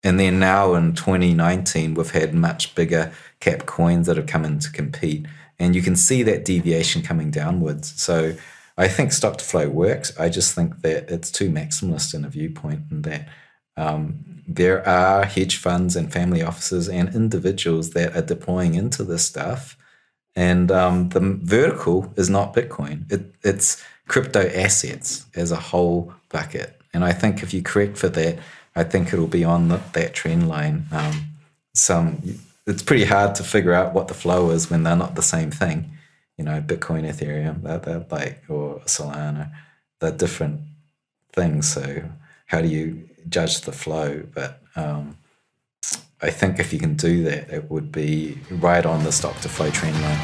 And 0.03 0.19
then 0.19 0.37
now 0.37 0.75
in 0.75 0.93
2019, 0.93 1.95
we've 1.95 2.11
had 2.11 2.35
much 2.35 2.75
bigger 2.75 3.11
cap 3.39 3.65
coins 3.65 4.05
that 4.05 4.17
have 4.17 4.27
come 4.27 4.45
in 4.45 4.59
to 4.59 4.71
compete. 4.71 5.25
And 5.57 5.75
you 5.75 5.81
can 5.81 5.95
see 5.95 6.21
that 6.21 6.45
deviation 6.45 7.01
coming 7.01 7.31
downwards. 7.31 7.99
So 7.99 8.35
I 8.77 8.87
think 8.87 9.11
stock 9.11 9.39
to 9.39 9.45
flow 9.45 9.67
works. 9.67 10.17
I 10.19 10.29
just 10.29 10.53
think 10.53 10.81
that 10.81 11.09
it's 11.09 11.31
too 11.31 11.49
maximalist 11.49 12.13
in 12.13 12.23
a 12.23 12.29
viewpoint 12.29 12.83
and 12.91 13.03
that 13.05 13.27
um, 13.77 14.43
there 14.47 14.87
are 14.87 15.25
hedge 15.25 15.57
funds 15.57 15.95
and 15.95 16.13
family 16.13 16.43
offices 16.43 16.87
and 16.87 17.15
individuals 17.15 17.91
that 17.91 18.15
are 18.15 18.21
deploying 18.21 18.75
into 18.75 19.03
this 19.03 19.25
stuff 19.25 19.75
and 20.35 20.71
um, 20.71 21.09
the 21.09 21.19
vertical 21.19 22.11
is 22.17 22.29
not 22.29 22.53
Bitcoin. 22.53 23.11
It, 23.11 23.33
it's 23.43 23.83
crypto 24.07 24.47
assets 24.49 25.25
as 25.35 25.51
a 25.51 25.55
whole 25.55 26.13
bucket. 26.29 26.79
And 26.93 27.03
I 27.03 27.13
think 27.13 27.43
if 27.43 27.53
you 27.53 27.61
correct 27.61 27.97
for 27.97 28.09
that, 28.09 28.39
I 28.75 28.83
think 28.83 29.13
it'll 29.13 29.27
be 29.27 29.43
on 29.43 29.69
the, 29.69 29.81
that 29.93 30.13
trend 30.13 30.47
line. 30.49 30.85
Um, 30.91 31.27
some 31.73 32.21
it's 32.67 32.81
pretty 32.81 33.05
hard 33.05 33.35
to 33.35 33.43
figure 33.43 33.73
out 33.73 33.93
what 33.93 34.07
the 34.07 34.13
flow 34.13 34.49
is 34.49 34.69
when 34.69 34.83
they're 34.83 34.95
not 34.95 35.15
the 35.15 35.21
same 35.21 35.51
thing. 35.51 35.91
You 36.37 36.43
know, 36.43 36.61
Bitcoin, 36.61 37.03
Ethereum, 37.03 37.61
they're, 37.61 37.77
they're 37.79 38.05
like 38.09 38.43
or 38.49 38.79
Solana, 38.81 39.51
they're 39.99 40.11
different 40.11 40.61
things. 41.31 41.71
So 41.71 42.03
how 42.47 42.61
do 42.61 42.67
you 42.67 43.07
judge 43.29 43.61
the 43.61 43.71
flow? 43.71 44.23
But 44.33 44.61
um, 44.75 45.17
I 46.21 46.29
think 46.29 46.59
if 46.59 46.71
you 46.71 46.79
can 46.79 46.95
do 46.95 47.23
that, 47.25 47.49
it 47.49 47.69
would 47.69 47.91
be 47.91 48.37
right 48.49 48.85
on 48.85 49.03
the 49.03 49.11
stock 49.11 49.39
to 49.41 49.49
flow 49.49 49.69
trend 49.69 50.01
line. 50.01 50.19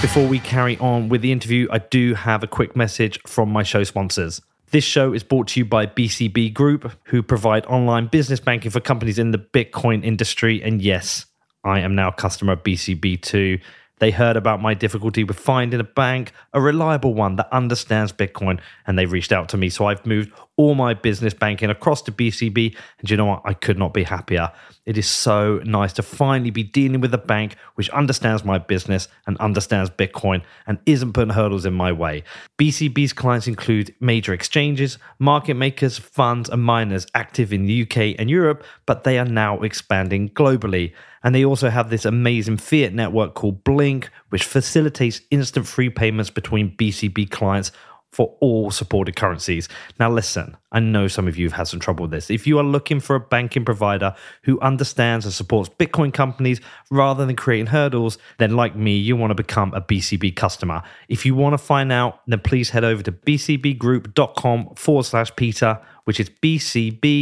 Before 0.00 0.26
we 0.26 0.38
carry 0.38 0.78
on 0.78 1.08
with 1.08 1.20
the 1.20 1.32
interview, 1.32 1.66
I 1.72 1.78
do 1.78 2.14
have 2.14 2.44
a 2.44 2.46
quick 2.46 2.76
message 2.76 3.20
from 3.26 3.50
my 3.50 3.64
show 3.64 3.82
sponsors. 3.82 4.40
This 4.70 4.84
show 4.84 5.12
is 5.12 5.24
brought 5.24 5.48
to 5.48 5.60
you 5.60 5.66
by 5.66 5.86
BCB 5.86 6.54
Group, 6.54 6.92
who 7.04 7.20
provide 7.20 7.66
online 7.66 8.06
business 8.06 8.38
banking 8.38 8.70
for 8.70 8.78
companies 8.78 9.18
in 9.18 9.32
the 9.32 9.38
Bitcoin 9.38 10.04
industry. 10.04 10.62
And 10.62 10.80
yes, 10.80 11.26
I 11.64 11.80
am 11.80 11.96
now 11.96 12.08
a 12.08 12.12
customer 12.12 12.52
of 12.52 12.62
BCB 12.62 13.22
too. 13.22 13.58
They 13.98 14.10
heard 14.10 14.36
about 14.36 14.62
my 14.62 14.72
difficulty 14.72 15.24
with 15.24 15.38
finding 15.38 15.78
a 15.78 15.84
bank, 15.84 16.32
a 16.54 16.60
reliable 16.60 17.12
one 17.12 17.36
that 17.36 17.52
understands 17.52 18.12
Bitcoin, 18.12 18.58
and 18.86 18.98
they 18.98 19.04
reached 19.04 19.30
out 19.30 19.50
to 19.50 19.58
me. 19.58 19.68
So 19.68 19.86
I've 19.86 20.06
moved 20.06 20.32
all 20.60 20.74
my 20.74 20.92
business 20.92 21.32
banking 21.32 21.70
across 21.70 22.02
to 22.02 22.12
BCB. 22.12 22.76
And 22.98 23.10
you 23.10 23.16
know 23.16 23.24
what? 23.24 23.40
I 23.46 23.54
could 23.54 23.78
not 23.78 23.94
be 23.94 24.02
happier. 24.02 24.52
It 24.84 24.98
is 24.98 25.08
so 25.08 25.62
nice 25.64 25.94
to 25.94 26.02
finally 26.02 26.50
be 26.50 26.62
dealing 26.62 27.00
with 27.00 27.14
a 27.14 27.18
bank 27.18 27.56
which 27.76 27.88
understands 27.90 28.44
my 28.44 28.58
business 28.58 29.08
and 29.26 29.38
understands 29.38 29.88
Bitcoin 29.88 30.42
and 30.66 30.78
isn't 30.84 31.14
putting 31.14 31.32
hurdles 31.32 31.64
in 31.64 31.72
my 31.72 31.92
way. 31.92 32.24
BCB's 32.58 33.14
clients 33.14 33.46
include 33.46 33.94
major 34.00 34.34
exchanges, 34.34 34.98
market 35.18 35.54
makers, 35.54 35.96
funds, 35.96 36.50
and 36.50 36.62
miners 36.62 37.06
active 37.14 37.54
in 37.54 37.64
the 37.64 37.82
UK 37.82 38.16
and 38.18 38.28
Europe, 38.28 38.62
but 38.84 39.04
they 39.04 39.18
are 39.18 39.24
now 39.24 39.60
expanding 39.60 40.28
globally. 40.28 40.92
And 41.22 41.34
they 41.34 41.44
also 41.44 41.70
have 41.70 41.88
this 41.88 42.04
amazing 42.04 42.58
fiat 42.58 42.92
network 42.92 43.34
called 43.34 43.64
BLINC, 43.64 44.08
which 44.28 44.44
facilitates 44.44 45.22
instant 45.30 45.66
free 45.66 45.88
payments 45.88 46.28
between 46.30 46.76
BCB 46.76 47.30
clients 47.30 47.72
for 48.12 48.36
all 48.40 48.70
supported 48.70 49.16
currencies. 49.16 49.68
Now, 49.98 50.10
listen, 50.10 50.56
I 50.72 50.80
know 50.80 51.06
some 51.08 51.28
of 51.28 51.36
you 51.36 51.46
have 51.46 51.52
had 51.52 51.68
some 51.68 51.78
trouble 51.80 52.02
with 52.02 52.10
this. 52.10 52.28
If 52.30 52.46
you 52.46 52.58
are 52.58 52.64
looking 52.64 53.00
for 53.00 53.16
a 53.16 53.20
banking 53.20 53.64
provider 53.64 54.14
who 54.42 54.60
understands 54.60 55.24
and 55.24 55.32
supports 55.32 55.68
Bitcoin 55.68 56.12
companies 56.12 56.60
rather 56.90 57.24
than 57.24 57.36
creating 57.36 57.66
hurdles, 57.66 58.18
then 58.38 58.56
like 58.56 58.74
me, 58.74 58.96
you 58.96 59.16
want 59.16 59.30
to 59.30 59.36
become 59.36 59.72
a 59.74 59.80
BCB 59.80 60.34
customer. 60.34 60.82
If 61.08 61.24
you 61.24 61.34
want 61.34 61.54
to 61.54 61.58
find 61.58 61.92
out, 61.92 62.20
then 62.26 62.40
please 62.40 62.70
head 62.70 62.84
over 62.84 63.02
to 63.02 63.12
bcbgroup.com 63.12 64.74
forward 64.74 65.04
slash 65.04 65.34
Peter, 65.36 65.80
which 66.04 66.18
is 66.18 66.28
bcbgroup.com 66.28 67.20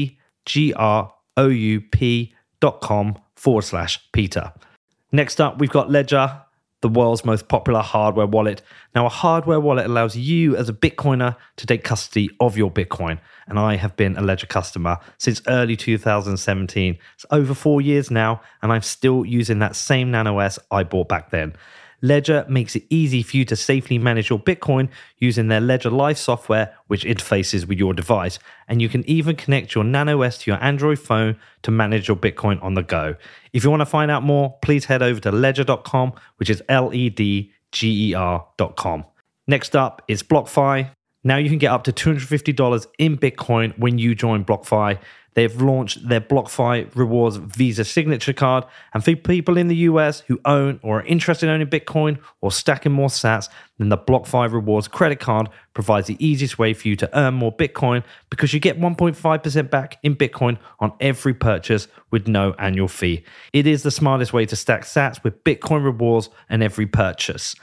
forward 3.36 3.62
slash 3.62 4.12
Peter. 4.12 4.52
Next 5.12 5.40
up, 5.40 5.58
we've 5.58 5.70
got 5.70 5.90
Ledger, 5.90 6.42
the 6.80 6.88
world's 6.88 7.24
most 7.24 7.48
popular 7.48 7.80
hardware 7.80 8.26
wallet. 8.26 8.62
Now, 8.94 9.06
a 9.06 9.10
hardware 9.10 9.60
wallet 9.60 9.86
allows 9.86 10.16
you 10.16 10.56
as 10.56 10.68
a 10.68 10.72
Bitcoiner 10.72 11.36
to 11.56 11.66
take 11.66 11.82
custody 11.84 12.30
of 12.40 12.56
your 12.56 12.70
Bitcoin. 12.70 13.18
And 13.46 13.58
I 13.58 13.76
have 13.76 13.96
been 13.96 14.16
a 14.16 14.22
Ledger 14.22 14.46
customer 14.46 14.98
since 15.18 15.42
early 15.48 15.76
2017. 15.76 16.98
It's 17.14 17.26
over 17.30 17.54
four 17.54 17.80
years 17.80 18.10
now, 18.10 18.40
and 18.62 18.72
I'm 18.72 18.82
still 18.82 19.24
using 19.24 19.58
that 19.58 19.74
same 19.74 20.10
Nano 20.10 20.38
S 20.38 20.58
I 20.70 20.84
bought 20.84 21.08
back 21.08 21.30
then. 21.30 21.54
Ledger 22.00 22.46
makes 22.48 22.76
it 22.76 22.84
easy 22.90 23.22
for 23.22 23.36
you 23.36 23.44
to 23.46 23.56
safely 23.56 23.98
manage 23.98 24.30
your 24.30 24.38
Bitcoin 24.38 24.88
using 25.18 25.48
their 25.48 25.60
Ledger 25.60 25.90
Live 25.90 26.18
software, 26.18 26.74
which 26.86 27.04
interfaces 27.04 27.66
with 27.66 27.78
your 27.78 27.94
device. 27.94 28.38
And 28.68 28.80
you 28.80 28.88
can 28.88 29.08
even 29.08 29.36
connect 29.36 29.74
your 29.74 29.84
Nano 29.84 30.22
S 30.22 30.38
to 30.38 30.50
your 30.50 30.62
Android 30.62 30.98
phone 30.98 31.36
to 31.62 31.70
manage 31.70 32.08
your 32.08 32.16
Bitcoin 32.16 32.62
on 32.62 32.74
the 32.74 32.82
go. 32.82 33.16
If 33.52 33.64
you 33.64 33.70
want 33.70 33.80
to 33.80 33.86
find 33.86 34.10
out 34.10 34.22
more, 34.22 34.58
please 34.62 34.84
head 34.84 35.02
over 35.02 35.20
to 35.20 35.32
ledger.com, 35.32 36.12
which 36.36 36.50
is 36.50 36.62
L 36.68 36.92
E 36.94 37.10
D 37.10 37.52
G 37.72 38.10
E 38.10 38.14
R.com. 38.14 39.04
Next 39.46 39.74
up 39.74 40.02
is 40.08 40.22
BlockFi. 40.22 40.90
Now 41.24 41.36
you 41.36 41.48
can 41.48 41.58
get 41.58 41.72
up 41.72 41.84
to 41.84 41.92
$250 41.92 42.86
in 42.98 43.18
Bitcoin 43.18 43.76
when 43.78 43.98
you 43.98 44.14
join 44.14 44.44
BlockFi. 44.44 44.98
They've 45.34 45.62
launched 45.62 46.08
their 46.08 46.20
BlockFi 46.20 46.90
Rewards 46.96 47.36
Visa 47.36 47.84
Signature 47.84 48.32
Card. 48.32 48.64
And 48.92 49.04
for 49.04 49.14
people 49.14 49.56
in 49.56 49.68
the 49.68 49.76
US 49.76 50.20
who 50.20 50.40
own 50.44 50.80
or 50.82 50.98
are 50.98 51.04
interested 51.04 51.46
in 51.46 51.54
owning 51.54 51.68
Bitcoin 51.68 52.18
or 52.40 52.50
stacking 52.50 52.90
more 52.90 53.08
sats, 53.08 53.48
then 53.78 53.88
the 53.88 53.98
BlockFi 53.98 54.52
Rewards 54.52 54.88
credit 54.88 55.20
card 55.20 55.48
provides 55.74 56.08
the 56.08 56.24
easiest 56.24 56.58
way 56.58 56.74
for 56.74 56.88
you 56.88 56.96
to 56.96 57.18
earn 57.18 57.34
more 57.34 57.56
Bitcoin 57.56 58.02
because 58.30 58.52
you 58.52 58.58
get 58.58 58.80
1.5% 58.80 59.70
back 59.70 59.98
in 60.02 60.16
Bitcoin 60.16 60.58
on 60.80 60.92
every 60.98 61.34
purchase 61.34 61.86
with 62.10 62.26
no 62.26 62.54
annual 62.58 62.88
fee. 62.88 63.24
It 63.52 63.66
is 63.66 63.84
the 63.84 63.92
smartest 63.92 64.32
way 64.32 64.44
to 64.46 64.56
stack 64.56 64.82
sats 64.82 65.22
with 65.22 65.44
Bitcoin 65.44 65.84
rewards 65.84 66.30
and 66.48 66.64
every 66.64 66.86
purchase. 66.86 67.54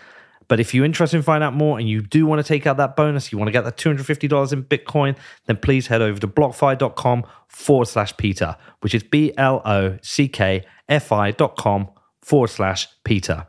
But 0.47 0.59
if 0.59 0.73
you're 0.73 0.85
interested 0.85 1.17
in 1.17 1.23
finding 1.23 1.45
out 1.45 1.53
more 1.53 1.79
and 1.79 1.89
you 1.89 2.01
do 2.01 2.25
want 2.25 2.39
to 2.39 2.47
take 2.47 2.67
out 2.67 2.77
that 2.77 2.95
bonus, 2.95 3.31
you 3.31 3.37
want 3.37 3.47
to 3.47 3.51
get 3.51 3.63
that 3.63 3.77
$250 3.77 4.53
in 4.53 4.63
Bitcoin, 4.63 5.17
then 5.45 5.57
please 5.57 5.87
head 5.87 6.01
over 6.01 6.19
to 6.19 6.27
blockfi.com 6.27 7.25
forward 7.47 7.85
slash 7.85 8.15
Peter, 8.17 8.55
which 8.81 8.93
is 8.93 9.03
B 9.03 9.33
L 9.37 9.61
O 9.65 9.97
C 10.01 10.27
K 10.27 10.65
F 10.87 11.11
I 11.11 11.31
dot 11.31 11.55
com 11.57 11.89
forward 12.21 12.49
slash 12.49 12.87
Peter. 13.03 13.45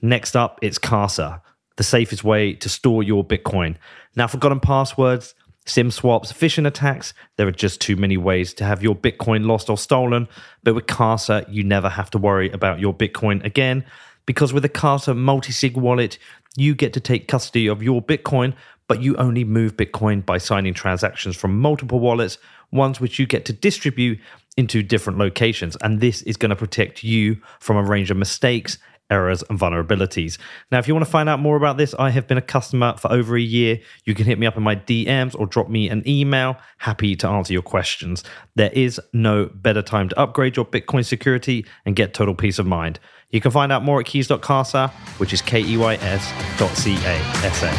Next 0.00 0.36
up, 0.36 0.58
it's 0.62 0.78
Casa, 0.78 1.42
the 1.76 1.82
safest 1.82 2.24
way 2.24 2.54
to 2.54 2.68
store 2.68 3.02
your 3.02 3.24
Bitcoin. 3.24 3.76
Now, 4.14 4.26
forgotten 4.26 4.60
passwords, 4.60 5.34
SIM 5.66 5.90
swaps, 5.90 6.32
phishing 6.32 6.66
attacks, 6.66 7.12
there 7.36 7.46
are 7.46 7.52
just 7.52 7.80
too 7.80 7.96
many 7.96 8.16
ways 8.16 8.54
to 8.54 8.64
have 8.64 8.82
your 8.82 8.94
Bitcoin 8.94 9.46
lost 9.46 9.68
or 9.68 9.76
stolen. 9.76 10.28
But 10.62 10.74
with 10.74 10.86
Casa, 10.86 11.44
you 11.48 11.62
never 11.62 11.88
have 11.88 12.10
to 12.10 12.18
worry 12.18 12.50
about 12.50 12.80
your 12.80 12.94
Bitcoin 12.94 13.44
again 13.44 13.84
because 14.28 14.52
with 14.52 14.62
a 14.62 14.68
Casa 14.68 15.14
multi 15.14 15.52
sig 15.52 15.74
wallet, 15.74 16.18
you 16.54 16.74
get 16.74 16.92
to 16.92 17.00
take 17.00 17.28
custody 17.28 17.66
of 17.66 17.82
your 17.82 18.02
Bitcoin, 18.02 18.52
but 18.86 19.00
you 19.00 19.16
only 19.16 19.42
move 19.42 19.74
Bitcoin 19.74 20.24
by 20.24 20.36
signing 20.36 20.74
transactions 20.74 21.34
from 21.34 21.58
multiple 21.58 21.98
wallets, 21.98 22.36
ones 22.70 23.00
which 23.00 23.18
you 23.18 23.26
get 23.26 23.46
to 23.46 23.54
distribute 23.54 24.20
into 24.58 24.82
different 24.82 25.18
locations. 25.18 25.78
And 25.80 26.02
this 26.02 26.20
is 26.22 26.36
going 26.36 26.50
to 26.50 26.56
protect 26.56 27.02
you 27.02 27.40
from 27.58 27.78
a 27.78 27.82
range 27.82 28.10
of 28.10 28.18
mistakes, 28.18 28.76
errors, 29.08 29.42
and 29.48 29.58
vulnerabilities. 29.58 30.36
Now, 30.70 30.78
if 30.78 30.86
you 30.86 30.92
want 30.92 31.06
to 31.06 31.10
find 31.10 31.30
out 31.30 31.40
more 31.40 31.56
about 31.56 31.78
this, 31.78 31.94
I 31.98 32.10
have 32.10 32.26
been 32.26 32.36
a 32.36 32.42
customer 32.42 32.98
for 32.98 33.10
over 33.10 33.34
a 33.34 33.40
year. 33.40 33.80
You 34.04 34.14
can 34.14 34.26
hit 34.26 34.38
me 34.38 34.46
up 34.46 34.58
in 34.58 34.62
my 34.62 34.76
DMs 34.76 35.34
or 35.38 35.46
drop 35.46 35.70
me 35.70 35.88
an 35.88 36.06
email. 36.06 36.58
Happy 36.76 37.16
to 37.16 37.28
answer 37.28 37.54
your 37.54 37.62
questions. 37.62 38.24
There 38.56 38.72
is 38.74 39.00
no 39.14 39.46
better 39.46 39.80
time 39.80 40.10
to 40.10 40.20
upgrade 40.20 40.56
your 40.56 40.66
Bitcoin 40.66 41.06
security 41.06 41.64
and 41.86 41.96
get 41.96 42.12
total 42.12 42.34
peace 42.34 42.58
of 42.58 42.66
mind. 42.66 43.00
You 43.30 43.42
can 43.42 43.50
find 43.50 43.70
out 43.70 43.84
more 43.84 44.00
at 44.00 44.06
keys.casa, 44.06 44.88
which 45.18 45.34
is 45.34 45.42
K 45.42 45.60
E 45.62 45.76
Y 45.76 45.94
S 45.96 46.58
dot 46.58 46.74
C 46.74 46.94
A 46.94 47.16
S 47.44 47.62
A. 47.62 47.70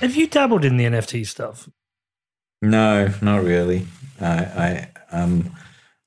Have 0.00 0.16
you 0.16 0.26
dabbled 0.26 0.64
in 0.64 0.78
the 0.78 0.84
NFT 0.84 1.26
stuff? 1.26 1.68
No, 2.62 3.12
not 3.20 3.42
really. 3.42 3.86
I, 4.18 4.26
I 4.26 4.88
um, 5.12 5.54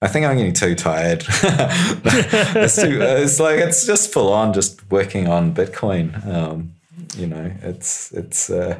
I 0.01 0.07
think 0.07 0.25
I'm 0.25 0.37
getting 0.37 0.53
too 0.53 0.73
tired. 0.73 1.23
it's, 1.27 2.75
too, 2.75 2.99
it's 3.01 3.39
like 3.39 3.59
it's 3.59 3.85
just 3.85 4.11
full 4.11 4.33
on, 4.33 4.53
just 4.53 4.89
working 4.89 5.27
on 5.27 5.53
Bitcoin. 5.53 6.25
Um, 6.27 6.73
you 7.15 7.27
know, 7.27 7.51
it's 7.61 8.11
it's 8.13 8.49
uh, 8.49 8.79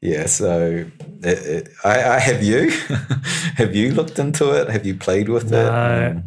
yeah. 0.00 0.24
So 0.24 0.86
it, 1.22 1.38
it, 1.46 1.68
I, 1.84 2.14
I 2.14 2.18
have 2.18 2.42
you. 2.42 2.70
have 3.56 3.74
you 3.74 3.92
looked 3.92 4.18
into 4.18 4.52
it? 4.52 4.70
Have 4.70 4.86
you 4.86 4.94
played 4.94 5.28
with 5.28 5.52
it? 5.52 5.66
Um, 5.66 6.24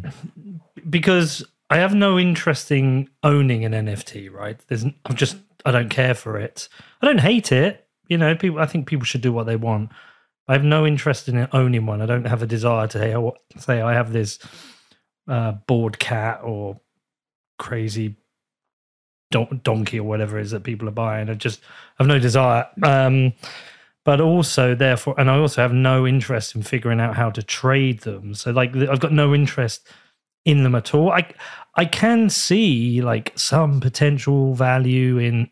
because 0.88 1.44
I 1.70 1.78
have 1.78 1.94
no 1.94 2.18
interest 2.18 2.70
in 2.70 3.08
owning 3.22 3.64
an 3.64 3.72
NFT. 3.72 4.30
Right? 4.32 4.58
There's, 4.68 4.84
I'm 4.84 5.16
just, 5.16 5.36
I 5.64 5.70
don't 5.70 5.88
care 5.88 6.14
for 6.14 6.38
it. 6.38 6.68
I 7.00 7.06
don't 7.06 7.20
hate 7.20 7.52
it. 7.52 7.86
You 8.08 8.18
know, 8.18 8.34
people. 8.34 8.58
I 8.58 8.66
think 8.66 8.86
people 8.86 9.04
should 9.04 9.20
do 9.20 9.32
what 9.32 9.46
they 9.46 9.56
want. 9.56 9.90
I 10.48 10.54
have 10.54 10.64
no 10.64 10.86
interest 10.86 11.28
in 11.28 11.48
owning 11.52 11.86
one. 11.86 12.02
I 12.02 12.06
don't 12.06 12.26
have 12.26 12.42
a 12.42 12.46
desire 12.46 12.86
to 12.88 12.98
say, 12.98 13.14
oh, 13.14 13.36
say 13.58 13.80
I 13.80 13.94
have 13.94 14.12
this 14.12 14.38
uh, 15.28 15.52
bored 15.52 15.98
cat 15.98 16.40
or 16.42 16.80
crazy 17.58 18.16
don- 19.30 19.60
donkey 19.62 20.00
or 20.00 20.04
whatever 20.04 20.38
it 20.38 20.42
is 20.42 20.50
that 20.50 20.64
people 20.64 20.88
are 20.88 20.92
buying. 20.92 21.30
I 21.30 21.34
just 21.34 21.60
have 21.98 22.06
no 22.06 22.18
desire. 22.18 22.66
Um, 22.82 23.32
but 24.04 24.20
also, 24.20 24.74
therefore, 24.74 25.14
and 25.18 25.30
I 25.30 25.38
also 25.38 25.62
have 25.62 25.72
no 25.72 26.06
interest 26.06 26.56
in 26.56 26.62
figuring 26.62 27.00
out 27.00 27.14
how 27.14 27.30
to 27.30 27.42
trade 27.42 28.00
them. 28.00 28.34
So, 28.34 28.50
like, 28.50 28.74
I've 28.76 29.00
got 29.00 29.12
no 29.12 29.32
interest 29.32 29.88
in 30.44 30.64
them 30.64 30.74
at 30.74 30.94
all. 30.94 31.10
I 31.10 31.26
I 31.74 31.84
can 31.84 32.28
see 32.28 33.00
like 33.00 33.32
some 33.36 33.80
potential 33.80 34.54
value 34.54 35.18
in, 35.18 35.48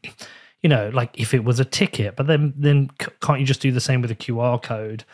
you 0.63 0.69
know, 0.69 0.91
like 0.93 1.19
if 1.19 1.33
it 1.33 1.45
was 1.45 1.61
a 1.61 1.65
ticket, 1.65 2.17
but 2.17 2.27
then 2.27 2.53
then 2.57 2.91
can't 3.21 3.41
you 3.41 3.47
just 3.47 3.63
do 3.63 3.73
the 3.73 3.81
same 3.81 4.03
with 4.03 4.11
a 4.11 4.17
QR 4.17 4.63
code? 4.63 5.05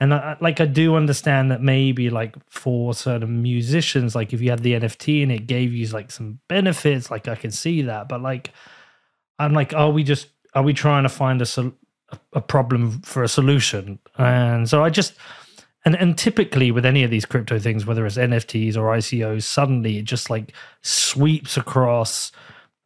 And 0.00 0.12
I, 0.12 0.36
like 0.40 0.60
I 0.60 0.66
do 0.66 0.96
understand 0.96 1.52
that 1.52 1.62
maybe 1.62 2.10
like 2.10 2.34
for 2.50 2.92
certain 2.92 3.40
musicians, 3.40 4.16
like 4.16 4.32
if 4.32 4.40
you 4.40 4.50
had 4.50 4.64
the 4.64 4.72
NFT 4.72 5.22
and 5.22 5.30
it 5.30 5.46
gave 5.46 5.72
you 5.72 5.86
like 5.88 6.10
some 6.10 6.40
benefits, 6.48 7.08
like 7.08 7.28
I 7.28 7.36
can 7.36 7.52
see 7.52 7.82
that. 7.82 8.08
But 8.08 8.20
like, 8.20 8.52
I'm 9.38 9.52
like, 9.52 9.72
are 9.74 9.90
we 9.90 10.02
just 10.02 10.28
are 10.54 10.62
we 10.64 10.72
trying 10.72 11.04
to 11.04 11.08
find 11.08 11.40
a 11.40 11.46
sol- 11.46 11.76
a 12.32 12.40
problem 12.40 13.00
for 13.02 13.22
a 13.22 13.28
solution? 13.28 14.00
And 14.18 14.68
so 14.68 14.82
I 14.82 14.90
just 14.90 15.14
and 15.84 15.96
and 15.96 16.16
typically 16.16 16.70
with 16.70 16.86
any 16.86 17.04
of 17.04 17.10
these 17.10 17.24
crypto 17.24 17.58
things, 17.58 17.86
whether 17.86 18.06
it's 18.06 18.16
NFTs 18.16 18.76
or 18.76 18.96
ICOs, 18.96 19.42
suddenly 19.42 19.98
it 19.98 20.04
just 20.04 20.30
like 20.30 20.52
sweeps 20.82 21.56
across 21.56 22.32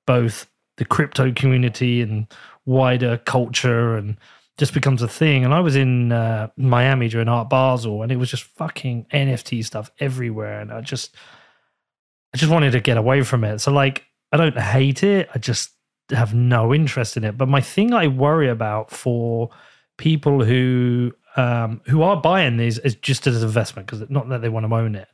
both 0.07 0.47
the 0.77 0.85
crypto 0.85 1.33
community 1.33 2.03
and 2.03 2.27
wider 2.65 3.19
culture 3.19 3.97
and 3.97 4.17
just 4.59 4.73
becomes 4.73 5.03
a 5.03 5.09
thing. 5.09 5.45
And 5.45 5.53
I 5.53 5.61
was 5.61 5.77
in 5.77 6.13
uh, 6.13 6.49
Miami 6.57 7.09
during 7.09 7.29
Art 7.29 7.51
Basel, 7.51 8.03
and 8.03 8.11
it 8.11 8.17
was 8.17 8.31
just 8.31 8.45
fucking 8.45 9.07
NFT 9.13 9.65
stuff 9.65 9.91
everywhere, 10.01 10.61
and 10.61 10.73
I 10.73 10.81
just 10.81 11.15
I 12.35 12.39
just 12.39 12.53
wanted 12.53 12.73
to 12.73 12.81
get 12.81 12.97
away 12.97 13.23
from 13.23 13.45
it. 13.45 13.61
So 13.61 13.73
like. 13.73 14.05
I 14.33 14.37
don't 14.37 14.59
hate 14.59 15.03
it. 15.03 15.29
I 15.35 15.39
just 15.39 15.71
have 16.11 16.35
no 16.35 16.75
interest 16.75 17.17
in 17.17 17.25
it. 17.25 17.39
But 17.39 17.49
my 17.49 17.61
thing 17.61 17.93
I 17.93 18.07
worry 18.09 18.49
about 18.49 18.91
for 18.91 19.51
people 19.99 20.45
who 20.45 21.13
um, 21.37 21.81
who 21.87 22.03
are 22.03 22.17
buying 22.17 22.57
these 22.57 22.79
is 22.79 22.95
just 22.97 23.27
as 23.27 23.43
an 23.43 23.49
investment 23.49 23.87
because 23.87 24.09
not 24.11 24.29
that 24.31 24.41
they 24.41 24.49
want 24.49 24.67
to 24.69 24.75
own 24.75 24.95
it. 24.95 25.09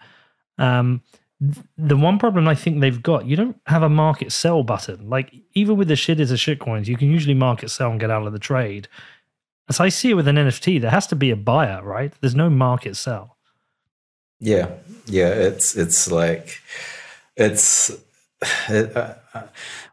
Um, 0.59 1.03
th- 1.41 1.67
the 1.77 1.97
one 1.97 2.19
problem 2.19 2.47
I 2.47 2.55
think 2.55 2.81
they've 2.81 3.03
got, 3.03 3.27
you 3.27 3.37
don't 3.37 3.57
have 3.67 3.83
a 3.83 3.89
market 3.89 4.33
sell 4.33 4.63
button. 4.63 5.11
Like 5.11 5.33
even 5.55 5.77
with 5.77 5.89
the 5.89 5.97
shit 5.97 6.21
is 6.21 6.31
a 6.31 6.37
shit 6.37 6.61
coins, 6.61 6.89
you 6.89 6.97
can 6.97 7.11
usually 7.11 7.35
market 7.35 7.71
sell 7.71 7.91
and 7.91 8.01
get 8.01 8.11
out 8.11 8.27
of 8.27 8.33
the 8.33 8.39
trade. 8.39 8.89
As 9.69 9.81
I 9.81 9.89
see 9.89 10.11
it 10.11 10.15
with 10.15 10.29
an 10.29 10.37
NFT, 10.37 10.81
there 10.81 10.91
has 10.91 11.07
to 11.09 11.17
be 11.17 11.31
a 11.31 11.37
buyer, 11.37 11.83
right? 11.83 12.13
There's 12.21 12.35
no 12.35 12.49
market 12.51 12.97
sell. 12.97 13.37
Yeah, 14.41 14.71
yeah. 15.07 15.29
It's 15.29 15.77
it's 15.77 16.11
like 16.11 16.61
it's. 17.37 17.91
It, 18.69 18.97
uh, 18.97 19.15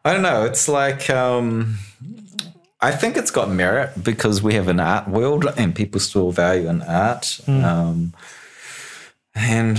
I 0.03 0.13
don't 0.13 0.23
know. 0.23 0.43
It's 0.45 0.67
like 0.67 1.07
um, 1.11 1.77
I 2.81 2.91
think 2.91 3.17
it's 3.17 3.31
got 3.31 3.49
merit 3.49 4.03
because 4.03 4.41
we 4.41 4.53
have 4.53 4.69
an 4.69 4.79
art 4.79 5.07
world 5.07 5.45
and 5.57 5.75
people 5.75 5.99
still 5.99 6.31
value 6.31 6.69
an 6.69 6.81
art. 6.81 7.39
Um, 7.47 8.13
and 9.35 9.77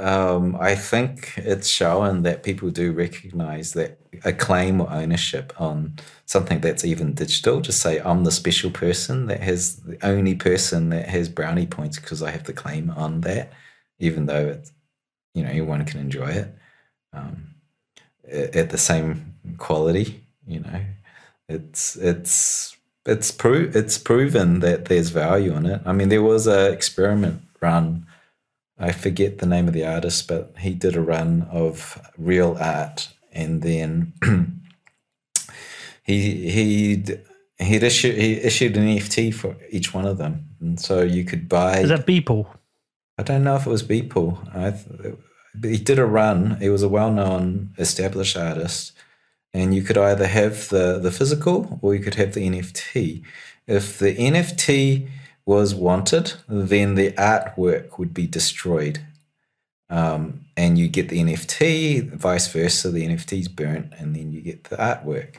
um, 0.00 0.56
I 0.60 0.74
think 0.74 1.34
it's 1.36 1.68
showing 1.68 2.22
that 2.22 2.42
people 2.42 2.70
do 2.70 2.92
recognize 2.92 3.72
that 3.72 3.98
a 4.24 4.32
claim 4.32 4.80
or 4.80 4.90
ownership 4.90 5.52
on 5.58 5.94
something 6.26 6.60
that's 6.60 6.84
even 6.84 7.14
digital, 7.14 7.60
just 7.60 7.80
say, 7.80 7.98
I'm 8.00 8.24
the 8.24 8.30
special 8.30 8.70
person 8.70 9.26
that 9.26 9.40
has 9.40 9.76
the 9.76 9.98
only 10.06 10.34
person 10.34 10.90
that 10.90 11.08
has 11.08 11.28
brownie 11.28 11.66
points 11.66 11.98
because 11.98 12.22
I 12.22 12.30
have 12.30 12.44
the 12.44 12.52
claim 12.52 12.90
on 12.90 13.22
that, 13.22 13.52
even 13.98 14.26
though 14.26 14.48
it's, 14.48 14.72
you 15.34 15.42
know, 15.42 15.50
anyone 15.50 15.84
can 15.84 16.00
enjoy 16.00 16.28
it 16.28 16.54
um, 17.12 17.54
at 18.30 18.70
the 18.70 18.78
same 18.78 19.34
quality, 19.58 20.24
you 20.46 20.60
know. 20.60 20.80
It's, 21.48 21.96
it's, 21.96 22.76
it's, 23.04 23.30
pro- 23.30 23.70
it's 23.74 23.98
proven 23.98 24.60
that 24.60 24.86
there's 24.86 25.10
value 25.10 25.54
in 25.54 25.66
it. 25.66 25.82
I 25.84 25.92
mean, 25.92 26.08
there 26.08 26.22
was 26.22 26.46
an 26.46 26.72
experiment 26.72 27.42
run 27.60 28.06
I 28.82 28.90
forget 28.90 29.38
the 29.38 29.46
name 29.46 29.68
of 29.68 29.74
the 29.74 29.86
artist, 29.86 30.26
but 30.26 30.54
he 30.58 30.74
did 30.74 30.96
a 30.96 31.00
run 31.00 31.46
of 31.52 32.00
real 32.18 32.56
art, 32.58 33.08
and 33.32 33.62
then 33.62 34.12
he 36.02 36.50
he 36.50 37.04
he 37.58 37.76
issued 37.76 38.16
he 38.16 38.32
issued 38.40 38.76
an 38.76 38.88
NFT 38.88 39.32
for 39.32 39.56
each 39.70 39.94
one 39.94 40.04
of 40.04 40.18
them, 40.18 40.48
and 40.60 40.80
so 40.80 41.02
you 41.02 41.24
could 41.24 41.48
buy. 41.48 41.78
Is 41.78 41.90
that 41.90 42.06
Beeple? 42.06 42.46
I 43.18 43.22
don't 43.22 43.44
know 43.44 43.54
if 43.54 43.66
it 43.66 43.70
was 43.70 43.84
Beeple. 43.84 44.36
I 44.52 44.76
but 45.54 45.70
he 45.70 45.76
did 45.76 46.00
a 46.00 46.06
run. 46.06 46.56
He 46.56 46.68
was 46.70 46.82
a 46.82 46.88
well-known 46.88 47.74
established 47.78 48.36
artist, 48.36 48.92
and 49.54 49.74
you 49.74 49.82
could 49.82 49.98
either 49.98 50.26
have 50.26 50.68
the 50.68 50.98
the 50.98 51.10
physical 51.10 51.78
or 51.82 51.94
you 51.94 52.02
could 52.02 52.14
have 52.14 52.34
the 52.34 52.48
NFT. 52.48 53.22
If 53.66 53.98
the 53.98 54.16
NFT 54.16 55.08
was 55.44 55.74
wanted, 55.74 56.34
then 56.48 56.94
the 56.94 57.12
artwork 57.12 57.98
would 57.98 58.14
be 58.14 58.26
destroyed. 58.26 59.00
Um, 59.90 60.46
and 60.56 60.78
you 60.78 60.88
get 60.88 61.10
the 61.10 61.20
NFT, 61.20 62.12
vice 62.12 62.50
versa, 62.50 62.90
the 62.90 63.06
NFT's 63.06 63.48
burnt, 63.48 63.92
and 63.98 64.16
then 64.16 64.32
you 64.32 64.40
get 64.40 64.64
the 64.64 64.76
artwork. 64.76 65.34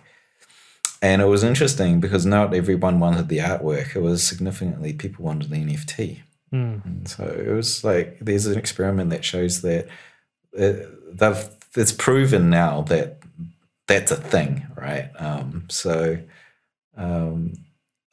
And 1.01 1.21
it 1.21 1.25
was 1.25 1.43
interesting 1.43 1.99
because 1.99 2.25
not 2.25 2.53
everyone 2.53 2.99
wanted 2.99 3.29
the 3.29 3.39
artwork. 3.39 3.95
It 3.95 4.01
was 4.01 4.23
significantly 4.23 4.93
people 4.93 5.25
wanted 5.25 5.49
the 5.49 5.57
NFT. 5.57 6.19
And 6.85 7.07
so 7.07 7.23
it 7.25 7.51
was 7.51 7.83
like 7.83 8.19
there's 8.21 8.45
an 8.45 8.57
experiment 8.57 9.09
that 9.09 9.25
shows 9.25 9.61
that 9.63 9.87
it, 10.53 11.17
they've 11.17 11.49
it's 11.75 11.91
proven 11.91 12.51
now 12.51 12.81
that 12.83 13.22
that's 13.87 14.11
a 14.11 14.15
thing, 14.15 14.65
right? 14.75 15.09
Um, 15.19 15.67
so 15.69 16.17
um, 16.95 17.53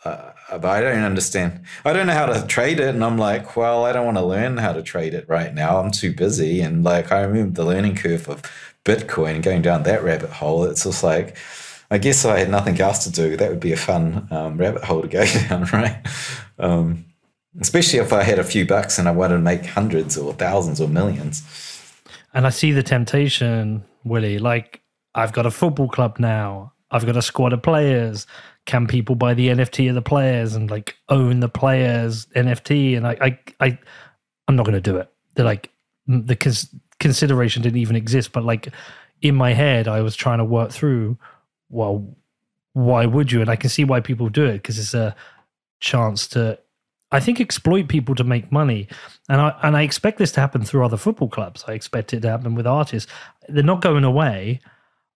uh, 0.05 0.33
but 0.51 0.65
I 0.65 0.81
don't 0.81 1.03
understand. 1.03 1.63
I 1.85 1.93
don't 1.93 2.07
know 2.07 2.15
how 2.15 2.27
to 2.27 2.47
trade 2.47 2.81
it, 2.81 2.95
and 2.95 3.05
I'm 3.05 3.19
like, 3.19 3.57
well, 3.57 3.85
I 3.85 3.93
don't 3.93 4.07
want 4.07 4.17
to 4.17 4.25
learn 4.25 4.57
how 4.57 4.73
to 4.73 4.83
trade 4.83 5.13
it 5.13 5.29
right 5.29 5.55
now. 5.55 5.79
I'm 5.79 5.91
too 5.91 6.15
busy, 6.15 6.61
and 6.61 6.83
like 6.83 7.13
I 7.13 7.21
remember 7.21 7.63
the 7.63 7.69
learning 7.69 7.97
curve 7.97 8.29
of 8.29 8.43
Bitcoin 8.85 9.43
going 9.43 9.63
down 9.63 9.83
that 9.83 10.03
rabbit 10.03 10.31
hole. 10.31 10.65
It's 10.65 10.85
just 10.85 11.05
like, 11.05 11.37
I 11.91 11.99
guess 11.99 12.25
I 12.25 12.39
had 12.39 12.51
nothing 12.51 12.81
else 12.81 13.05
to 13.05 13.13
do. 13.13 13.37
That 13.37 13.51
would 13.51 13.61
be 13.61 13.73
a 13.73 13.77
fun 13.77 14.27
um, 14.31 14.57
rabbit 14.57 14.85
hole 14.85 15.03
to 15.03 15.09
go 15.09 15.25
down, 15.49 15.65
right? 15.73 16.07
Um, 16.59 17.05
especially 17.61 17.99
if 17.99 18.13
I 18.13 18.23
had 18.23 18.39
a 18.39 18.45
few 18.45 18.65
bucks 18.65 18.99
and 18.99 19.09
I 19.09 19.11
wanted 19.11 19.35
to 19.35 19.41
make 19.41 19.67
hundreds 19.67 20.17
or 20.17 20.33
thousands 20.33 20.81
or 20.81 20.89
millions. 20.89 21.43
And 22.33 22.47
I 22.47 22.51
see 22.51 22.73
the 22.73 22.83
temptation, 22.83 23.85
Willie. 24.05 24.39
Like, 24.39 24.81
I've 25.15 25.33
got 25.33 25.47
a 25.47 25.51
football 25.51 25.89
club 25.89 26.19
now. 26.19 26.73
I've 26.91 27.07
got 27.07 27.17
a 27.17 27.23
squad 27.23 27.53
of 27.53 27.63
players. 27.63 28.27
Can 28.67 28.87
people 28.87 29.15
buy 29.15 29.35
the 29.35 29.49
NFT 29.49 29.89
of 29.89 29.95
the 29.95 30.03
players 30.03 30.55
and 30.55 30.71
like 30.71 30.97
own 31.09 31.41
the 31.41 31.49
players 31.49 32.27
NFT? 32.37 32.97
And 32.97 33.07
I, 33.07 33.17
I, 33.21 33.67
I 33.67 33.79
I'm 34.49 34.57
not 34.57 34.67
going 34.67 34.75
to 34.75 34.81
do 34.81 34.97
it. 34.97 35.11
They're 35.35 35.45
like 35.45 35.71
the 36.07 36.37
cons- 36.37 36.75
consideration 36.99 37.63
didn't 37.63 37.79
even 37.79 37.97
exist. 37.97 38.33
But 38.33 38.45
like 38.45 38.69
in 39.23 39.35
my 39.35 39.53
head, 39.53 39.89
I 39.89 40.01
was 40.01 40.17
trying 40.17 40.39
to 40.39 40.45
work 40.45 40.73
through. 40.73 41.19
Well, 41.69 42.17
why 42.73 43.07
would 43.07 43.31
you? 43.31 43.41
And 43.41 43.51
I 43.51 43.57
can 43.57 43.71
see 43.71 43.85
why 43.85 44.01
people 44.01 44.29
do 44.29 44.45
it 44.45 44.55
because 44.55 44.79
it's 44.79 44.95
a 44.95 45.15
chance 45.81 46.27
to 46.29 46.59
I 47.13 47.21
think 47.21 47.41
exploit 47.41 47.89
people 47.89 48.15
to 48.15 48.25
make 48.25 48.53
money, 48.53 48.87
and 49.29 49.41
I 49.41 49.59
and 49.63 49.77
I 49.77 49.83
expect 49.83 50.19
this 50.19 50.31
to 50.33 50.41
happen 50.41 50.65
through 50.65 50.85
other 50.85 50.97
football 50.97 51.29
clubs. 51.29 51.65
I 51.67 51.73
expect 51.73 52.13
it 52.15 52.21
to 52.21 52.31
happen 52.31 52.55
with 52.55 52.67
artists. 52.67 53.11
They're 53.49 53.65
not 53.65 53.81
going 53.81 54.05
away. 54.05 54.61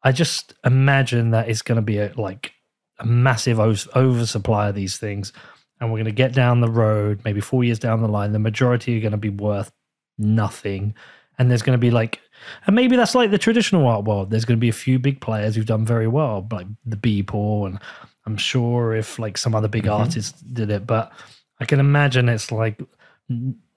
I 0.04 0.12
just 0.12 0.54
imagine 0.64 1.30
that 1.30 1.48
it's 1.48 1.62
going 1.62 1.76
to 1.76 1.82
be 1.82 1.98
a, 1.98 2.12
like 2.16 2.52
a 2.98 3.06
massive 3.06 3.58
oversupply 3.58 4.68
of 4.68 4.74
these 4.74 4.98
things, 4.98 5.32
and 5.80 5.90
we're 5.90 5.98
going 5.98 6.04
to 6.04 6.12
get 6.12 6.32
down 6.32 6.60
the 6.60 6.70
road, 6.70 7.22
maybe 7.24 7.40
four 7.40 7.64
years 7.64 7.78
down 7.78 8.02
the 8.02 8.08
line, 8.08 8.32
the 8.32 8.38
majority 8.38 8.96
are 8.96 9.00
going 9.00 9.12
to 9.12 9.16
be 9.16 9.30
worth 9.30 9.72
nothing, 10.18 10.94
and 11.38 11.50
there's 11.50 11.62
going 11.62 11.76
to 11.76 11.80
be 11.80 11.90
like, 11.90 12.20
and 12.66 12.76
maybe 12.76 12.96
that's 12.96 13.14
like 13.14 13.30
the 13.30 13.38
traditional 13.38 13.86
art 13.86 14.04
world. 14.04 14.30
There's 14.30 14.44
going 14.44 14.58
to 14.58 14.60
be 14.60 14.68
a 14.68 14.72
few 14.72 14.98
big 14.98 15.20
players 15.20 15.56
who've 15.56 15.66
done 15.66 15.86
very 15.86 16.06
well, 16.06 16.46
like 16.52 16.66
the 16.84 16.96
Beeple, 16.96 17.66
and 17.66 17.78
I'm 18.26 18.36
sure 18.36 18.94
if 18.94 19.18
like 19.18 19.38
some 19.38 19.54
other 19.54 19.68
big 19.68 19.84
mm-hmm. 19.84 20.02
artists 20.02 20.40
did 20.42 20.70
it, 20.70 20.86
but 20.86 21.12
I 21.60 21.64
can 21.64 21.80
imagine 21.80 22.28
it's 22.28 22.52
like 22.52 22.80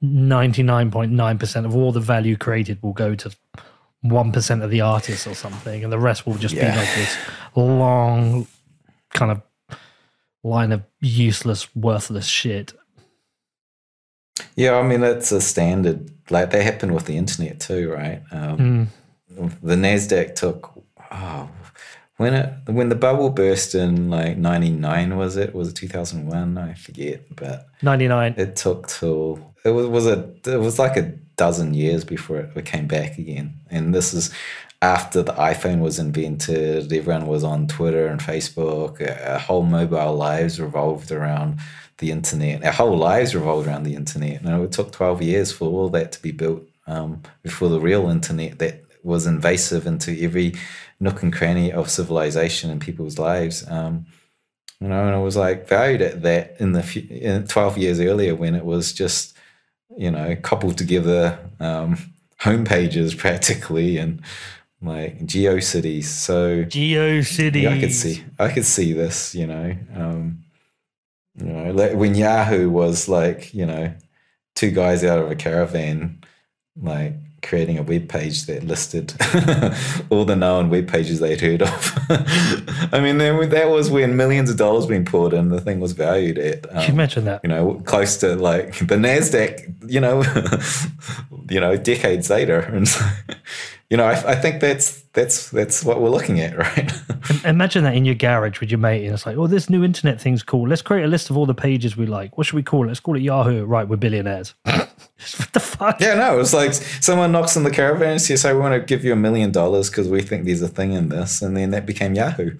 99.9% 0.03 1.65
of 1.65 1.75
all 1.75 1.91
the 1.91 1.99
value 1.99 2.37
created 2.37 2.81
will 2.81 2.93
go 2.93 3.15
to 3.15 3.31
1% 4.05 4.63
of 4.63 4.69
the 4.69 4.81
artists 4.81 5.25
or 5.27 5.33
something, 5.35 5.83
and 5.83 5.91
the 5.91 5.99
rest 5.99 6.25
will 6.25 6.35
just 6.35 6.55
Yeah. 6.55 6.71
be 6.71 6.77
like 6.77 6.95
this 6.95 7.17
long 7.55 8.47
kind 9.13 9.31
of 9.31 9.41
line 10.43 10.71
of 10.71 10.83
useless, 11.01 11.73
worthless 11.75 12.25
shit. 12.27 12.73
Yeah, 14.55 14.75
I 14.77 14.83
mean 14.83 15.01
that's 15.01 15.31
a 15.31 15.41
standard. 15.41 16.11
Like 16.29 16.51
that 16.51 16.61
happened 16.63 16.93
with 16.93 17.05
the 17.05 17.17
internet 17.17 17.59
too, 17.59 17.91
right? 17.91 18.21
Um, 18.31 18.89
The 19.61 19.75
Nasdaq 19.75 20.35
took 20.35 20.71
oh, 21.11 21.49
when 22.17 22.33
it 22.33 22.53
when 22.67 22.89
the 22.89 22.95
bubble 22.95 23.29
burst 23.29 23.75
in 23.75 24.09
like 24.09 24.37
'99 24.37 25.15
was 25.17 25.37
it? 25.37 25.53
Was 25.53 25.69
it 25.69 25.75
2001? 25.75 26.57
I 26.57 26.73
forget, 26.73 27.35
but 27.35 27.67
99. 27.81 28.35
it 28.37 28.55
took 28.55 28.87
till 28.87 29.53
it 29.65 29.69
was 29.69 29.87
was 29.87 30.07
a 30.07 30.31
it 30.45 30.59
was 30.59 30.79
like 30.79 30.97
a 30.97 31.13
dozen 31.37 31.73
years 31.73 32.03
before 32.03 32.39
it 32.39 32.65
came 32.65 32.87
back 32.87 33.17
again. 33.17 33.53
And 33.69 33.93
this 33.93 34.13
is 34.13 34.33
after 34.81 35.23
the 35.23 35.33
iPhone 35.33 35.79
was 35.79 35.99
invented. 35.99 36.91
Everyone 36.91 37.27
was 37.27 37.43
on 37.43 37.67
Twitter 37.67 38.07
and 38.07 38.19
Facebook. 38.19 39.01
Our 39.25 39.39
whole 39.39 39.63
mobile 39.63 40.15
lives 40.15 40.59
revolved 40.59 41.11
around 41.11 41.59
the 41.99 42.11
internet. 42.11 42.63
Our 42.63 42.71
whole 42.71 42.97
lives 42.97 43.33
revolved 43.33 43.67
around 43.67 43.83
the 43.83 43.95
internet. 43.95 44.41
And 44.41 44.63
it 44.63 44.71
took 44.71 44.91
twelve 44.91 45.21
years 45.21 45.51
for 45.51 45.65
all 45.65 45.89
that 45.89 46.11
to 46.13 46.21
be 46.21 46.31
built 46.31 46.63
um, 46.85 47.21
before 47.43 47.69
the 47.69 47.79
real 47.79 48.09
internet 48.09 48.59
that 48.59 48.83
was 49.03 49.25
invasive 49.25 49.87
into 49.87 50.19
every 50.21 50.53
nook 50.99 51.23
and 51.23 51.33
cranny 51.33 51.71
of 51.71 51.89
civilization 51.89 52.69
and 52.69 52.81
people's 52.81 53.17
lives. 53.17 53.67
Um, 53.69 54.05
you 54.79 54.87
know, 54.87 55.05
and 55.05 55.15
I 55.15 55.19
was 55.19 55.35
like 55.35 55.67
valued 55.67 56.01
at 56.01 56.21
that 56.21 56.55
in 56.59 56.73
the 56.73 56.83
few, 56.83 57.07
in 57.09 57.47
12 57.47 57.77
years 57.77 57.99
earlier 57.99 58.35
when 58.35 58.53
it 58.53 58.65
was 58.65 58.93
just, 58.93 59.35
you 59.95 60.11
know, 60.11 60.35
coupled 60.35 60.77
together 60.77 61.39
um, 61.59 61.97
homepages 62.41 63.17
practically 63.17 63.97
and 63.97 64.21
like 64.81 65.19
GeoCities. 65.25 66.05
So 66.05 66.63
GeoCities. 66.65 67.61
yeah, 67.61 67.69
I 67.71 67.79
could 67.79 67.93
see, 67.93 68.23
I 68.39 68.49
could 68.49 68.65
see 68.65 68.93
this, 68.93 69.33
you 69.33 69.47
know, 69.47 69.75
um, 69.95 70.43
you 71.35 71.45
know, 71.45 71.71
like 71.71 71.93
when 71.93 72.15
Yahoo 72.15 72.69
was 72.69 73.07
like, 73.07 73.53
you 73.53 73.65
know, 73.65 73.93
two 74.55 74.71
guys 74.71 75.03
out 75.03 75.19
of 75.19 75.29
a 75.31 75.35
caravan, 75.35 76.23
like 76.75 77.13
creating 77.47 77.77
a 77.77 77.83
web 77.83 78.09
page 78.09 78.45
that 78.45 78.63
listed 78.63 79.13
all 80.09 80.25
the 80.25 80.35
known 80.35 80.69
web 80.69 80.87
pages 80.87 81.19
they'd 81.21 81.39
heard 81.39 81.61
of. 81.61 81.93
I 82.93 82.99
mean, 82.99 83.17
then 83.17 83.49
that 83.49 83.69
was 83.69 83.89
when 83.89 84.17
millions 84.17 84.49
of 84.49 84.57
dollars 84.57 84.85
being 84.85 85.05
poured 85.05 85.33
in. 85.33 85.49
The 85.49 85.61
thing 85.61 85.79
was 85.79 85.93
valued 85.93 86.37
at, 86.37 86.63
Did 86.63 86.83
you 86.83 86.89
um, 86.89 86.95
mention 86.97 87.25
that? 87.25 87.41
you 87.43 87.49
know, 87.49 87.81
close 87.85 88.17
to 88.17 88.35
like 88.35 88.77
the 88.79 88.95
Nasdaq, 88.95 89.89
you 89.89 90.01
know, 90.01 90.23
you 91.49 91.59
know, 91.59 91.77
decades 91.77 92.29
later, 92.29 92.59
and 92.59 92.87
so, 92.87 93.05
you 93.89 93.95
know, 93.95 94.05
I, 94.05 94.31
I 94.31 94.35
think 94.35 94.59
that's 94.59 95.03
that's 95.13 95.49
that's 95.49 95.85
what 95.85 96.01
we're 96.01 96.09
looking 96.09 96.41
at, 96.41 96.57
right? 96.57 96.91
Imagine 97.45 97.85
that 97.85 97.95
in 97.95 98.03
your 98.03 98.15
garage 98.15 98.59
with 98.59 98.71
your 98.71 98.79
mate, 98.79 99.05
and 99.05 99.13
it's 99.13 99.25
like, 99.25 99.37
oh, 99.37 99.47
this 99.47 99.69
new 99.69 99.85
internet 99.85 100.19
thing's 100.19 100.43
cool. 100.43 100.67
Let's 100.67 100.81
create 100.81 101.05
a 101.05 101.07
list 101.07 101.29
of 101.29 101.37
all 101.37 101.45
the 101.45 101.55
pages 101.55 101.95
we 101.95 102.07
like. 102.07 102.37
What 102.37 102.45
should 102.45 102.55
we 102.57 102.63
call 102.63 102.83
it? 102.83 102.87
Let's 102.87 102.99
call 102.99 103.15
it 103.15 103.21
Yahoo. 103.21 103.63
Right, 103.63 103.87
we're 103.87 103.95
billionaires. 103.95 104.53
what 105.37 105.51
the 105.53 105.59
fuck? 105.59 105.99
yeah, 106.01 106.13
no, 106.15 106.33
it 106.35 106.37
was 106.37 106.53
like 106.53 106.73
someone 106.73 107.31
knocks 107.31 107.57
on 107.57 107.63
the 107.63 107.71
caravan 107.71 108.11
and 108.11 108.21
says, 108.21 108.43
"Hey, 108.43 108.53
we 108.53 108.59
want 108.59 108.73
to 108.79 108.85
give 108.85 109.03
you 109.03 109.13
a 109.13 109.15
million 109.15 109.51
dollars 109.51 109.89
because 109.89 110.07
we 110.07 110.21
think 110.21 110.45
there's 110.45 110.61
a 110.61 110.67
thing 110.67 110.93
in 110.93 111.09
this," 111.09 111.41
and 111.41 111.55
then 111.57 111.71
that 111.71 111.85
became 111.85 112.13
Yahoo. 112.13 112.57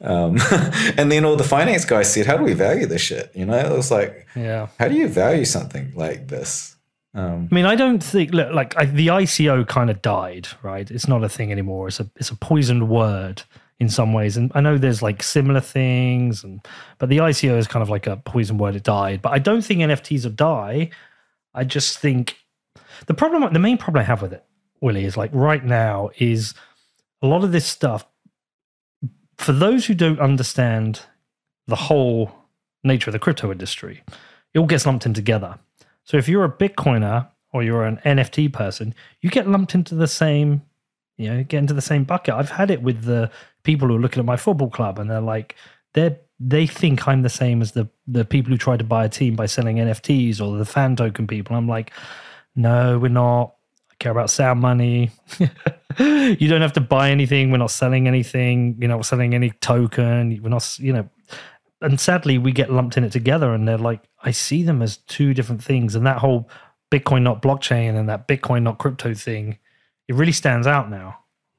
Um, 0.00 0.36
and 0.96 1.12
then 1.12 1.24
all 1.24 1.36
the 1.36 1.44
finance 1.44 1.84
guys 1.84 2.12
said, 2.12 2.26
"How 2.26 2.36
do 2.36 2.44
we 2.44 2.54
value 2.54 2.86
this 2.86 3.02
shit?" 3.02 3.30
You 3.34 3.46
know, 3.46 3.56
it 3.56 3.70
was 3.70 3.90
like, 3.90 4.26
Yeah. 4.34 4.68
how 4.78 4.88
do 4.88 4.94
you 4.96 5.08
value 5.08 5.44
something 5.44 5.92
like 5.94 6.28
this? 6.28 6.76
Um, 7.14 7.48
I 7.50 7.54
mean, 7.54 7.66
I 7.66 7.74
don't 7.76 8.02
think 8.02 8.32
look 8.32 8.52
like 8.52 8.76
I, 8.76 8.86
the 8.86 9.08
ICO 9.08 9.68
kind 9.68 9.90
of 9.90 10.00
died, 10.02 10.48
right? 10.62 10.90
It's 10.90 11.06
not 11.06 11.22
a 11.22 11.28
thing 11.28 11.52
anymore. 11.52 11.88
It's 11.88 12.00
a 12.00 12.10
it's 12.16 12.30
a 12.30 12.36
poisoned 12.36 12.88
word 12.88 13.42
in 13.78 13.88
some 13.88 14.12
ways, 14.12 14.36
and 14.36 14.50
I 14.54 14.60
know 14.60 14.78
there's 14.78 15.02
like 15.02 15.22
similar 15.22 15.60
things, 15.60 16.42
and 16.42 16.66
but 16.98 17.10
the 17.10 17.18
ICO 17.18 17.58
is 17.58 17.66
kind 17.68 17.82
of 17.82 17.90
like 17.90 18.06
a 18.06 18.16
poison 18.16 18.56
word. 18.58 18.74
It 18.76 18.82
died, 18.84 19.20
but 19.22 19.32
I 19.32 19.38
don't 19.38 19.62
think 19.62 19.80
NFTs 19.80 20.24
will 20.24 20.32
die. 20.32 20.90
I 21.54 21.64
just 21.64 21.98
think 21.98 22.38
the 23.06 23.14
problem, 23.14 23.52
the 23.52 23.58
main 23.58 23.78
problem 23.78 24.00
I 24.00 24.04
have 24.04 24.22
with 24.22 24.32
it, 24.32 24.44
Willie, 24.80 25.04
is 25.04 25.16
like 25.16 25.30
right 25.32 25.64
now 25.64 26.10
is 26.18 26.54
a 27.20 27.26
lot 27.26 27.44
of 27.44 27.52
this 27.52 27.66
stuff. 27.66 28.06
For 29.38 29.52
those 29.52 29.86
who 29.86 29.94
don't 29.94 30.20
understand 30.20 31.00
the 31.66 31.76
whole 31.76 32.32
nature 32.84 33.10
of 33.10 33.12
the 33.12 33.18
crypto 33.18 33.50
industry, 33.50 34.02
it 34.54 34.58
all 34.58 34.66
gets 34.66 34.86
lumped 34.86 35.06
in 35.06 35.14
together. 35.14 35.58
So 36.04 36.16
if 36.16 36.28
you're 36.28 36.44
a 36.44 36.52
Bitcoiner 36.52 37.28
or 37.52 37.62
you're 37.62 37.84
an 37.84 38.00
NFT 38.04 38.52
person, 38.52 38.94
you 39.20 39.30
get 39.30 39.48
lumped 39.48 39.74
into 39.74 39.94
the 39.94 40.06
same, 40.06 40.62
you 41.16 41.28
know, 41.28 41.44
get 41.44 41.58
into 41.58 41.74
the 41.74 41.80
same 41.80 42.04
bucket. 42.04 42.34
I've 42.34 42.50
had 42.50 42.70
it 42.70 42.82
with 42.82 43.04
the 43.04 43.30
people 43.62 43.88
who 43.88 43.96
are 43.96 44.00
looking 44.00 44.20
at 44.20 44.26
my 44.26 44.36
football 44.36 44.70
club 44.70 44.98
and 44.98 45.10
they're 45.10 45.20
like, 45.20 45.56
they're 45.94 46.18
they 46.44 46.66
think 46.66 47.06
I'm 47.06 47.22
the 47.22 47.28
same 47.28 47.62
as 47.62 47.72
the 47.72 47.88
the 48.06 48.24
people 48.24 48.50
who 48.50 48.58
try 48.58 48.76
to 48.76 48.84
buy 48.84 49.04
a 49.04 49.08
team 49.08 49.36
by 49.36 49.46
selling 49.46 49.76
NFTs 49.76 50.40
or 50.40 50.56
the 50.56 50.64
fan 50.64 50.96
token 50.96 51.26
people. 51.26 51.56
I'm 51.56 51.68
like, 51.68 51.92
no, 52.56 52.98
we're 52.98 53.08
not. 53.08 53.54
I 53.90 53.94
care 53.98 54.12
about 54.12 54.30
sound 54.30 54.60
money. 54.60 55.10
you 55.98 56.48
don't 56.48 56.62
have 56.62 56.72
to 56.74 56.80
buy 56.80 57.10
anything. 57.10 57.50
We're 57.50 57.58
not 57.58 57.70
selling 57.70 58.08
anything. 58.08 58.76
You're 58.80 58.88
not 58.88 59.04
selling 59.06 59.34
any 59.34 59.50
token. 59.50 60.40
We're 60.42 60.48
not, 60.48 60.78
you 60.78 60.92
know. 60.92 61.08
And 61.80 61.98
sadly, 61.98 62.38
we 62.38 62.52
get 62.52 62.72
lumped 62.72 62.96
in 62.96 63.04
it 63.04 63.12
together, 63.12 63.54
and 63.54 63.66
they're 63.66 63.78
like, 63.78 64.02
I 64.22 64.30
see 64.30 64.62
them 64.62 64.82
as 64.82 64.98
two 64.98 65.34
different 65.34 65.62
things. 65.62 65.94
And 65.94 66.06
that 66.06 66.18
whole 66.18 66.48
Bitcoin 66.90 67.22
not 67.22 67.42
blockchain 67.42 67.98
and 67.98 68.08
that 68.08 68.28
Bitcoin 68.28 68.62
not 68.62 68.78
crypto 68.78 69.14
thing, 69.14 69.58
it 70.08 70.14
really 70.14 70.32
stands 70.32 70.66
out 70.66 70.90
now. 70.90 71.18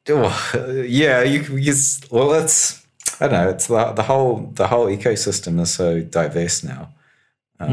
oh, 0.09 0.83
yeah, 0.85 1.23
you 1.23 1.41
use 1.57 2.01
well. 2.11 2.29
That's 2.29 2.82
I 3.19 3.27
don't 3.27 3.43
know. 3.43 3.49
It's 3.49 3.67
the, 3.67 3.91
the 3.93 4.03
whole 4.03 4.51
the 4.53 4.67
whole 4.67 4.87
ecosystem 4.87 5.59
is 5.59 5.73
so 5.73 6.01
diverse 6.01 6.63
now. 6.63 6.89
Um, 7.59 7.69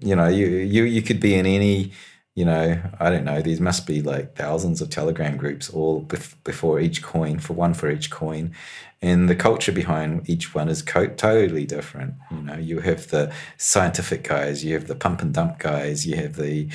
You 0.00 0.16
know, 0.16 0.28
you 0.28 0.46
you 0.46 0.84
you 0.84 1.02
could 1.02 1.20
be 1.20 1.34
in 1.34 1.46
any. 1.46 1.92
You 2.36 2.44
know, 2.44 2.82
I 2.98 3.10
don't 3.10 3.24
know. 3.24 3.40
These 3.40 3.60
must 3.60 3.86
be 3.86 4.02
like 4.02 4.34
thousands 4.34 4.80
of 4.80 4.90
Telegram 4.90 5.36
groups, 5.36 5.70
all 5.70 6.02
bef- 6.02 6.34
before 6.42 6.80
each 6.80 7.00
coin, 7.00 7.38
for 7.38 7.52
one 7.52 7.74
for 7.74 7.88
each 7.88 8.10
coin, 8.10 8.52
and 9.00 9.28
the 9.28 9.36
culture 9.36 9.70
behind 9.70 10.28
each 10.28 10.52
one 10.52 10.68
is 10.68 10.82
co- 10.82 11.14
totally 11.14 11.64
different. 11.64 12.14
You 12.32 12.42
know, 12.42 12.56
you 12.56 12.80
have 12.80 13.06
the 13.10 13.32
scientific 13.56 14.24
guys, 14.24 14.64
you 14.64 14.74
have 14.74 14.88
the 14.88 14.96
pump 14.96 15.22
and 15.22 15.32
dump 15.32 15.60
guys, 15.60 16.04
you 16.06 16.16
have 16.16 16.34
the, 16.34 16.52
you 16.52 16.68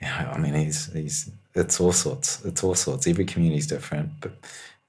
know, 0.02 0.30
I 0.34 0.38
mean, 0.38 0.54
he's 0.54 0.92
he's 0.92 1.30
it's 1.54 1.80
all 1.80 1.92
sorts. 1.92 2.44
It's 2.44 2.64
all 2.64 2.74
sorts. 2.74 3.06
Every 3.06 3.24
community 3.24 3.58
is 3.60 3.68
different, 3.68 4.10
but 4.20 4.32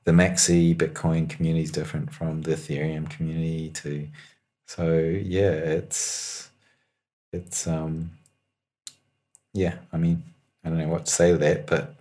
the 0.08 0.14
Maxi 0.14 0.74
Bitcoin 0.74 1.30
community 1.30 1.66
is 1.66 1.72
different 1.72 2.14
from 2.14 2.42
the 2.42 2.52
Ethereum 2.52 3.10
community 3.10 3.70
to. 3.72 4.08
So 4.66 5.00
yeah, 5.00 5.52
it's 5.52 6.50
it's 7.34 7.68
um 7.68 8.12
yeah. 9.54 9.76
I 9.92 9.98
mean, 9.98 10.24
I 10.64 10.70
don't 10.70 10.78
know 10.78 10.88
what 10.88 11.08
to 11.08 11.12
say 11.12 11.34
to 11.34 11.38
that, 11.40 11.68
but 11.68 11.94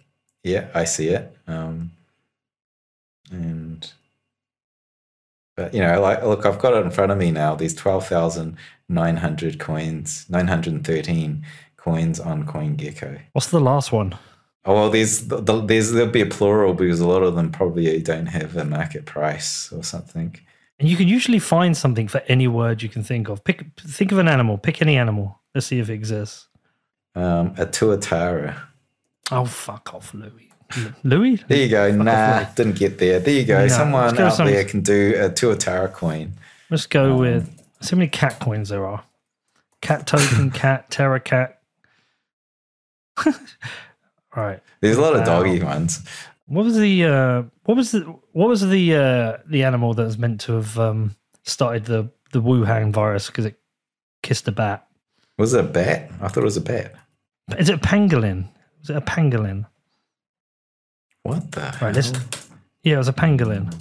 yeah, 0.45 0.69
I 0.73 0.85
see 0.85 1.09
it. 1.09 1.37
Um, 1.49 1.91
and 3.33 3.93
but 5.57 5.75
you 5.75 5.81
know, 5.81 6.01
like 6.01 6.23
look, 6.23 6.47
I've 6.47 6.61
got 6.61 6.75
it 6.75 6.87
in 6.87 6.93
front 6.93 7.11
of 7.11 7.19
me 7.19 7.33
now. 7.33 7.57
These 7.57 7.75
twelve 7.75 8.07
thousand 8.07 8.57
nine 8.89 9.17
hundred 9.17 9.59
coins, 9.59 10.27
nine 10.29 10.47
hundred 10.47 10.75
and 10.75 10.87
thirteen 10.87 11.45
coins 11.77 12.21
on 12.21 12.47
CoinGecko. 12.47 13.21
What's 13.33 13.51
the 13.51 13.59
last 13.59 13.91
one? 13.91 14.15
Oh 14.69 14.75
well, 14.75 14.91
there's 14.91 15.29
the, 15.29 15.41
the- 15.41 15.61
there's 15.64 15.93
there'll 15.93 16.11
be 16.11 16.21
a 16.21 16.27
plural 16.27 16.75
because 16.75 17.01
a 17.01 17.07
lot 17.07 17.23
of 17.23 17.37
them 17.37 17.53
probably 17.53 18.01
don't 18.03 18.27
have 18.27 18.57
a 18.57 18.64
market 18.64 19.05
price 19.07 19.73
or 19.73 19.83
something. 19.85 20.37
And 20.79 20.89
you 20.89 20.97
can 20.97 21.09
usually 21.09 21.39
find 21.39 21.75
something 21.77 22.09
for 22.09 22.21
any 22.29 22.49
word 22.49 22.83
you 22.83 22.89
can 22.91 23.03
think 23.03 23.29
of. 23.29 23.43
Pick, 23.45 23.64
think 23.81 24.12
of 24.12 24.19
an 24.19 24.29
animal. 24.29 24.59
Pick 24.59 24.83
any 24.83 24.97
animal. 24.99 25.41
Let's 25.55 25.69
see 25.69 25.79
if 25.79 25.89
it 25.89 25.95
exists. 25.95 26.49
Um, 27.14 27.55
a 27.57 27.64
tuatara. 27.64 28.59
Oh, 29.31 29.47
fuck 29.47 29.95
off, 29.95 30.12
Louis. 30.12 30.51
Louis? 31.03 31.43
There 31.49 31.59
you 31.59 31.69
go. 31.71 31.91
Fuck 31.97 32.05
nah, 32.05 32.45
didn't 32.55 32.77
get 32.77 32.99
there. 32.99 33.21
There 33.21 33.33
you 33.35 33.45
go. 33.47 33.61
No, 33.62 33.69
Someone 33.69 34.19
out 34.21 34.35
something- 34.35 34.55
there 34.55 34.64
can 34.64 34.83
do 34.83 35.14
a 35.17 35.31
tuatara 35.31 35.91
coin. 35.93 36.35
Let's 36.71 36.87
go 36.87 37.17
with. 37.17 37.49
See 37.81 37.91
how 37.95 37.99
many 37.99 38.11
cat 38.11 38.39
coins 38.41 38.69
there 38.69 38.85
are. 38.85 39.05
Cat 39.81 40.07
token, 40.07 40.51
cat, 40.62 40.91
terra 40.91 41.21
cat. 41.21 41.61
right. 44.43 44.61
There's 44.80 44.97
a 44.97 45.01
lot 45.01 45.16
of 45.16 45.24
doggy 45.24 45.62
ones. 45.62 46.03
What 46.47 46.64
was 46.64 46.76
the 46.76 47.05
uh, 47.05 47.43
what 47.64 47.76
was 47.76 47.91
the 47.93 48.01
what 48.32 48.49
was 48.49 48.61
the 48.68 48.95
uh, 48.95 49.39
the 49.47 49.64
animal 49.64 49.95
that 49.95 50.05
was 50.05 50.18
meant 50.18 50.41
to 50.43 50.53
have 50.55 50.78
um, 50.78 51.16
started 51.45 51.84
the 51.87 52.11
the 52.32 52.41
Wuhan 52.43 52.93
virus 52.93 53.26
because 53.28 53.47
it 53.47 53.59
kissed 54.22 54.47
a 54.49 54.53
bat? 54.53 54.87
Was 55.39 55.55
it 55.55 55.61
a 55.64 55.68
bat? 55.68 56.11
I 56.20 56.28
thought 56.28 56.43
it 56.43 56.45
was 56.45 56.57
a 56.57 56.61
bat. 56.61 56.95
Is 57.59 57.68
it 57.68 57.74
a 57.76 57.78
pangolin? 57.78 58.49
Was 58.80 58.91
it 58.91 58.97
a 58.97 59.01
pangolin? 59.01 59.66
What 61.22 61.51
the? 61.53 61.76
Right, 61.80 61.95
let's- 61.95 62.12
Yeah, 62.82 62.95
it 62.95 62.99
was 62.99 63.09
a 63.09 63.12
pangolin. 63.12 63.72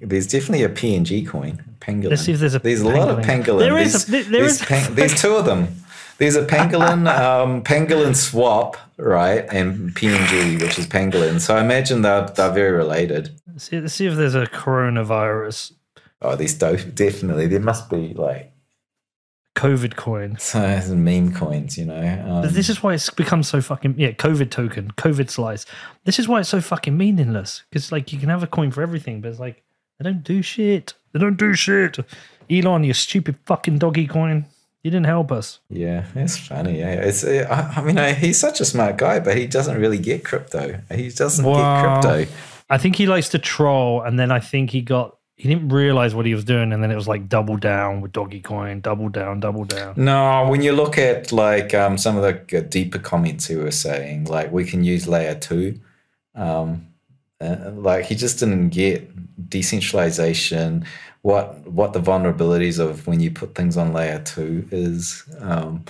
There's 0.00 0.26
definitely 0.26 0.64
a 0.64 0.68
PNG 0.70 1.26
coin. 1.26 1.62
Pangolin. 1.80 2.10
Let's 2.10 2.22
see 2.22 2.32
if 2.32 2.40
there's 2.40 2.54
a 2.54 2.58
There's 2.58 2.80
a 2.80 2.88
lot 2.88 3.10
of 3.10 3.18
pangolin. 3.24 3.58
There 3.58 3.76
is 3.78 4.06
There's, 4.06 4.08
a- 4.08 4.10
there- 4.10 4.22
there 4.22 4.40
there's, 4.42 4.60
is- 4.60 4.66
pan- 4.66 4.94
there's 4.98 5.20
two 5.20 5.34
of 5.34 5.44
them. 5.44 5.68
There's 6.18 6.36
a 6.36 6.46
pangolin, 6.46 7.06
um, 7.20 7.62
pangolin 7.64 8.14
swap, 8.16 8.76
right, 8.98 9.44
and 9.52 9.90
PNG, 9.94 10.60
which 10.60 10.78
is 10.78 10.86
pangolin. 10.86 11.40
So 11.40 11.56
I 11.56 11.60
imagine 11.62 12.02
they're 12.02 12.26
they're 12.28 12.52
very 12.52 12.72
related. 12.72 13.30
See, 13.56 13.80
let's 13.80 13.94
see 13.94 14.06
if 14.06 14.14
there's 14.16 14.34
a 14.34 14.46
coronavirus 14.46 15.72
Oh, 16.22 16.36
these 16.36 16.54
do- 16.54 16.76
definitely. 16.76 17.46
There 17.48 17.60
must 17.60 17.90
be 17.90 18.14
like 18.14 18.50
COVID 19.56 19.94
coin. 19.96 20.36
some 20.38 21.04
meme 21.04 21.32
coins, 21.34 21.76
you 21.78 21.84
know. 21.84 22.22
Um, 22.26 22.42
But 22.42 22.54
this 22.54 22.68
is 22.68 22.82
why 22.82 22.94
it's 22.94 23.10
become 23.10 23.42
so 23.42 23.60
fucking 23.60 23.94
yeah. 23.98 24.12
COVID 24.12 24.50
token, 24.50 24.90
COVID 24.96 25.28
slice. 25.30 25.66
This 26.04 26.18
is 26.18 26.26
why 26.26 26.40
it's 26.40 26.48
so 26.48 26.60
fucking 26.60 26.96
meaningless. 26.96 27.62
Because 27.68 27.92
like 27.92 28.12
you 28.12 28.18
can 28.18 28.30
have 28.30 28.42
a 28.42 28.46
coin 28.46 28.70
for 28.70 28.82
everything, 28.82 29.20
but 29.20 29.28
it's 29.30 29.38
like 29.40 29.62
they 29.98 30.04
don't 30.04 30.24
do 30.24 30.42
shit. 30.42 30.94
They 31.12 31.20
don't 31.20 31.36
do 31.38 31.54
shit. 31.54 31.98
Elon, 32.50 32.84
you 32.84 32.94
stupid 32.94 33.36
fucking 33.46 33.78
doggy 33.78 34.06
coin. 34.06 34.46
You 34.84 34.90
didn't 34.90 35.06
help 35.06 35.32
us. 35.32 35.58
yeah, 35.70 36.04
it's 36.14 36.36
funny. 36.36 36.78
Yeah, 36.78 36.92
it's. 36.92 37.24
uh, 37.24 37.46
I, 37.50 37.80
I 37.80 37.82
mean, 37.82 37.98
I, 37.98 38.12
he's 38.12 38.38
such 38.38 38.60
a 38.60 38.64
smart 38.66 38.98
guy, 38.98 39.18
but 39.18 39.36
he 39.36 39.46
doesn't 39.46 39.80
really 39.80 39.98
get 39.98 40.24
crypto. 40.24 40.78
He 40.94 41.08
doesn't 41.08 41.44
Wow. 41.44 42.00
get 42.02 42.02
crypto. 42.02 42.32
I 42.68 42.78
think 42.78 42.94
he 42.96 43.06
likes 43.06 43.30
to 43.30 43.38
troll, 43.38 44.02
and 44.02 44.18
then 44.18 44.30
I 44.30 44.40
think 44.40 44.70
he 44.70 44.82
got 44.82 45.16
he 45.36 45.48
didn't 45.48 45.70
realize 45.70 46.14
what 46.14 46.26
he 46.26 46.34
was 46.34 46.44
doing, 46.44 46.72
and 46.72 46.82
then 46.82 46.90
it 46.90 46.96
was 46.96 47.08
like 47.08 47.28
double 47.30 47.56
down 47.56 48.02
with 48.02 48.12
doggy 48.12 48.40
coin, 48.40 48.80
double 48.80 49.08
down, 49.08 49.40
double 49.40 49.64
down. 49.64 49.94
No, 49.96 50.46
when 50.48 50.60
you 50.62 50.72
look 50.72 50.96
at 50.98 51.32
like 51.32 51.72
um, 51.74 51.96
some 51.98 52.16
of 52.18 52.22
the 52.22 52.60
deeper 52.62 52.98
comments 52.98 53.46
he 53.46 53.56
was 53.56 53.78
saying, 53.80 54.26
like 54.26 54.52
we 54.52 54.64
can 54.64 54.84
use 54.84 55.08
layer 55.08 55.34
two, 55.34 55.80
um, 56.34 56.86
uh, 57.40 57.70
like 57.74 58.04
he 58.04 58.14
just 58.14 58.38
didn't 58.38 58.68
get 58.68 59.10
decentralization. 59.48 60.84
What 61.24 61.66
what 61.66 61.94
the 61.94 62.00
vulnerabilities 62.00 62.78
of 62.78 63.06
when 63.06 63.18
you 63.18 63.30
put 63.30 63.54
things 63.54 63.78
on 63.78 63.94
layer 63.94 64.20
two 64.20 64.68
is. 64.70 65.24
Um, 65.40 65.84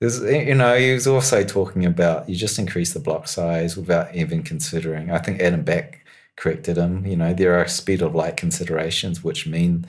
there's, 0.00 0.22
you 0.22 0.54
know, 0.54 0.78
he 0.78 0.94
was 0.94 1.06
also 1.06 1.44
talking 1.44 1.84
about 1.84 2.28
you 2.28 2.36
just 2.36 2.58
increase 2.58 2.94
the 2.94 3.00
block 3.00 3.28
size 3.28 3.76
without 3.76 4.14
even 4.14 4.42
considering. 4.42 5.10
I 5.10 5.18
think 5.18 5.40
Adam 5.42 5.62
Back 5.62 6.06
corrected 6.36 6.78
him. 6.78 7.04
You 7.04 7.16
know, 7.16 7.34
there 7.34 7.60
are 7.60 7.68
speed 7.68 8.00
of 8.00 8.14
light 8.14 8.38
considerations, 8.38 9.22
which 9.22 9.46
mean 9.46 9.86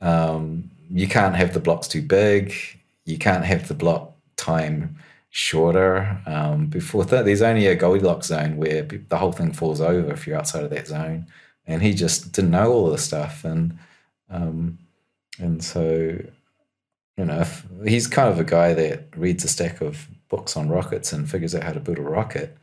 um, 0.00 0.70
you 0.90 1.06
can't 1.06 1.36
have 1.36 1.52
the 1.54 1.60
blocks 1.60 1.86
too 1.86 2.02
big. 2.02 2.52
You 3.04 3.18
can't 3.18 3.44
have 3.44 3.68
the 3.68 3.74
block 3.74 4.12
time 4.36 4.96
shorter. 5.30 6.18
Um, 6.26 6.66
before 6.66 7.04
that, 7.04 7.26
there's 7.26 7.42
only 7.42 7.66
a 7.68 7.76
Goldilocks 7.76 8.26
zone 8.26 8.56
where 8.56 8.82
the 8.82 9.18
whole 9.18 9.32
thing 9.32 9.52
falls 9.52 9.80
over 9.80 10.12
if 10.12 10.26
you're 10.26 10.38
outside 10.38 10.64
of 10.64 10.70
that 10.70 10.88
zone. 10.88 11.26
And 11.66 11.80
he 11.80 11.94
just 11.94 12.32
didn't 12.32 12.50
know 12.50 12.72
all 12.72 12.90
the 12.90 12.98
stuff, 12.98 13.44
and 13.44 13.78
um, 14.32 14.78
and 15.38 15.62
so 15.62 16.18
you 17.16 17.24
know 17.24 17.44
he's 17.84 18.06
kind 18.06 18.28
of 18.28 18.38
a 18.38 18.44
guy 18.44 18.74
that 18.74 19.08
reads 19.16 19.44
a 19.44 19.48
stack 19.48 19.80
of 19.80 20.08
books 20.28 20.56
on 20.56 20.68
rockets 20.68 21.12
and 21.12 21.30
figures 21.30 21.54
out 21.54 21.62
how 21.62 21.72
to 21.72 21.80
build 21.80 21.98
a 21.98 22.02
rocket. 22.02 22.56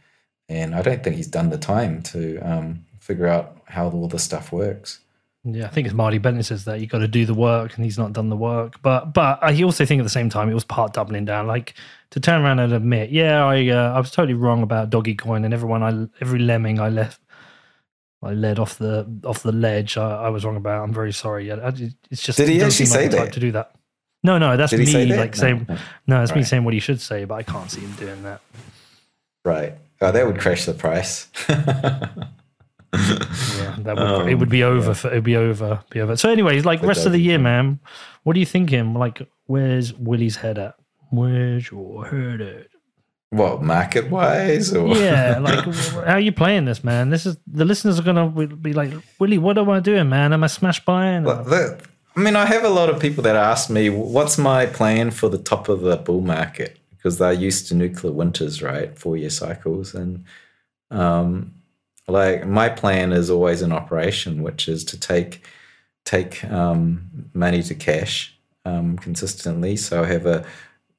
and 0.50 0.74
I 0.74 0.82
don't 0.82 1.04
think 1.04 1.16
he's 1.16 1.28
done 1.28 1.50
the 1.50 1.58
time 1.58 2.02
to 2.04 2.40
um, 2.40 2.86
figure 3.00 3.28
out 3.28 3.62
how 3.66 3.90
all 3.90 4.08
this 4.08 4.24
stuff 4.24 4.52
works. 4.52 5.00
Yeah, 5.46 5.68
I 5.68 5.70
think 5.70 5.88
it's 5.88 5.96
Marty 5.96 6.18
Bent 6.18 6.44
says 6.46 6.66
that 6.66 6.82
you've 6.82 6.90
got 6.90 7.00
to 7.00 7.08
do 7.08 7.26
the 7.26 7.34
work, 7.34 7.76
and 7.76 7.86
he's 7.86 7.98
not 7.98 8.12
done 8.12 8.30
the 8.30 8.36
work. 8.36 8.82
But 8.82 9.14
but 9.14 9.40
I 9.42 9.64
also 9.64 9.86
think 9.86 10.00
at 10.00 10.04
the 10.04 10.10
same 10.10 10.30
time 10.30 10.50
it 10.50 10.54
was 10.54 10.66
part 10.66 10.94
doubling 10.94 11.24
down. 11.26 11.48
Like 11.48 11.76
to 12.10 12.20
turn 12.20 12.42
around 12.42 12.60
and 12.60 12.74
admit, 12.74 13.10
yeah, 13.12 13.46
I 13.46 13.70
uh, 13.70 13.94
I 13.94 14.00
was 14.00 14.12
totally 14.12 14.34
wrong 14.34 14.64
about 14.64 14.90
Doggy 14.90 15.16
Coin, 15.16 15.46
and 15.46 15.54
everyone 15.54 15.82
I 15.82 16.08
every 16.22 16.40
lemming 16.40 16.80
I 16.80 16.90
left. 16.90 17.22
I 18.22 18.34
led 18.34 18.60
off 18.60 18.78
the 18.78 19.08
off 19.24 19.44
the 19.44 19.52
ledge. 19.54 19.98
I, 19.98 20.26
I 20.26 20.30
was 20.30 20.44
wrong 20.46 20.58
about. 20.58 20.84
I'm 20.84 20.94
very 20.94 21.14
sorry. 21.14 21.52
I, 21.52 21.56
I- 21.56 21.74
it's 22.12 22.22
just 22.22 22.38
Did 22.38 22.50
he 22.50 22.62
actually 22.62 22.86
like 22.88 22.94
say 22.94 23.08
type 23.10 23.26
that? 23.28 23.34
to 23.34 23.40
do 23.40 23.52
that? 23.54 23.72
No, 24.24 24.38
no, 24.38 24.58
that's 24.58 24.74
me 24.74 24.86
say 24.86 25.06
that? 25.10 25.18
like 25.18 25.36
No, 25.36 25.40
saying 25.42 25.66
no. 25.70 25.78
no, 26.08 26.24
it's 26.24 26.36
me 26.36 26.44
saying 26.44 26.66
what 26.66 26.74
he 26.74 26.82
should 26.82 27.00
say, 27.00 27.24
but 27.24 27.36
I 27.36 27.44
can't 27.44 27.72
see 27.72 27.80
him 27.82 27.94
doing 27.94 28.22
that. 28.24 28.42
Right. 29.46 29.76
Oh, 30.02 30.12
that 30.12 30.26
would 30.28 30.40
crash 30.40 30.66
the 30.66 30.74
price. 30.74 31.28
Yeah, 31.48 32.10
that 33.80 33.96
would, 33.96 34.00
Um, 34.00 34.28
it 34.30 34.36
would 34.36 34.50
be 34.50 34.64
over. 34.64 34.94
For, 34.94 35.08
it'd 35.10 35.24
be 35.24 35.36
over. 35.38 35.82
Be 35.90 36.02
over. 36.02 36.16
So, 36.18 36.30
anyways, 36.30 36.66
like 36.66 36.82
rest 36.82 37.06
of 37.06 37.12
the 37.12 37.20
year, 37.20 37.40
man. 37.40 37.80
What 38.24 38.36
are 38.36 38.40
you 38.40 38.46
thinking? 38.46 38.94
Like, 38.94 39.22
where's 39.46 39.94
Willie's 39.94 40.38
head 40.38 40.58
at? 40.58 40.76
Where's 41.12 41.72
your 41.72 42.06
head 42.08 42.42
at? 42.42 42.68
What 43.32 43.62
market 43.62 44.10
wise 44.10 44.74
or 44.74 44.88
Yeah, 44.98 45.38
like 45.42 45.64
how 45.66 46.14
are 46.14 46.20
you 46.20 46.32
playing 46.32 46.66
this, 46.66 46.84
man? 46.84 47.10
This 47.10 47.26
is 47.26 47.38
the 47.46 47.66
listeners 47.66 48.00
are 48.00 48.04
gonna 48.04 48.28
be 48.30 48.74
like, 48.74 48.92
Willie, 49.20 49.38
what 49.38 49.58
am 49.58 49.70
I 49.70 49.80
doing, 49.80 50.10
man? 50.10 50.34
Am 50.34 50.44
I 50.44 50.48
smash 50.48 50.84
buying? 50.84 51.24
Well, 51.24 51.44
the- 51.44 51.80
I 52.16 52.22
mean, 52.22 52.36
I 52.36 52.46
have 52.46 52.66
a 52.66 52.70
lot 52.70 52.90
of 52.90 53.00
people 53.00 53.24
that 53.24 53.36
ask 53.38 53.70
me, 53.70 53.90
what's 53.90 54.38
my 54.38 54.66
plan 54.66 55.10
for 55.12 55.30
the 55.30 55.38
top 55.38 55.70
of 55.70 55.82
the 55.82 55.96
bull 55.96 56.20
market? 56.22 56.78
Because 56.92 57.18
they're 57.18 57.32
used 57.32 57.68
to 57.68 57.76
nuclear 57.76 58.12
winters, 58.12 58.62
right? 58.62 58.98
Four 58.98 59.16
year 59.16 59.30
cycles. 59.30 59.94
And 59.94 60.26
um, 60.92 61.54
like 62.08 62.46
my 62.46 62.68
plan 62.68 63.14
is 63.14 63.30
always 63.30 63.62
in 63.62 63.72
operation, 63.72 64.42
which 64.44 64.68
is 64.68 64.84
to 64.86 65.00
take 65.00 65.44
take 66.04 66.44
um, 66.46 67.30
money 67.34 67.62
to 67.64 67.76
cash 67.76 68.36
um, 68.66 68.98
consistently. 68.98 69.78
So 69.78 70.04
I 70.04 70.08
have 70.08 70.26
a 70.26 70.44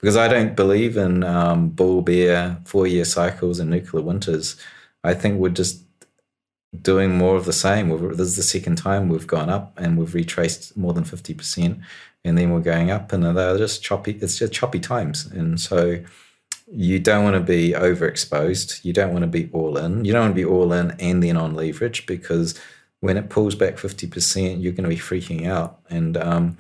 because 0.01 0.17
I 0.17 0.29
don't 0.29 0.57
believe 0.57 0.97
in 0.97 1.25
um, 1.25 1.69
bull 1.69 2.03
bear 2.03 2.59
four 2.65 2.87
year 2.87 3.05
cycles 3.05 3.59
and 3.59 3.71
nuclear 3.71 4.03
winters. 4.03 4.57
I 5.05 5.15
think 5.15 5.39
we're 5.39 5.51
just 5.51 5.83
doing 6.81 7.17
more 7.17 7.37
of 7.37 7.45
the 7.45 7.53
same. 7.53 7.89
We've, 7.89 8.17
this 8.17 8.29
is 8.29 8.37
the 8.37 8.43
second 8.43 8.77
time 8.77 9.09
we've 9.09 9.27
gone 9.27 9.51
up 9.51 9.79
and 9.79 9.99
we've 9.99 10.15
retraced 10.15 10.77
more 10.77 10.93
than 10.93 11.05
50%, 11.05 11.81
and 12.25 12.39
then 12.39 12.51
we're 12.51 12.61
going 12.61 12.91
up, 12.91 13.13
and 13.13 13.25
they're 13.25 13.59
just 13.59 13.83
choppy. 13.83 14.19
It's 14.21 14.39
just 14.39 14.53
choppy 14.53 14.81
times. 14.81 15.27
And 15.27 15.59
so 15.61 16.03
you 16.73 16.99
don't 16.99 17.25
want 17.25 17.35
to 17.35 17.41
be 17.41 17.73
overexposed. 17.73 18.85
You 18.85 18.93
don't 18.93 19.13
want 19.13 19.23
to 19.23 19.27
be 19.27 19.51
all 19.53 19.77
in. 19.77 20.05
You 20.05 20.13
don't 20.13 20.23
want 20.23 20.33
to 20.33 20.43
be 20.43 20.45
all 20.45 20.73
in 20.73 20.93
and 21.01 21.23
then 21.23 21.37
on 21.37 21.55
leverage 21.55 22.07
because 22.07 22.59
when 23.01 23.17
it 23.17 23.31
pulls 23.31 23.55
back 23.55 23.77
50%, 23.77 24.63
you're 24.63 24.73
going 24.73 24.89
to 24.89 24.89
be 24.89 24.97
freaking 24.97 25.49
out. 25.49 25.81
And 25.89 26.17
um, 26.17 26.59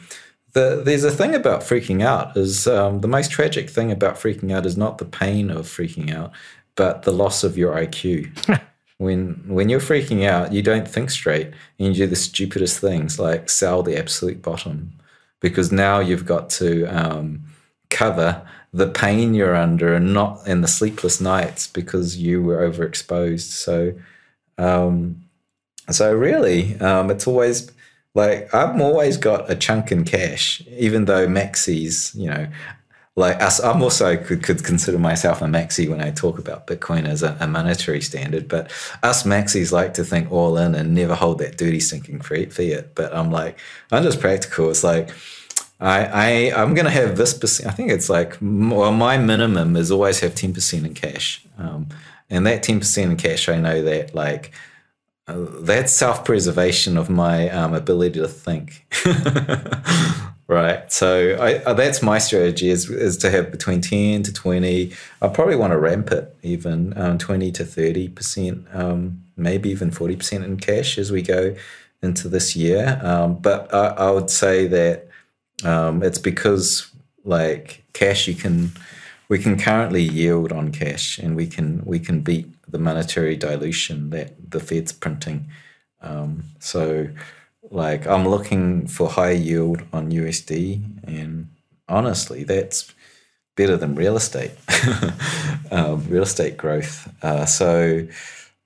the, 0.52 0.82
there's 0.84 1.04
a 1.04 1.10
thing 1.10 1.34
about 1.34 1.60
freaking 1.60 2.02
out 2.02 2.36
is 2.36 2.66
um, 2.66 3.00
the 3.00 3.08
most 3.08 3.30
tragic 3.30 3.70
thing 3.70 3.90
about 3.90 4.16
freaking 4.16 4.52
out 4.52 4.66
is 4.66 4.76
not 4.76 4.98
the 4.98 5.04
pain 5.04 5.50
of 5.50 5.66
freaking 5.66 6.12
out, 6.12 6.32
but 6.74 7.02
the 7.02 7.12
loss 7.12 7.44
of 7.44 7.56
your 7.56 7.74
IQ. 7.74 8.60
when 8.98 9.42
when 9.46 9.68
you're 9.68 9.80
freaking 9.80 10.26
out, 10.26 10.52
you 10.52 10.62
don't 10.62 10.88
think 10.88 11.10
straight 11.10 11.48
and 11.78 11.88
you 11.88 11.94
do 11.94 12.06
the 12.06 12.16
stupidest 12.16 12.78
things 12.78 13.18
like 13.18 13.48
sell 13.48 13.82
the 13.82 13.96
absolute 13.96 14.42
bottom 14.42 14.92
because 15.40 15.72
now 15.72 16.00
you've 16.00 16.26
got 16.26 16.50
to 16.50 16.84
um, 16.86 17.42
cover 17.88 18.46
the 18.72 18.88
pain 18.88 19.34
you're 19.34 19.56
under 19.56 19.94
and 19.94 20.12
not 20.12 20.46
and 20.46 20.62
the 20.62 20.68
sleepless 20.68 21.20
nights 21.20 21.66
because 21.66 22.18
you 22.18 22.42
were 22.42 22.58
overexposed. 22.58 23.50
So 23.50 23.94
um, 24.58 25.22
so 25.90 26.14
really, 26.14 26.78
um, 26.80 27.10
it's 27.10 27.26
always 27.26 27.70
like 28.14 28.52
I've 28.54 28.80
always 28.80 29.16
got 29.16 29.50
a 29.50 29.54
chunk 29.54 29.92
in 29.92 30.04
cash, 30.04 30.62
even 30.68 31.04
though 31.04 31.26
Maxi's, 31.26 32.14
you 32.14 32.28
know, 32.28 32.48
like 33.16 33.40
us. 33.40 33.60
I'm 33.60 33.82
also 33.82 34.16
could, 34.16 34.42
could 34.42 34.64
consider 34.64 34.98
myself 34.98 35.42
a 35.42 35.44
Maxi 35.44 35.88
when 35.88 36.00
I 36.00 36.10
talk 36.10 36.38
about 36.38 36.66
Bitcoin 36.66 37.06
as 37.06 37.22
a, 37.22 37.36
a 37.40 37.46
monetary 37.46 38.00
standard, 38.00 38.48
but 38.48 38.70
us 39.02 39.22
Maxis 39.22 39.70
like 39.70 39.94
to 39.94 40.04
think 40.04 40.30
all 40.32 40.56
in 40.56 40.74
and 40.74 40.94
never 40.94 41.14
hold 41.14 41.38
that 41.38 41.56
dirty 41.56 41.80
sinking 41.80 42.20
fiat. 42.20 42.94
But 42.94 43.14
I'm 43.14 43.30
like, 43.30 43.58
I'm 43.92 44.02
just 44.02 44.20
practical. 44.20 44.70
It's 44.70 44.84
like. 44.84 45.10
I, 45.82 46.04
I 46.52 46.62
I'm 46.62 46.74
gonna 46.74 46.90
have 46.90 47.16
this 47.16 47.32
percent. 47.32 47.70
I 47.70 47.72
think 47.72 47.90
it's 47.90 48.10
like 48.10 48.36
well, 48.42 48.92
my 48.92 49.16
minimum 49.16 49.76
is 49.76 49.90
always 49.90 50.20
have 50.20 50.34
ten 50.34 50.52
percent 50.52 50.84
in 50.84 50.92
cash, 50.92 51.42
um, 51.56 51.88
and 52.28 52.46
that 52.46 52.62
ten 52.62 52.80
percent 52.80 53.12
in 53.12 53.16
cash, 53.16 53.48
I 53.48 53.58
know 53.58 53.80
that 53.84 54.14
like 54.14 54.52
that's 55.60 55.92
self 55.92 56.24
preservation 56.24 56.96
of 56.96 57.10
my 57.10 57.48
um, 57.50 57.74
ability 57.74 58.20
to 58.20 58.28
think. 58.28 58.86
right. 60.48 60.90
So 60.92 61.36
I, 61.40 61.56
uh, 61.64 61.74
that's 61.74 62.02
my 62.02 62.18
strategy 62.18 62.70
is, 62.70 62.90
is 62.90 63.16
to 63.18 63.30
have 63.30 63.50
between 63.50 63.80
10 63.80 64.22
to 64.24 64.32
20. 64.32 64.92
I 65.22 65.28
probably 65.28 65.56
want 65.56 65.72
to 65.72 65.78
ramp 65.78 66.10
it 66.10 66.36
even 66.42 66.96
um, 66.98 67.18
20 67.18 67.52
to 67.52 67.64
30%, 67.64 68.74
um, 68.74 69.22
maybe 69.36 69.70
even 69.70 69.90
40% 69.90 70.44
in 70.44 70.56
cash 70.56 70.98
as 70.98 71.12
we 71.12 71.22
go 71.22 71.54
into 72.02 72.28
this 72.28 72.56
year. 72.56 73.00
Um, 73.02 73.36
but 73.36 73.72
I, 73.74 73.88
I 73.88 74.10
would 74.10 74.30
say 74.30 74.66
that 74.66 75.08
um, 75.64 76.02
it's 76.02 76.18
because 76.18 76.90
like 77.24 77.84
cash 77.92 78.26
you 78.26 78.34
can 78.34 78.72
we 79.30 79.38
can 79.38 79.56
currently 79.56 80.02
yield 80.02 80.52
on 80.52 80.72
cash 80.72 81.18
and 81.18 81.36
we 81.36 81.46
can 81.46 81.82
we 81.86 82.00
can 82.00 82.20
beat 82.20 82.48
the 82.70 82.78
monetary 82.80 83.36
dilution 83.36 84.10
that 84.10 84.50
the 84.50 84.60
Fed's 84.60 84.92
printing. 84.92 85.46
Um, 86.02 86.44
so 86.58 87.08
like 87.70 88.06
I'm 88.08 88.28
looking 88.28 88.88
for 88.88 89.08
high 89.08 89.32
yield 89.48 89.84
on 89.92 90.10
USD 90.10 90.82
and 91.04 91.48
honestly 91.88 92.44
that's 92.44 92.92
better 93.56 93.76
than 93.76 93.94
real 93.94 94.16
estate 94.16 94.52
um, 95.70 96.04
real 96.08 96.24
estate 96.24 96.56
growth. 96.56 97.08
Uh, 97.22 97.46
so 97.46 98.08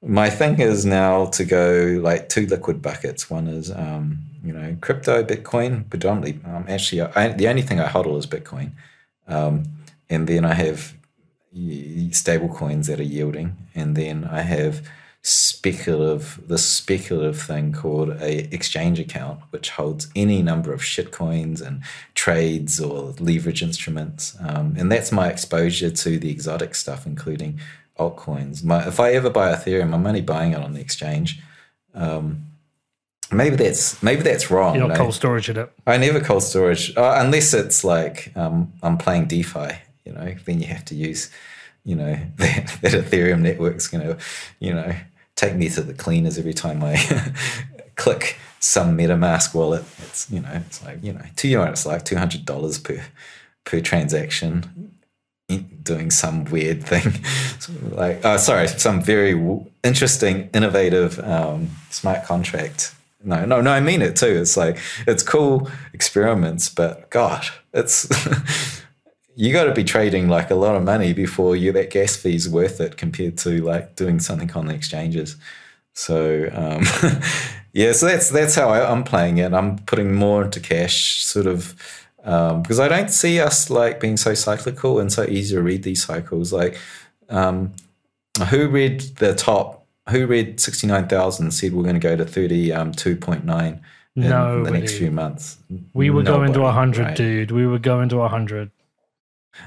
my 0.02 0.30
thing 0.30 0.60
is 0.60 0.86
now 0.86 1.26
to 1.26 1.44
go 1.44 2.00
like 2.02 2.30
two 2.30 2.46
liquid 2.46 2.80
buckets. 2.80 3.28
One 3.28 3.48
is 3.48 3.70
um, 3.70 4.20
you 4.42 4.54
know 4.54 4.78
crypto, 4.80 5.22
Bitcoin, 5.24 5.90
predominantly. 5.90 6.40
Um, 6.50 6.64
actually, 6.68 7.02
I, 7.02 7.28
the 7.28 7.48
only 7.48 7.62
thing 7.62 7.80
I 7.80 7.88
hodl 7.88 8.18
is 8.18 8.26
Bitcoin, 8.26 8.72
um, 9.28 9.64
and 10.10 10.28
then 10.28 10.44
I 10.44 10.54
have 10.54 10.94
stable 12.10 12.48
coins 12.48 12.86
that 12.88 13.00
are 13.00 13.04
yielding, 13.04 13.56
and 13.74 13.96
then 13.96 14.24
I 14.24 14.40
have 14.42 14.86
speculative 15.26 16.38
this 16.48 16.66
speculative 16.66 17.40
thing 17.40 17.72
called 17.72 18.10
a 18.20 18.54
exchange 18.54 19.00
account 19.00 19.40
which 19.52 19.70
holds 19.70 20.08
any 20.14 20.42
number 20.42 20.70
of 20.70 20.84
shit 20.84 21.12
coins 21.12 21.62
and 21.62 21.80
trades 22.14 22.78
or 22.78 23.14
leverage 23.18 23.62
instruments 23.62 24.36
um, 24.40 24.74
and 24.76 24.92
that's 24.92 25.10
my 25.10 25.30
exposure 25.30 25.88
to 25.88 26.18
the 26.18 26.30
exotic 26.30 26.74
stuff 26.74 27.06
including 27.06 27.58
altcoins 27.98 28.62
my, 28.62 28.86
if 28.86 29.00
i 29.00 29.12
ever 29.12 29.30
buy 29.30 29.50
ethereum 29.50 29.94
i'm 29.94 30.06
only 30.06 30.20
buying 30.20 30.52
it 30.52 30.60
on 30.60 30.74
the 30.74 30.80
exchange 30.80 31.40
um, 31.94 32.44
maybe 33.32 33.56
that's 33.56 34.02
maybe 34.02 34.22
that's 34.22 34.50
wrong 34.50 34.74
You're 34.74 34.88
not 34.88 34.94
no? 34.94 35.04
cold 35.04 35.14
storage 35.14 35.48
it. 35.48 35.72
I 35.86 35.96
never 35.96 36.20
cold 36.20 36.42
storage 36.42 36.96
uh, 36.96 37.16
unless 37.18 37.54
it's 37.54 37.84
like 37.84 38.32
um, 38.36 38.72
I'm 38.82 38.98
playing 38.98 39.26
DeFi. 39.26 39.78
You 40.04 40.12
know, 40.12 40.34
then 40.44 40.60
you 40.60 40.66
have 40.66 40.84
to 40.86 40.94
use, 40.94 41.30
you 41.84 41.94
know, 41.94 42.18
that, 42.36 42.78
that 42.82 42.92
Ethereum 42.92 43.40
network's 43.40 43.86
going 43.86 44.06
to, 44.06 44.18
you 44.58 44.72
know, 44.74 44.94
take 45.36 45.56
me 45.56 45.68
to 45.70 45.82
the 45.82 45.94
cleaners 45.94 46.38
every 46.38 46.54
time 46.54 46.82
I 46.82 46.96
click 47.96 48.38
some 48.60 48.96
MetaMask 48.96 49.54
wallet. 49.54 49.84
It's 50.02 50.30
you 50.30 50.40
know, 50.40 50.62
it's 50.66 50.82
like 50.84 51.02
you 51.02 51.12
know, 51.12 51.24
two 51.36 51.48
you 51.48 51.58
know, 51.58 51.64
it's 51.64 51.86
like 51.86 52.04
two 52.04 52.16
hundred 52.16 52.44
dollars 52.44 52.78
per 52.78 53.02
per 53.64 53.80
transaction. 53.80 54.90
Doing 55.82 56.10
some 56.10 56.46
weird 56.46 56.82
thing, 56.82 57.12
So, 57.60 57.72
like 57.90 58.24
oh, 58.24 58.38
sorry, 58.38 58.66
some 58.66 59.02
very 59.02 59.38
interesting, 59.84 60.48
innovative 60.54 61.18
um, 61.20 61.68
smart 61.90 62.24
contract 62.24 62.94
no, 63.24 63.44
no, 63.44 63.60
no. 63.60 63.70
I 63.70 63.80
mean 63.80 64.02
it 64.02 64.16
too. 64.16 64.26
It's 64.26 64.56
like 64.56 64.78
it's 65.06 65.22
cool 65.22 65.70
experiments, 65.92 66.68
but 66.68 67.08
God, 67.10 67.46
it's 67.72 68.06
you 69.36 69.52
got 69.52 69.64
to 69.64 69.74
be 69.74 69.84
trading 69.84 70.28
like 70.28 70.50
a 70.50 70.54
lot 70.54 70.76
of 70.76 70.82
money 70.82 71.12
before 71.12 71.56
you 71.56 71.72
that 71.72 71.90
gas 71.90 72.16
fee 72.16 72.34
is 72.34 72.48
worth 72.48 72.80
it 72.80 72.96
compared 72.96 73.36
to 73.38 73.62
like 73.62 73.96
doing 73.96 74.20
something 74.20 74.50
on 74.52 74.66
the 74.66 74.74
exchanges. 74.74 75.36
So 75.92 76.48
um, 76.52 76.82
yeah, 77.72 77.92
so 77.92 78.06
that's 78.06 78.30
that's 78.30 78.54
how 78.54 78.68
I, 78.68 78.90
I'm 78.90 79.04
playing 79.04 79.38
it. 79.38 79.52
I'm 79.52 79.78
putting 79.80 80.14
more 80.14 80.44
into 80.44 80.60
cash, 80.60 81.24
sort 81.24 81.46
of. 81.46 81.74
Um, 82.22 82.62
because 82.62 82.80
I 82.80 82.88
don't 82.88 83.10
see 83.10 83.38
us 83.38 83.68
like 83.68 84.00
being 84.00 84.16
so 84.16 84.32
cyclical 84.32 84.98
and 84.98 85.12
so 85.12 85.24
easy 85.24 85.56
to 85.56 85.62
read 85.62 85.82
these 85.82 86.02
cycles. 86.02 86.54
Like, 86.54 86.78
um, 87.28 87.74
who 88.48 88.68
read 88.68 89.00
the 89.16 89.34
top? 89.34 89.86
Who 90.08 90.26
read 90.26 90.58
sixty 90.58 90.86
nine 90.86 91.06
thousand? 91.06 91.50
Said 91.50 91.74
we're 91.74 91.82
going 91.82 91.94
to 91.96 92.00
go 92.00 92.16
to 92.16 92.24
thirty 92.24 92.68
two 92.68 92.72
point 92.74 92.76
nine 92.76 92.80
um, 92.80 92.92
two 92.92 93.16
point 93.16 93.44
nine 93.44 93.80
in 94.16 94.62
the 94.62 94.70
next 94.70 94.96
few 94.96 95.10
months. 95.10 95.58
We 95.92 96.10
were 96.10 96.22
going 96.22 96.52
to 96.52 96.60
Nobody, 96.60 96.94
100, 96.94 97.02
right? 97.02 97.16
dude. 97.16 97.50
We 97.50 97.66
were 97.66 97.78
going 97.78 98.08
to 98.10 98.16
100. 98.18 98.70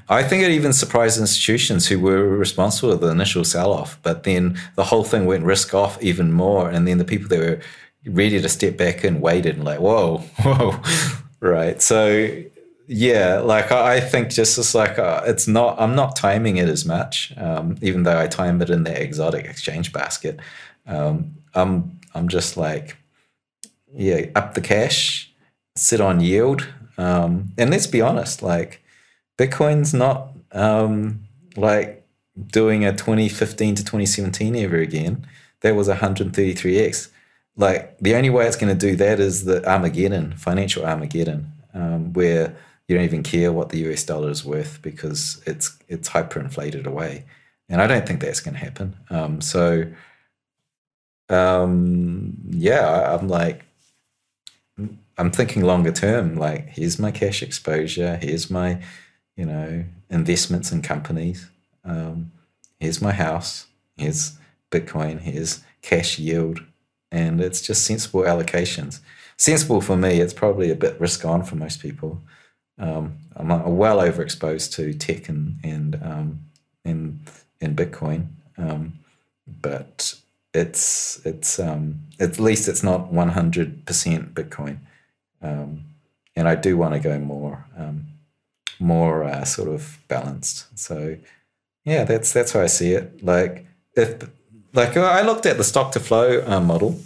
I 0.10 0.24
think 0.24 0.44
it 0.44 0.52
even 0.52 0.74
surprised 0.74 1.20
institutions 1.20 1.88
who 1.88 2.00
were 2.00 2.28
responsible 2.28 2.92
for 2.92 3.06
the 3.06 3.12
initial 3.12 3.44
sell 3.44 3.74
off, 3.74 4.00
but 4.04 4.24
then 4.24 4.60
the 4.76 4.86
whole 4.86 5.04
thing 5.04 5.26
went 5.26 5.44
risk 5.44 5.74
off 5.74 6.02
even 6.02 6.32
more. 6.32 6.70
And 6.70 6.88
then 6.88 6.98
the 6.98 7.06
people 7.06 7.28
that 7.30 7.40
were 7.40 7.60
ready 8.06 8.42
to 8.42 8.50
step 8.50 8.78
back 8.78 9.04
and 9.04 9.22
waited 9.22 9.56
and 9.56 9.66
like, 9.66 9.80
whoa, 9.80 10.18
whoa, 10.42 10.80
right. 11.40 11.82
So, 11.82 12.42
yeah, 12.88 13.40
like 13.40 13.72
I 13.72 14.00
think 14.00 14.30
just 14.30 14.58
as 14.58 14.74
like 14.74 14.98
uh, 14.98 15.24
it's 15.26 15.48
not, 15.48 15.80
I'm 15.80 15.96
not 15.96 16.16
timing 16.16 16.56
it 16.58 16.70
as 16.70 16.86
much, 16.86 17.34
um, 17.38 17.78
even 17.82 18.04
though 18.04 18.18
I 18.18 18.28
time 18.28 18.62
it 18.62 18.70
in 18.70 18.84
the 18.84 19.02
exotic 19.02 19.46
exchange 19.46 19.92
basket. 19.92 20.40
Um, 20.86 21.36
I'm, 21.54 22.00
I'm 22.14 22.30
just 22.30 22.56
like, 22.56 22.96
yeah, 23.94 24.28
up 24.36 24.54
the 24.54 24.62
cash, 24.62 25.34
sit 25.76 26.00
on 26.00 26.22
yield. 26.22 26.66
Um, 26.98 27.52
and 27.58 27.70
let's 27.70 27.88
be 27.88 28.02
honest, 28.02 28.42
like, 28.42 28.82
Bitcoin's 29.38 29.94
not 29.94 30.30
um, 30.52 31.24
like 31.56 32.06
doing 32.48 32.86
a 32.86 32.92
2015 32.92 33.76
to 33.76 33.84
2017 33.84 34.56
ever 34.56 34.78
again. 34.78 35.28
That 35.62 35.76
was 35.76 35.88
133x. 35.88 37.10
Like 37.56 37.98
the 38.00 38.16
only 38.16 38.30
way 38.30 38.46
it's 38.46 38.56
going 38.56 38.76
to 38.76 38.88
do 38.88 38.96
that 38.98 39.20
is 39.20 39.46
the 39.46 39.68
Armageddon, 39.68 40.34
financial 40.38 40.86
Armageddon, 40.86 41.52
um, 41.74 42.14
where 42.14 42.56
you 42.88 42.96
don't 42.96 43.06
even 43.06 43.24
care 43.24 43.52
what 43.52 43.70
the 43.70 43.90
US 43.90 44.04
dollar 44.04 44.30
is 44.30 44.46
worth 44.46 44.82
because 44.82 45.42
it's 45.46 45.78
it's 45.88 46.10
hyperinflated 46.10 46.86
away. 46.86 47.26
And 47.70 47.82
I 47.82 47.88
don't 47.88 48.08
think 48.08 48.22
that's 48.22 48.40
going 48.40 48.54
to 48.54 48.60
happen. 48.60 48.96
Um, 49.10 49.42
so, 49.42 49.92
um, 51.30 52.38
yeah, 52.50 53.14
I'm 53.14 53.28
like, 53.28 53.66
I'm 55.18 55.32
thinking 55.32 55.64
longer 55.64 55.92
term. 55.92 56.36
Like, 56.36 56.70
here's 56.70 56.98
my 56.98 57.12
cash 57.12 57.44
exposure. 57.44 58.18
Here's 58.22 58.50
my 58.50 58.82
you 59.38 59.46
know, 59.46 59.86
investments 60.10 60.72
in 60.72 60.82
companies. 60.82 61.50
Um, 61.86 62.32
here's 62.80 63.02
my 63.02 63.14
house. 63.14 63.68
Here's 63.96 64.34
Bitcoin. 64.72 65.20
Here's 65.22 65.64
cash 65.82 66.20
yield. 66.20 66.60
And 67.12 67.40
it's 67.40 67.62
just 67.62 67.86
sensible 67.86 68.22
allocations. 68.24 69.00
Sensible 69.38 69.80
for 69.80 69.96
me, 69.96 70.20
it's 70.20 70.34
probably 70.34 70.72
a 70.72 70.76
bit 70.76 71.00
risk 71.00 71.24
on 71.24 71.44
for 71.44 71.56
most 71.56 71.82
people. 71.82 72.22
Um, 72.80 73.18
I'm 73.36 73.78
well 73.78 74.00
overexposed 74.00 74.74
to 74.74 74.94
tech 74.94 75.30
and 75.30 75.58
and 75.64 76.00
um, 76.04 76.40
and, 76.86 77.20
and 77.60 77.76
Bitcoin, 77.76 78.28
um, 78.58 79.00
but 79.48 80.14
it's 80.54 81.22
it's 81.26 81.60
um, 81.60 82.02
at 82.20 82.40
least 82.40 82.68
it's 82.68 82.84
not 82.84 83.12
100% 83.12 83.84
Bitcoin, 84.34 84.78
um, 85.42 85.86
and 86.36 86.48
I 86.48 86.56
do 86.56 86.78
want 86.78 86.94
to 86.94 87.00
go 87.00 87.20
more 87.20 87.66
um, 87.78 88.06
more 88.80 89.24
uh, 89.24 89.44
sort 89.44 89.70
of 89.70 90.00
balanced. 90.08 90.68
So 90.78 91.18
yeah, 91.86 92.04
that's 92.04 92.34
that's 92.34 92.52
how 92.52 92.62
I 92.62 92.68
see 92.68 92.94
it. 92.94 93.24
Like 93.24 93.66
if 93.96 94.30
like 94.74 94.96
I 94.98 95.22
looked 95.22 95.46
at 95.46 95.58
the 95.58 95.64
stock 95.64 95.92
to 95.94 96.00
flow 96.00 96.44
uh, 96.46 96.60
model, 96.60 97.00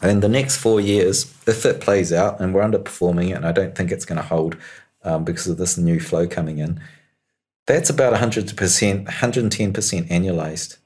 and 0.00 0.22
the 0.22 0.28
next 0.28 0.58
four 0.58 0.80
years, 0.80 1.32
if 1.46 1.66
it 1.66 1.80
plays 1.80 2.12
out 2.12 2.40
and 2.40 2.54
we're 2.54 2.62
underperforming 2.62 3.30
it, 3.30 3.32
and 3.32 3.46
I 3.46 3.52
don't 3.52 3.74
think 3.74 3.90
it's 3.90 4.04
going 4.04 4.20
to 4.20 4.26
hold 4.26 4.56
um, 5.02 5.24
because 5.24 5.46
of 5.48 5.58
this 5.58 5.76
new 5.76 6.00
flow 6.00 6.26
coming 6.26 6.58
in, 6.58 6.80
that's 7.66 7.90
about 7.90 8.14
100%, 8.14 8.54
110% 9.04 10.08
annualized. 10.08 10.78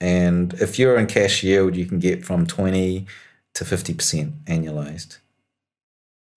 And 0.00 0.54
if 0.54 0.78
you're 0.78 0.96
in 0.96 1.06
cash 1.06 1.42
yield, 1.42 1.74
you 1.74 1.86
can 1.86 1.98
get 1.98 2.24
from 2.24 2.46
20 2.46 3.06
to 3.54 3.64
50% 3.64 4.44
annualized. 4.44 5.18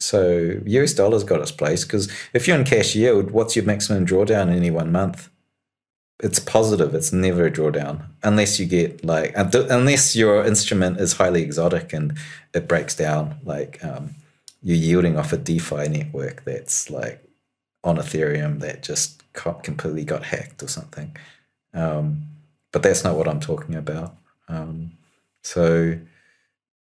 So 0.01 0.59
US 0.65 0.93
dollars 0.93 1.23
got 1.23 1.41
its 1.41 1.51
place 1.51 1.83
because 1.85 2.11
if 2.33 2.47
you're 2.47 2.57
in 2.57 2.65
cash 2.65 2.95
yield, 2.95 3.31
what's 3.31 3.55
your 3.55 3.65
maximum 3.65 4.05
drawdown 4.05 4.47
in 4.49 4.55
any 4.55 4.71
one 4.71 4.91
month? 4.91 5.29
It's 6.19 6.39
positive. 6.39 6.93
It's 6.93 7.11
never 7.11 7.45
a 7.45 7.51
drawdown 7.51 8.05
unless 8.23 8.59
you 8.59 8.65
get 8.65 9.03
like 9.03 9.33
unless 9.35 10.15
your 10.15 10.45
instrument 10.45 10.99
is 10.99 11.13
highly 11.13 11.41
exotic 11.41 11.93
and 11.93 12.17
it 12.53 12.67
breaks 12.67 12.95
down. 12.95 13.37
Like 13.43 13.83
um, 13.83 14.15
you're 14.61 14.77
yielding 14.77 15.17
off 15.17 15.33
a 15.33 15.37
DeFi 15.37 15.87
network 15.87 16.43
that's 16.45 16.89
like 16.89 17.23
on 17.83 17.97
Ethereum 17.97 18.59
that 18.59 18.83
just 18.83 19.23
completely 19.33 20.03
got 20.03 20.23
hacked 20.23 20.61
or 20.61 20.67
something. 20.67 21.15
Um, 21.73 22.23
but 22.71 22.83
that's 22.83 23.03
not 23.03 23.15
what 23.15 23.27
I'm 23.27 23.39
talking 23.39 23.75
about. 23.75 24.15
Um, 24.47 24.91
so 25.43 25.97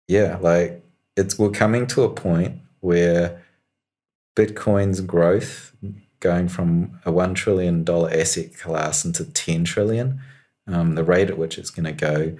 yeah, 0.08 0.38
like 0.42 0.84
it's 1.16 1.38
we're 1.40 1.52
coming 1.52 1.88
to 1.88 2.04
a 2.04 2.10
point 2.10 2.60
where 2.84 3.42
Bitcoin's 4.36 5.02
growth 5.02 5.74
going 6.20 6.48
from 6.48 7.00
a 7.06 7.12
$1 7.12 7.36
trillion 7.36 7.88
asset 7.88 8.58
class 8.58 9.06
into 9.06 9.26
10 9.26 9.64
trillion, 9.64 10.20
um, 10.68 10.96
the 10.96 11.04
rate 11.04 11.30
at 11.30 11.38
which 11.38 11.58
it's 11.58 11.70
going 11.70 11.86
to 11.86 11.92
go. 11.92 12.36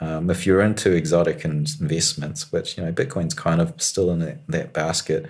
Um, 0.00 0.30
if 0.30 0.46
you're 0.46 0.60
into 0.60 0.92
exotic 0.92 1.44
investments, 1.44 2.50
which 2.50 2.76
you 2.76 2.84
know 2.84 2.92
Bitcoin's 2.92 3.34
kind 3.34 3.60
of 3.60 3.80
still 3.80 4.10
in 4.10 4.18
that, 4.18 4.44
that 4.48 4.72
basket, 4.72 5.28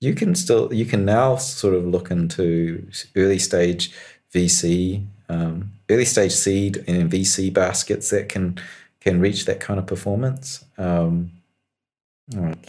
you 0.00 0.14
can 0.14 0.34
still 0.34 0.72
you 0.72 0.86
can 0.86 1.04
now 1.04 1.36
sort 1.36 1.74
of 1.74 1.86
look 1.86 2.10
into 2.10 2.88
early 3.14 3.38
stage 3.38 3.92
VC, 4.32 5.06
um, 5.28 5.72
early 5.90 6.06
stage 6.06 6.32
seed 6.32 6.82
and 6.88 7.10
VC 7.10 7.52
baskets 7.52 8.08
that 8.08 8.30
can 8.30 8.58
can 9.00 9.20
reach 9.20 9.44
that 9.44 9.60
kind 9.60 9.78
of 9.78 9.86
performance. 9.86 10.64
Um, 10.78 11.32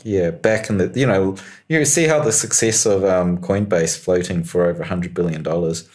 yeah, 0.03 0.32
back 0.32 0.70
in 0.70 0.78
the 0.78 0.91
you 0.93 1.05
know 1.05 1.36
you 1.68 1.84
see 1.86 2.05
how 2.05 2.20
the 2.20 2.32
success 2.32 2.86
of 2.86 3.03
um, 3.03 3.39
Coinbase 3.39 3.97
floating 3.97 4.43
for 4.43 4.66
over 4.66 4.84
hundred 4.84 5.14
billion 5.14 5.41
dollars. 5.41 5.89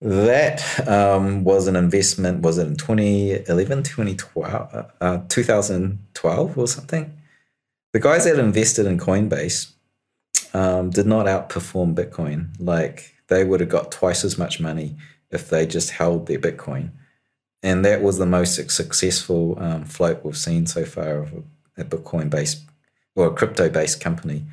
That 0.00 0.86
um, 0.88 1.44
was 1.44 1.66
an 1.66 1.76
investment. 1.76 2.42
Was 2.42 2.58
it 2.58 2.66
in 2.66 2.76
2011, 2.76 3.84
2012, 3.84 4.74
uh, 4.74 4.82
uh 5.00 5.22
2012 5.28 6.58
or 6.58 6.68
something? 6.68 7.18
The 7.92 8.00
guys 8.00 8.24
that 8.24 8.38
invested 8.38 8.86
in 8.86 8.98
Coinbase 8.98 9.72
um, 10.52 10.90
did 10.90 11.06
not 11.06 11.26
outperform 11.26 11.94
Bitcoin. 11.94 12.48
Like 12.58 13.14
they 13.28 13.44
would 13.44 13.60
have 13.60 13.68
got 13.68 13.92
twice 13.92 14.24
as 14.24 14.36
much 14.36 14.60
money 14.60 14.96
if 15.30 15.48
they 15.48 15.66
just 15.66 15.90
held 15.90 16.26
their 16.26 16.38
Bitcoin, 16.38 16.92
and 17.62 17.84
that 17.84 18.02
was 18.02 18.16
the 18.16 18.26
most 18.26 18.54
successful 18.70 19.58
um, 19.58 19.84
float 19.84 20.24
we've 20.24 20.36
seen 20.36 20.66
so 20.66 20.84
far 20.84 21.18
of 21.18 21.44
a 21.76 21.84
Bitcoin 21.84 22.30
based 22.30 22.62
or 23.14 23.28
a 23.28 23.32
crypto 23.32 23.68
based 23.68 24.00
company. 24.00 24.44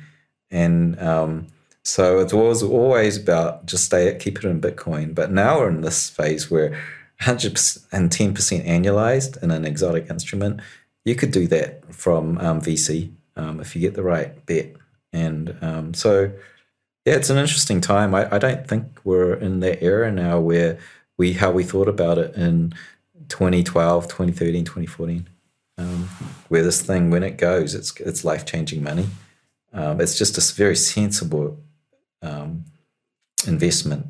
And 0.50 1.00
um, 1.00 1.46
so 1.84 2.20
it 2.20 2.32
was 2.32 2.62
always 2.62 3.16
about 3.16 3.66
just 3.66 3.84
stay 3.84 4.14
keep 4.18 4.38
it 4.38 4.44
in 4.44 4.60
Bitcoin. 4.60 5.14
But 5.14 5.32
now 5.32 5.58
we're 5.58 5.70
in 5.70 5.80
this 5.80 6.08
phase 6.08 6.50
where 6.50 6.78
110% 7.20 8.66
annualized 8.66 9.42
in 9.42 9.50
an 9.50 9.64
exotic 9.64 10.10
instrument, 10.10 10.60
you 11.04 11.14
could 11.14 11.32
do 11.32 11.46
that 11.48 11.94
from 11.94 12.38
um, 12.38 12.60
VC 12.60 13.12
um, 13.36 13.60
if 13.60 13.74
you 13.74 13.80
get 13.80 13.94
the 13.94 14.02
right 14.02 14.44
bet. 14.46 14.74
And 15.12 15.56
um, 15.60 15.94
so, 15.94 16.32
yeah, 17.04 17.14
it's 17.14 17.30
an 17.30 17.38
interesting 17.38 17.80
time. 17.80 18.14
I, 18.14 18.32
I 18.34 18.38
don't 18.38 18.66
think 18.66 19.00
we're 19.04 19.34
in 19.34 19.60
that 19.60 19.82
era 19.82 20.10
now 20.10 20.38
where 20.40 20.78
we 21.18 21.34
how 21.34 21.50
we 21.50 21.64
thought 21.64 21.88
about 21.88 22.18
it 22.18 22.34
in 22.34 22.74
2012, 23.28 24.04
2013, 24.04 24.64
2014 24.64 25.28
um, 25.78 26.08
where 26.48 26.62
this 26.62 26.82
thing, 26.82 27.10
when 27.10 27.22
it 27.22 27.38
goes, 27.38 27.74
it's 27.74 27.98
it's 28.00 28.24
life 28.24 28.44
changing 28.44 28.82
money. 28.82 29.06
Um, 29.72 30.00
it's 30.00 30.18
just 30.18 30.36
a 30.36 30.54
very 30.54 30.76
sensible 30.76 31.58
um, 32.20 32.64
investment. 33.46 34.06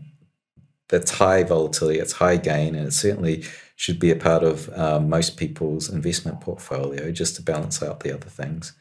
That's 0.89 1.13
high 1.13 1.43
volatility, 1.45 1.99
it's 1.99 2.15
high 2.15 2.37
gain, 2.37 2.75
and 2.75 2.89
it 2.89 2.93
certainly 2.93 3.45
should 3.77 3.99
be 3.99 4.11
a 4.11 4.17
part 4.17 4.45
of 4.45 4.69
um, 4.79 5.09
most 5.09 5.37
people's 5.37 5.89
investment 5.89 6.41
portfolio 6.41 7.11
just 7.11 7.37
to 7.37 7.43
balance 7.43 7.83
out 7.83 8.01
the 8.01 8.15
other 8.15 8.29
things. 8.29 8.75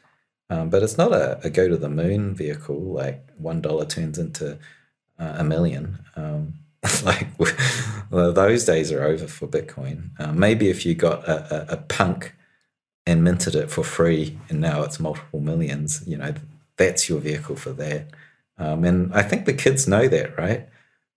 Um, 0.50 0.68
but 0.68 0.82
it's 0.82 0.98
not 0.98 1.12
a, 1.12 1.40
a, 1.42 1.48
go 1.48 1.66
to 1.66 1.78
the 1.78 1.88
moon 1.88 2.34
vehicle 2.34 2.78
like 2.78 3.26
one 3.38 3.62
dollar 3.62 3.86
turns 3.86 4.18
into 4.18 4.58
uh, 5.18 5.36
a 5.38 5.44
million. 5.44 6.04
Um, 6.14 6.54
like 7.04 7.28
well, 8.10 8.32
those 8.32 8.64
days 8.64 8.92
are 8.92 9.02
over 9.02 9.26
for 9.26 9.46
Bitcoin. 9.46 10.10
Uh, 10.20 10.32
maybe 10.32 10.68
if 10.68 10.84
you 10.84 10.94
got 10.94 11.26
a, 11.26 11.72
a, 11.72 11.74
a 11.74 11.76
punk 11.78 12.34
and 13.06 13.24
minted 13.24 13.54
it 13.54 13.70
for 13.70 13.82
free 13.82 14.38
and 14.48 14.60
now 14.60 14.82
it's 14.82 15.00
multiple 15.00 15.40
millions, 15.40 16.02
you 16.06 16.16
know, 16.16 16.34
that's 16.76 17.08
your 17.08 17.20
vehicle 17.20 17.56
for 17.56 17.72
that. 17.72 18.06
Um, 18.58 18.84
and 18.84 19.12
I 19.14 19.22
think 19.22 19.44
the 19.44 19.54
kids 19.54 19.88
know 19.88 20.08
that, 20.08 20.38
right? 20.38 20.68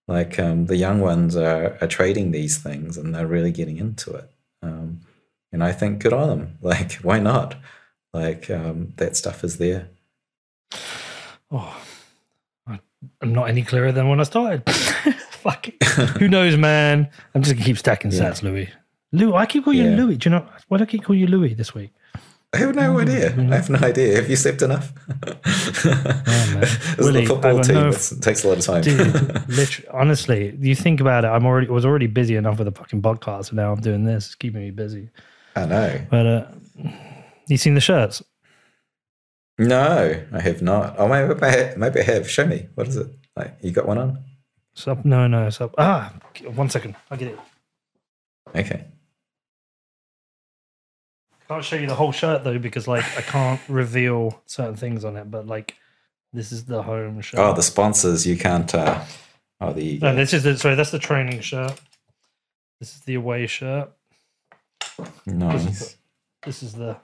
Like 0.07 0.39
um, 0.39 0.67
the 0.67 0.77
young 0.77 0.99
ones 0.99 1.35
are, 1.35 1.77
are 1.81 1.87
trading 1.87 2.31
these 2.31 2.57
things 2.57 2.97
and 2.97 3.13
they're 3.13 3.27
really 3.27 3.51
getting 3.51 3.77
into 3.77 4.13
it. 4.13 4.29
Um, 4.61 5.01
and 5.51 5.63
I 5.63 5.71
think 5.71 5.99
good 5.99 6.13
on 6.13 6.29
them. 6.29 6.57
Like, 6.61 6.93
why 6.95 7.19
not? 7.19 7.55
Like, 8.13 8.49
um, 8.49 8.93
that 8.97 9.15
stuff 9.15 9.43
is 9.43 9.57
there. 9.57 9.89
Oh, 11.51 11.77
I'm 13.21 13.33
not 13.33 13.49
any 13.49 13.63
clearer 13.63 13.91
than 13.91 14.09
when 14.09 14.19
I 14.19 14.23
started. 14.23 14.67
Fuck. 15.29 15.67
Who 16.17 16.27
knows, 16.27 16.57
man? 16.57 17.09
I'm 17.33 17.43
just 17.43 17.53
going 17.53 17.63
to 17.63 17.65
keep 17.65 17.77
stacking 17.77 18.11
yeah. 18.13 18.31
sats, 18.31 18.41
Louis. 18.41 18.69
Lou, 19.11 19.35
I 19.35 19.45
keep 19.45 19.63
calling 19.63 19.79
yeah. 19.79 19.91
you 19.91 19.95
Louis. 19.95 20.17
Do 20.17 20.29
you 20.29 20.35
know 20.35 20.45
why 20.67 20.77
do 20.77 20.83
I 20.83 20.87
keep 20.87 21.03
calling 21.03 21.19
you 21.21 21.27
Louis 21.27 21.53
this 21.53 21.73
week? 21.73 21.91
I 22.53 22.57
have 22.59 22.75
no 22.75 22.99
idea. 22.99 23.27
I 23.37 23.55
have 23.55 23.69
no 23.69 23.79
idea. 23.79 24.15
Have 24.15 24.29
you 24.29 24.37
slept 24.37 24.61
enough? 24.61 24.93
Is 25.45 26.97
Willy, 26.99 27.23
a 27.23 27.27
football 27.27 27.59
team. 27.61 27.75
no- 27.75 27.89
it 27.89 28.17
takes 28.21 28.45
a 28.45 28.47
lot 28.47 28.57
of 28.57 28.63
time. 28.63 28.81
Dude, 28.81 29.49
literally, 29.49 29.87
honestly, 29.91 30.57
you 30.61 30.73
think 30.73 31.01
about 31.01 31.25
it. 31.25 31.27
I'm 31.27 31.45
already 31.45 31.67
was 31.67 31.85
already 31.85 32.07
busy 32.07 32.35
enough 32.37 32.57
with 32.57 32.67
the 32.67 32.71
fucking 32.71 33.01
podcast, 33.01 33.49
and 33.49 33.57
now 33.57 33.73
I'm 33.73 33.81
doing 33.81 34.05
this. 34.05 34.27
It's 34.27 34.35
keeping 34.35 34.61
me 34.61 34.71
busy. 34.71 35.09
I 35.57 35.65
know. 35.65 36.01
But 36.09 36.25
uh, 36.25 36.45
you 37.47 37.57
seen 37.57 37.73
the 37.73 37.81
shirts? 37.81 38.23
No, 39.57 40.23
I 40.31 40.39
have 40.39 40.61
not. 40.61 40.95
Oh, 40.97 41.07
maybe 41.09 41.41
I 41.41 41.49
have. 41.49 41.77
Maybe 41.77 41.99
I 41.99 42.03
have. 42.03 42.29
Show 42.29 42.45
me. 42.45 42.67
What 42.75 42.87
is 42.87 42.95
it? 42.95 43.07
Like, 43.35 43.57
you 43.61 43.71
got 43.71 43.85
one 43.85 43.97
on? 43.97 44.23
Up. 44.87 45.05
No, 45.05 45.27
no, 45.27 45.47
it's 45.47 45.59
up. 45.61 45.73
Ah, 45.77 46.13
one 46.53 46.69
second. 46.69 46.95
I'll 47.09 47.17
get 47.17 47.29
it. 47.29 47.39
Okay. 48.55 48.85
I 51.45 51.53
can't 51.53 51.63
show 51.63 51.75
you 51.75 51.87
the 51.87 51.95
whole 51.95 52.11
shirt 52.11 52.43
though 52.43 52.57
because 52.57 52.87
like 52.87 53.05
I 53.17 53.21
can't 53.21 53.61
reveal 53.69 54.41
certain 54.47 54.75
things 54.75 55.05
on 55.05 55.15
it. 55.15 55.29
But 55.29 55.45
like, 55.45 55.75
this 56.33 56.51
is 56.51 56.65
the 56.65 56.81
home 56.81 57.21
shirt. 57.21 57.39
Oh, 57.39 57.53
the 57.53 57.61
sponsors. 57.61 58.25
You 58.25 58.37
can't. 58.37 58.73
Uh, 58.73 59.03
oh, 59.61 59.75
you 59.75 59.99
no, 59.99 60.15
this 60.15 60.33
is 60.33 60.43
the 60.43 60.57
sorry. 60.57 60.75
That's 60.75 60.91
the 60.91 60.99
training 60.99 61.41
shirt. 61.41 61.79
This 62.79 62.95
is 62.95 63.01
the 63.01 63.15
away 63.15 63.45
shirt. 63.47 63.91
Nice. 65.25 65.97
This 66.43 66.63
is 66.63 66.73
the 66.73 66.97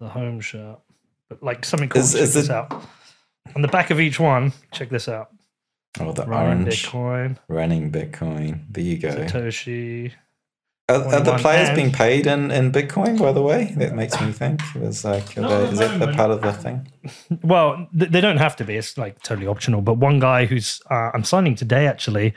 the 0.00 0.08
home 0.08 0.40
shirt. 0.40 0.78
But 1.28 1.42
like 1.42 1.64
something 1.64 1.88
cool. 1.88 2.02
Is- 2.02 2.12
check 2.12 2.22
is 2.22 2.34
this 2.34 2.44
it- 2.46 2.50
out. 2.50 2.82
On 3.54 3.62
the 3.62 3.68
back 3.68 3.90
of 3.90 3.98
each 4.00 4.20
one, 4.20 4.52
check 4.72 4.90
this 4.90 5.08
out. 5.08 5.30
Oh, 5.98 6.12
the 6.12 6.24
Running 6.24 6.62
orange 6.62 6.86
Bitcoin, 6.86 7.36
running 7.48 7.90
Bitcoin. 7.90 8.60
There 8.70 8.84
you 8.84 8.98
go. 8.98 9.08
Satoshi. 9.08 10.12
Are, 10.90 11.14
are 11.14 11.20
the 11.20 11.36
players 11.38 11.68
and- 11.68 11.76
being 11.76 11.92
paid 11.92 12.26
in, 12.26 12.50
in 12.50 12.72
Bitcoin, 12.72 13.18
by 13.18 13.32
the 13.32 13.42
way? 13.42 13.72
That 13.76 13.94
makes 13.94 14.20
me 14.20 14.32
think. 14.32 14.60
Was 14.74 15.04
like, 15.04 15.36
are 15.38 15.42
they- 15.48 15.68
is 15.72 15.78
that 15.78 15.98
the 15.98 16.12
part 16.12 16.30
of 16.30 16.42
the 16.42 16.52
thing? 16.52 16.88
Well, 17.42 17.86
they 17.92 18.20
don't 18.20 18.38
have 18.38 18.56
to 18.56 18.64
be. 18.64 18.76
It's 18.76 18.98
like 18.98 19.22
totally 19.22 19.46
optional. 19.46 19.80
But 19.80 19.94
one 19.94 20.18
guy 20.20 20.46
who's 20.46 20.80
uh, 20.90 21.10
I'm 21.14 21.24
signing 21.24 21.54
today 21.54 21.86
actually, 21.86 22.34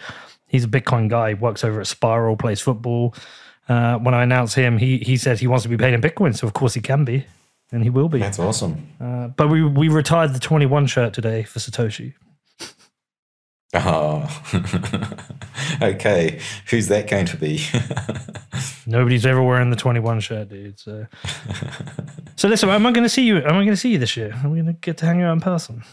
he's 0.47 0.63
a 0.65 0.67
Bitcoin 0.69 1.09
guy. 1.09 1.33
Works 1.33 1.63
over 1.63 1.79
at 1.81 1.87
Spiral, 1.87 2.37
plays 2.37 2.61
football. 2.61 3.13
Uh, 3.69 3.97
when 3.97 4.13
I 4.13 4.23
announced 4.23 4.55
him, 4.55 4.77
he 4.77 4.97
he 4.99 5.17
said 5.17 5.39
he 5.39 5.47
wants 5.47 5.63
to 5.63 5.69
be 5.69 5.77
paid 5.77 5.93
in 5.93 6.01
Bitcoin, 6.01 6.35
so 6.35 6.45
of 6.47 6.53
course 6.53 6.73
he 6.73 6.81
can 6.81 7.05
be, 7.05 7.25
and 7.71 7.81
he 7.83 7.89
will 7.89 8.09
be. 8.09 8.19
That's 8.19 8.39
awesome. 8.39 8.87
Uh, 8.99 9.27
but 9.27 9.47
we 9.49 9.63
we 9.63 9.87
retired 9.87 10.33
the 10.33 10.39
21 10.39 10.87
shirt 10.87 11.13
today 11.13 11.43
for 11.43 11.59
Satoshi. 11.59 12.13
Oh, 13.75 14.29
okay. 15.81 16.39
Who's 16.69 16.87
that 16.87 17.09
going 17.09 17.25
to 17.27 17.37
be? 17.37 17.63
Nobody's 18.85 19.25
ever 19.25 19.41
wearing 19.41 19.69
the 19.71 19.75
21 19.75 20.19
shirt, 20.19 20.49
dude. 20.49 20.79
So, 20.79 21.07
so 22.35 22.47
listen, 22.47 22.69
am 22.69 22.85
I 22.85 22.91
going 22.91 23.03
to 23.03 23.09
see 23.09 23.23
you? 23.23 23.37
Am 23.37 23.45
I 23.47 23.63
going 23.63 23.67
to 23.69 23.77
see 23.77 23.91
you 23.93 23.97
this 23.97 24.15
year? 24.15 24.39
Are 24.43 24.49
we 24.49 24.57
going 24.61 24.67
to 24.67 24.73
get 24.79 24.97
to 24.97 25.05
hang 25.05 25.21
out 25.23 25.33
in 25.33 25.39
person? 25.41 25.83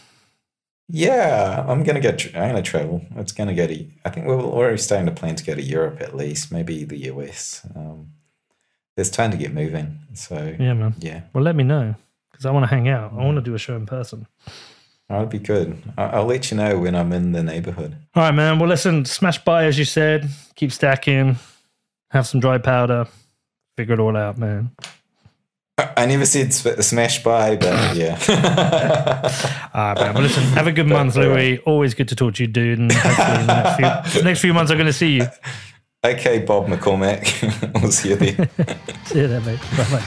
yeah, 0.93 1.63
I'm 1.69 1.83
gonna 1.83 2.01
get. 2.01 2.25
I'm 2.35 2.49
gonna 2.49 2.61
travel. 2.61 3.01
It's 3.15 3.31
gonna 3.31 3.55
go 3.55 3.65
to. 3.65 3.85
I 4.03 4.09
think 4.09 4.25
we're 4.25 4.41
already 4.41 4.75
starting 4.77 5.05
to 5.05 5.13
plan 5.13 5.35
to 5.35 5.43
go 5.45 5.55
to 5.55 5.61
Europe 5.61 6.01
at 6.01 6.17
least, 6.17 6.51
maybe 6.51 6.83
the 6.83 6.97
US. 7.13 7.65
Um, 7.73 8.11
there's 8.97 9.09
time 9.09 9.31
to 9.31 9.37
get 9.37 9.53
moving. 9.53 9.99
So 10.15 10.53
Yeah, 10.59 10.73
man. 10.73 10.95
yeah, 10.99 11.21
Well, 11.33 11.45
let 11.45 11.55
me 11.55 11.63
know 11.63 11.95
because 12.29 12.45
I 12.45 12.51
want 12.51 12.63
to 12.63 12.75
hang 12.75 12.89
out. 12.89 13.13
I 13.13 13.23
want 13.23 13.37
to 13.37 13.41
do 13.41 13.55
a 13.55 13.57
show 13.57 13.77
in 13.77 13.85
person. 13.85 14.27
That'd 15.11 15.29
be 15.29 15.39
good. 15.39 15.81
I'll 15.97 16.25
let 16.25 16.51
you 16.51 16.57
know 16.57 16.79
when 16.79 16.95
I'm 16.95 17.11
in 17.13 17.31
the 17.31 17.43
neighborhood. 17.43 17.95
All 18.15 18.23
right, 18.23 18.31
man. 18.33 18.59
Well, 18.59 18.69
listen, 18.69 19.05
smash 19.05 19.43
by 19.43 19.65
as 19.65 19.77
you 19.77 19.85
said. 19.85 20.29
Keep 20.55 20.71
stacking. 20.71 21.37
Have 22.11 22.27
some 22.27 22.39
dry 22.39 22.57
powder. 22.57 23.07
Figure 23.77 23.93
it 23.93 23.99
all 23.99 24.17
out, 24.17 24.37
man. 24.37 24.71
I 25.97 26.05
never 26.05 26.25
said 26.25 26.53
smash 26.53 27.23
by, 27.23 27.55
but 27.55 27.95
yeah. 27.95 28.17
All 29.73 29.81
right, 29.81 29.97
man. 29.97 30.13
Well, 30.13 30.23
listen, 30.23 30.43
have 30.43 30.67
a 30.67 30.71
good 30.71 30.87
month, 30.87 31.15
Louis. 31.15 31.59
Always 31.59 31.93
good 31.93 32.07
to 32.09 32.15
talk 32.15 32.35
to 32.35 32.43
you, 32.43 32.47
dude. 32.47 32.79
And 32.79 32.91
hopefully, 32.91 33.39
in 33.39 33.47
the 33.47 33.63
next 33.63 34.13
few, 34.13 34.23
next 34.23 34.41
few 34.41 34.53
months, 34.53 34.71
I'm 34.71 34.77
going 34.77 34.87
to 34.87 34.93
see 34.93 35.17
you. 35.17 35.27
okay, 36.03 36.39
Bob 36.39 36.67
McCormack. 36.67 37.73
we'll 37.81 37.91
see 37.91 38.09
you 38.09 38.15
there. 38.15 38.49
See 39.05 39.19
you 39.19 39.27
there, 39.27 39.41
mate. 39.41 39.59
Bye 39.77 40.01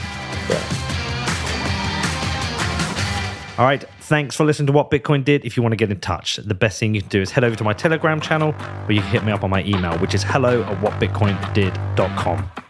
bye. 0.47 1.01
All 3.57 3.65
right. 3.65 3.83
Thanks 4.01 4.35
for 4.35 4.43
listening 4.43 4.67
to 4.67 4.73
What 4.73 4.91
Bitcoin 4.91 5.23
Did. 5.23 5.45
If 5.45 5.55
you 5.55 5.63
want 5.63 5.71
to 5.71 5.77
get 5.77 5.89
in 5.89 5.99
touch, 6.01 6.35
the 6.37 6.53
best 6.53 6.77
thing 6.79 6.93
you 6.93 7.01
can 7.01 7.09
do 7.09 7.21
is 7.21 7.31
head 7.31 7.45
over 7.45 7.55
to 7.55 7.63
my 7.63 7.73
Telegram 7.73 8.19
channel 8.19 8.53
or 8.87 8.91
you 8.91 8.99
can 8.99 9.09
hit 9.09 9.23
me 9.23 9.31
up 9.31 9.43
on 9.43 9.49
my 9.49 9.63
email, 9.63 9.97
which 9.99 10.13
is 10.13 10.23
hello 10.23 10.63
at 10.63 10.81
whatbitcoindid.com. 10.81 12.64